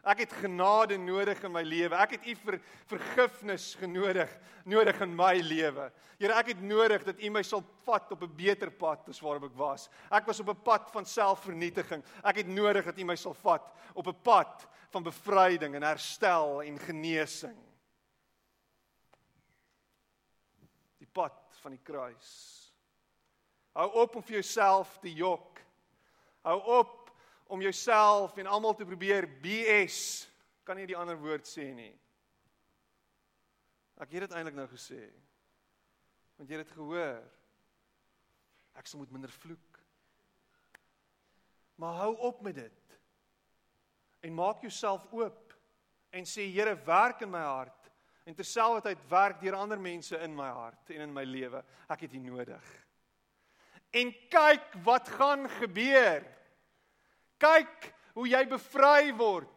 Ek 0.04 0.26
het 0.26 0.34
genade 0.36 0.98
nodig 1.00 1.40
in 1.48 1.54
my 1.54 1.62
lewe. 1.64 1.96
Ek 1.96 2.18
het 2.18 2.26
U 2.28 2.34
vir 2.42 2.58
vergifnis 2.92 3.70
genodig, 3.80 4.32
nodig 4.68 4.98
in 5.06 5.14
my 5.16 5.38
lewe. 5.40 5.86
Here, 6.20 6.36
ek 6.36 6.52
het 6.52 6.64
nodig 6.64 7.06
dat 7.08 7.22
U 7.24 7.30
my 7.32 7.44
sal 7.48 7.64
vat 7.86 8.12
op 8.12 8.24
'n 8.24 8.36
beter 8.36 8.72
pad 8.72 9.08
as 9.08 9.22
waarop 9.24 9.46
ek 9.48 9.56
was. 9.56 9.90
Ek 10.12 10.26
was 10.28 10.40
op 10.40 10.50
'n 10.50 10.64
pad 10.64 10.92
van 10.92 11.06
selfvernietiging. 11.06 12.04
Ek 12.24 12.36
het 12.36 12.48
nodig 12.48 12.86
dat 12.86 13.00
U 13.00 13.04
my 13.06 13.16
sal 13.16 13.34
vat 13.34 13.72
op 13.96 14.08
'n 14.08 14.22
pad 14.24 14.68
van 14.92 15.04
bevryding 15.04 15.76
en 15.76 15.84
herstel 15.84 16.62
en 16.62 16.80
genesing. 16.80 17.58
Die 21.00 21.08
pad 21.08 21.34
van 21.62 21.72
die 21.72 21.84
kruis. 21.84 22.60
Hou 23.72 23.90
op 23.92 24.16
om 24.16 24.24
vir 24.24 24.34
jouself 24.34 24.98
te 25.02 25.14
jok. 25.14 25.60
Hou 26.42 26.60
op 26.80 27.03
om 27.48 27.62
jouself 27.62 28.38
en 28.38 28.48
almal 28.48 28.76
te 28.76 28.86
probeer 28.86 29.28
BS. 29.42 30.28
Kan 30.64 30.80
nie 30.80 30.88
die 30.88 30.98
ander 30.98 31.20
woord 31.20 31.48
sê 31.48 31.70
nie. 31.76 31.94
Ek 34.02 34.16
het 34.16 34.26
dit 34.26 34.36
eintlik 34.36 34.58
nou 34.58 34.68
gesê. 34.72 35.02
Want 36.40 36.50
jy 36.50 36.58
het 36.58 36.66
dit 36.68 36.76
gehoor. 36.76 37.22
Ek 38.80 38.90
sal 38.90 39.04
moet 39.04 39.14
minder 39.14 39.32
vloek. 39.44 39.80
Maar 41.82 42.00
hou 42.04 42.14
op 42.30 42.42
met 42.42 42.56
dit. 42.56 42.98
En 44.24 44.34
maak 44.34 44.62
jouself 44.64 45.06
oop 45.12 45.54
en 46.14 46.28
sê 46.30 46.46
Here, 46.54 46.76
werk 46.86 47.22
in 47.26 47.32
my 47.34 47.42
hart 47.44 47.90
en 48.24 48.36
terselfdertyd 48.38 49.02
werk 49.12 49.42
deur 49.42 49.58
ander 49.58 49.80
mense 49.82 50.16
in 50.24 50.36
my 50.36 50.48
hart 50.56 50.94
en 50.96 51.04
in 51.08 51.14
my 51.16 51.26
lewe. 51.28 51.60
Ek 51.92 52.06
het 52.06 52.14
U 52.16 52.22
nodig. 52.24 52.70
En 53.94 54.14
kyk 54.32 54.78
wat 54.86 55.10
gaan 55.18 55.50
gebeur. 55.60 56.24
Kyk 57.44 57.92
hoe 58.16 58.28
jy 58.30 58.44
bevry 58.48 59.12
word. 59.18 59.52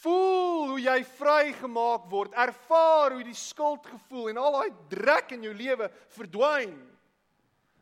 Voel 0.00 0.74
hoe 0.74 0.80
jy 0.80 0.98
vrygemaak 1.18 2.08
word. 2.12 2.34
Ervaar 2.36 3.16
hoe 3.16 3.24
die 3.26 3.36
skuldgevoel 3.36 4.30
en 4.32 4.40
al 4.40 4.58
daai 4.58 4.74
drek 4.92 5.34
in 5.36 5.46
jou 5.48 5.54
lewe 5.56 5.90
verdwyn. 6.16 6.74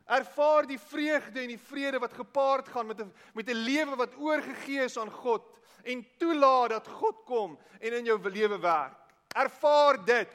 Ervaar 0.03 0.67
die 0.67 0.79
vreugde 0.79 1.43
en 1.43 1.53
die 1.53 1.61
vrede 1.69 2.01
wat 2.03 2.15
gepaard 2.17 2.67
gaan 2.67 2.87
met 2.87 2.99
'n 2.99 3.13
met 3.33 3.49
'n 3.49 3.63
lewe 3.69 3.95
wat 3.95 4.17
oorgegee 4.17 4.83
is 4.83 4.97
aan 4.97 5.11
God 5.11 5.43
en 5.83 6.05
toelaat 6.17 6.69
dat 6.69 6.87
God 6.87 7.23
kom 7.25 7.57
en 7.79 7.93
in 7.93 8.05
jou 8.05 8.19
lewe 8.29 8.59
werk. 8.59 8.99
Ervaar 9.35 10.05
dit. 10.05 10.29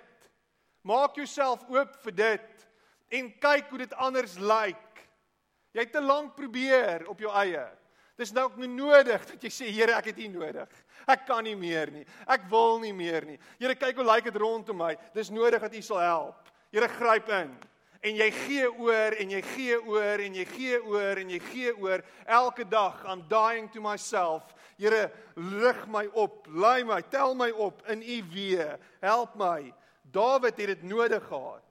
Maak 0.83 1.17
jouself 1.17 1.65
oop 1.69 1.97
vir 2.03 2.15
dit 2.15 2.67
en 3.09 3.39
kyk 3.39 3.69
hoe 3.69 3.79
dit 3.79 3.95
anders 3.95 4.39
lyk. 4.39 5.09
Jy 5.73 5.81
het 5.81 5.93
te 5.93 6.01
lank 6.01 6.35
probeer 6.37 7.09
op 7.09 7.21
jou 7.21 7.33
eie. 7.33 7.67
Dis 8.19 8.33
nou 8.35 8.49
nie 8.59 8.71
nodig 8.71 9.23
dat 9.31 9.45
jy 9.47 9.51
sê 9.53 9.71
Here, 9.71 9.95
ek 9.95 10.11
het 10.11 10.19
U 10.19 10.29
nodig. 10.33 10.71
Ek 11.09 11.25
kan 11.29 11.45
nie 11.47 11.55
meer 11.57 11.93
nie. 11.95 12.05
Ek 12.27 12.49
wil 12.51 12.81
nie 12.83 12.93
meer 12.93 13.25
nie. 13.29 13.39
Here, 13.61 13.77
kyk 13.79 14.01
hoe 14.01 14.07
lyk 14.09 14.27
dit 14.27 14.39
rondom 14.43 14.81
my. 14.83 14.97
Dis 15.15 15.31
nodig 15.31 15.63
dat 15.63 15.75
U 15.75 15.83
sal 15.87 16.03
help. 16.03 16.51
Here, 16.75 16.89
gryp 16.99 17.31
in. 17.33 17.53
En 18.03 18.19
jy 18.19 18.29
gee 18.31 18.67
oor 18.79 19.15
en 19.19 19.33
jy 19.35 19.41
gee 19.43 19.79
oor 19.79 20.21
en 20.23 20.35
jy 20.39 20.45
gee 20.53 20.79
oor 20.87 21.19
en 21.19 21.31
jy 21.35 21.39
gee 21.49 21.73
oor 21.83 22.05
elke 22.31 22.67
dag 22.71 23.01
I'm 23.07 23.25
dying 23.31 23.67
to 23.75 23.83
myself. 23.83 24.55
Here, 24.79 25.09
lig 25.35 25.81
my 25.91 26.05
op, 26.15 26.47
lei 26.47 26.85
my, 26.87 27.01
tel 27.11 27.35
my 27.35 27.51
op 27.51 27.83
in 27.91 28.03
U 28.03 28.19
weë. 28.35 28.77
Help 29.03 29.35
my. 29.39 29.73
Dawid 30.15 30.59
het 30.59 30.75
dit 30.75 30.87
nodig 30.87 31.27
gehad. 31.27 31.68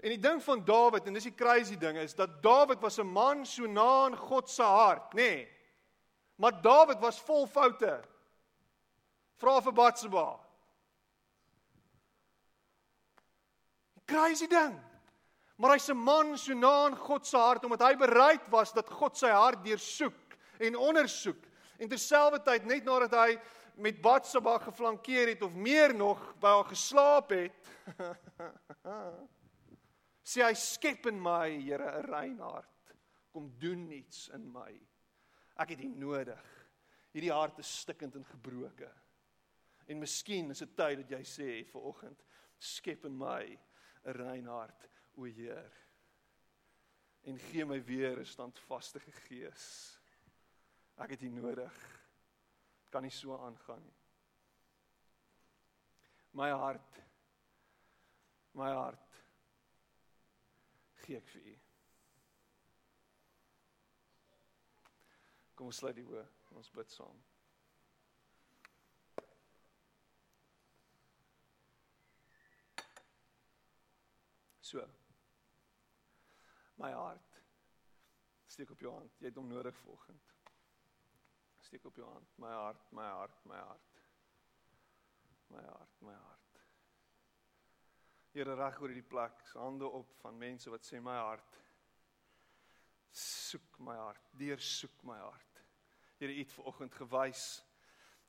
En 0.00 0.08
die 0.08 0.18
ding 0.18 0.42
van 0.42 0.64
Dawid 0.64 1.06
en 1.06 1.16
dis 1.16 1.26
die 1.28 1.36
crazy 1.36 1.76
ding 1.76 1.98
is 2.00 2.14
dat 2.16 2.42
Dawid 2.42 2.80
was 2.80 2.98
'n 2.98 3.06
man 3.06 3.46
so 3.46 3.66
na 3.66 4.04
aan 4.04 4.16
God 4.16 4.50
se 4.50 4.62
hart, 4.62 5.12
nê. 5.12 5.16
Nee. 5.16 5.48
Maar 6.36 6.62
Dawid 6.62 7.00
was 7.00 7.20
vol 7.20 7.46
foute. 7.46 8.00
Vra 9.36 9.60
vir 9.60 9.72
Batsheba. 9.72 10.40
Crazy 14.04 14.46
ding. 14.46 14.80
Maar 15.56 15.70
hy's 15.70 15.90
'n 15.90 15.96
man 15.96 16.38
so 16.38 16.54
na 16.54 16.84
aan 16.84 16.96
God 16.96 17.26
se 17.26 17.36
hart 17.36 17.64
omdat 17.64 17.82
hy 17.82 17.96
bereid 17.96 18.48
was 18.48 18.72
dat 18.72 18.90
God 18.90 19.16
sy 19.16 19.28
hart 19.28 19.64
deursoek 19.64 20.36
en 20.58 20.76
ondersoek. 20.76 21.44
En 21.78 21.88
terselfdertyd 21.88 22.64
net 22.64 22.84
nadat 22.84 23.12
hy 23.12 23.38
met 23.74 24.00
Batsheba 24.00 24.58
geflankeer 24.58 25.28
het 25.28 25.42
of 25.42 25.52
meer 25.52 25.94
nog 25.94 26.34
by 26.40 26.48
haar 26.48 26.64
geslaap 26.64 27.30
het 27.30 27.52
sê 30.30 30.44
hy 30.46 30.54
skep 30.54 31.08
in 31.10 31.18
my 31.18 31.58
Here 31.58 31.90
'n 31.90 32.06
rein 32.06 32.38
hart. 32.38 32.94
Kom 33.32 33.50
doen 33.58 33.90
iets 33.90 34.28
in 34.34 34.46
my. 34.52 34.72
Ek 35.58 35.74
het 35.74 35.82
U 35.82 35.88
nodig. 35.88 36.46
Hierdie 37.12 37.32
hart 37.32 37.58
is 37.58 37.80
stikkend 37.82 38.14
en 38.14 38.24
gebroke. 38.24 38.90
En 39.86 39.98
miskien 39.98 40.50
is 40.50 40.62
dit 40.62 40.76
tyd 40.76 41.02
dat 41.02 41.10
jy 41.10 41.22
sê 41.26 41.48
vir 41.72 41.82
oggend 41.82 42.22
skep 42.58 43.04
in 43.04 43.16
my 43.18 43.58
'n 44.04 44.12
rein 44.12 44.46
hart, 44.46 44.88
o 45.16 45.24
Heer. 45.24 45.72
En 47.24 47.38
gee 47.38 47.64
my 47.64 47.80
weer 47.84 48.18
'n 48.18 48.24
standvaste 48.24 49.00
gees. 49.00 49.98
Ek 50.96 51.10
het 51.10 51.22
U 51.22 51.28
nodig. 51.28 51.74
Kan 52.90 53.02
nie 53.02 53.10
so 53.10 53.36
aangaan 53.36 53.82
nie. 53.82 53.98
My 56.32 56.50
hart. 56.50 57.02
My 58.54 58.70
hart 58.70 59.09
gee 61.06 61.18
ek 61.18 61.28
vir 61.34 61.50
u. 61.52 61.56
Kom 65.58 65.68
ons 65.68 65.82
sluit 65.82 65.98
die 65.98 66.06
oë. 66.08 66.24
Ons 66.56 66.70
bid 66.72 66.92
saam. 66.94 67.18
So. 74.70 74.86
My 76.80 76.92
hart. 76.94 77.38
Steek 78.46 78.70
op 78.70 78.80
jou 78.80 78.92
hand. 78.94 79.16
Jy 79.18 79.28
het 79.28 79.38
hom 79.40 79.48
nodig 79.50 79.76
volgend. 79.82 80.32
Steek 81.66 81.84
op 81.84 81.96
jou 81.98 82.06
hand. 82.08 82.36
My 82.38 82.52
hart, 82.54 82.92
my 82.92 83.08
hart, 83.10 83.44
my 83.44 83.58
hart. 83.58 83.98
My 85.50 85.64
hart, 85.66 86.00
my 86.00 86.14
hart. 86.14 86.49
Here 88.32 88.54
reg 88.54 88.78
oor 88.80 88.92
hierdie 88.92 89.08
plek, 89.10 89.42
hande 89.58 89.88
op 89.88 90.12
van 90.22 90.38
mense 90.38 90.70
wat 90.70 90.86
sê 90.86 91.00
my 91.02 91.16
hart 91.18 91.58
soek 93.12 93.78
my 93.82 93.96
hart, 93.98 94.22
deursoek 94.38 95.02
my 95.06 95.18
hart. 95.18 95.62
Here 96.20 96.34
het 96.36 96.52
vanoggend 96.52 96.94
gewys 96.94 97.44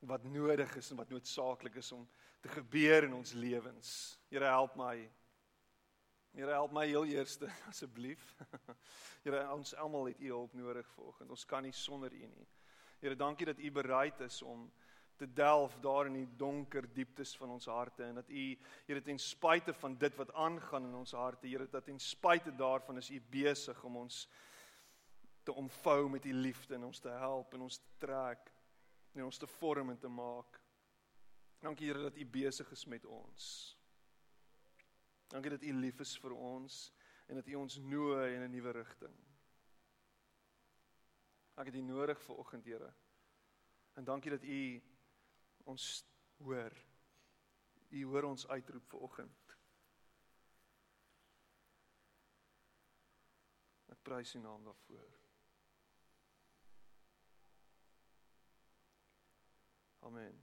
wat 0.09 0.23
nodig 0.25 0.75
is 0.79 0.91
en 0.91 0.97
wat 0.97 1.11
noodsaaklik 1.13 1.75
is 1.77 1.91
om 1.91 2.07
te 2.41 2.49
gebeur 2.49 3.05
in 3.05 3.13
ons 3.13 3.33
lewens. 3.37 4.17
Here 4.29 4.45
help 4.49 4.75
my. 4.79 4.95
Here 6.33 6.53
help 6.55 6.71
my 6.73 6.87
heel 6.87 7.05
eerste 7.05 7.51
asseblief. 7.69 8.33
Here 9.25 9.43
ons 9.53 9.75
almal 9.75 10.09
het 10.09 10.23
U 10.23 10.31
hulp 10.31 10.55
nodig 10.57 10.89
vanoggend. 10.95 11.29
Ons 11.29 11.45
kan 11.45 11.67
nie 11.67 11.75
sonder 11.75 12.13
U 12.13 12.25
nie. 12.25 12.47
Here 13.01 13.15
dankie 13.15 13.45
dat 13.51 13.59
U 13.59 13.71
bereid 13.71 14.21
is 14.25 14.41
om 14.41 14.65
te 15.21 15.33
delf 15.33 15.75
daar 15.79 16.07
in 16.09 16.15
die 16.17 16.29
donker 16.37 16.87
dieptes 16.93 17.35
van 17.37 17.51
ons 17.53 17.67
harte 17.69 18.03
en 18.07 18.17
dat 18.17 18.29
U 18.29 18.45
Here 18.87 19.01
ten 19.05 19.19
spyte 19.21 19.73
van 19.77 19.97
dit 20.01 20.15
wat 20.17 20.31
aangaan 20.33 20.87
in 20.87 20.95
ons 20.97 21.13
harte, 21.13 21.47
Here 21.47 21.67
dat 21.69 21.85
ten 21.85 21.99
spyte 22.01 22.55
daarvan 22.57 22.97
is 22.97 23.11
U 23.13 23.19
besig 23.29 23.83
om 23.85 23.99
ons 24.01 24.23
te 25.45 25.53
omvou 25.53 26.09
met 26.09 26.25
U 26.25 26.33
liefde 26.33 26.75
en 26.75 26.87
ons 26.89 26.99
te 26.99 27.13
help 27.21 27.53
en 27.53 27.67
ons 27.67 27.77
te 27.77 27.93
trek 28.01 28.49
en 29.13 29.27
ons 29.27 29.37
te 29.37 29.49
vorm 29.59 29.93
en 29.93 29.99
te 29.99 30.09
maak. 30.09 30.57
Dankie 31.61 31.91
Here 31.91 32.01
dat 32.09 32.17
U 32.17 32.25
besig 32.25 32.71
is 32.71 32.85
met 32.89 33.05
ons. 33.05 33.45
Dankie 35.29 35.53
dat 35.53 35.63
U 35.63 35.73
lief 35.73 36.01
is 36.01 36.15
vir 36.23 36.33
ons 36.33 36.79
en 37.27 37.37
dat 37.37 37.47
U 37.47 37.59
ons 37.61 37.77
nooi 37.77 38.33
in 38.35 38.41
'n 38.41 38.51
nuwe 38.51 38.71
rigting. 38.71 39.13
Ek 41.57 41.69
het 41.69 41.75
U 41.75 41.81
nodig 41.81 42.21
vir 42.21 42.35
oggend, 42.35 42.65
Here. 42.65 42.93
En 43.93 44.03
dankie 44.03 44.31
dat 44.31 44.43
U 44.43 44.81
ons 45.65 45.87
hoor. 46.45 46.75
U 47.91 48.03
hoor 48.11 48.29
ons 48.31 48.47
uitroep 48.47 48.87
vir 48.93 49.03
oggend. 49.07 49.55
Ek 53.91 53.99
prys 54.07 54.35
U 54.35 54.43
naam 54.45 54.63
daarvoor. 54.65 55.19
Amen. 60.07 60.40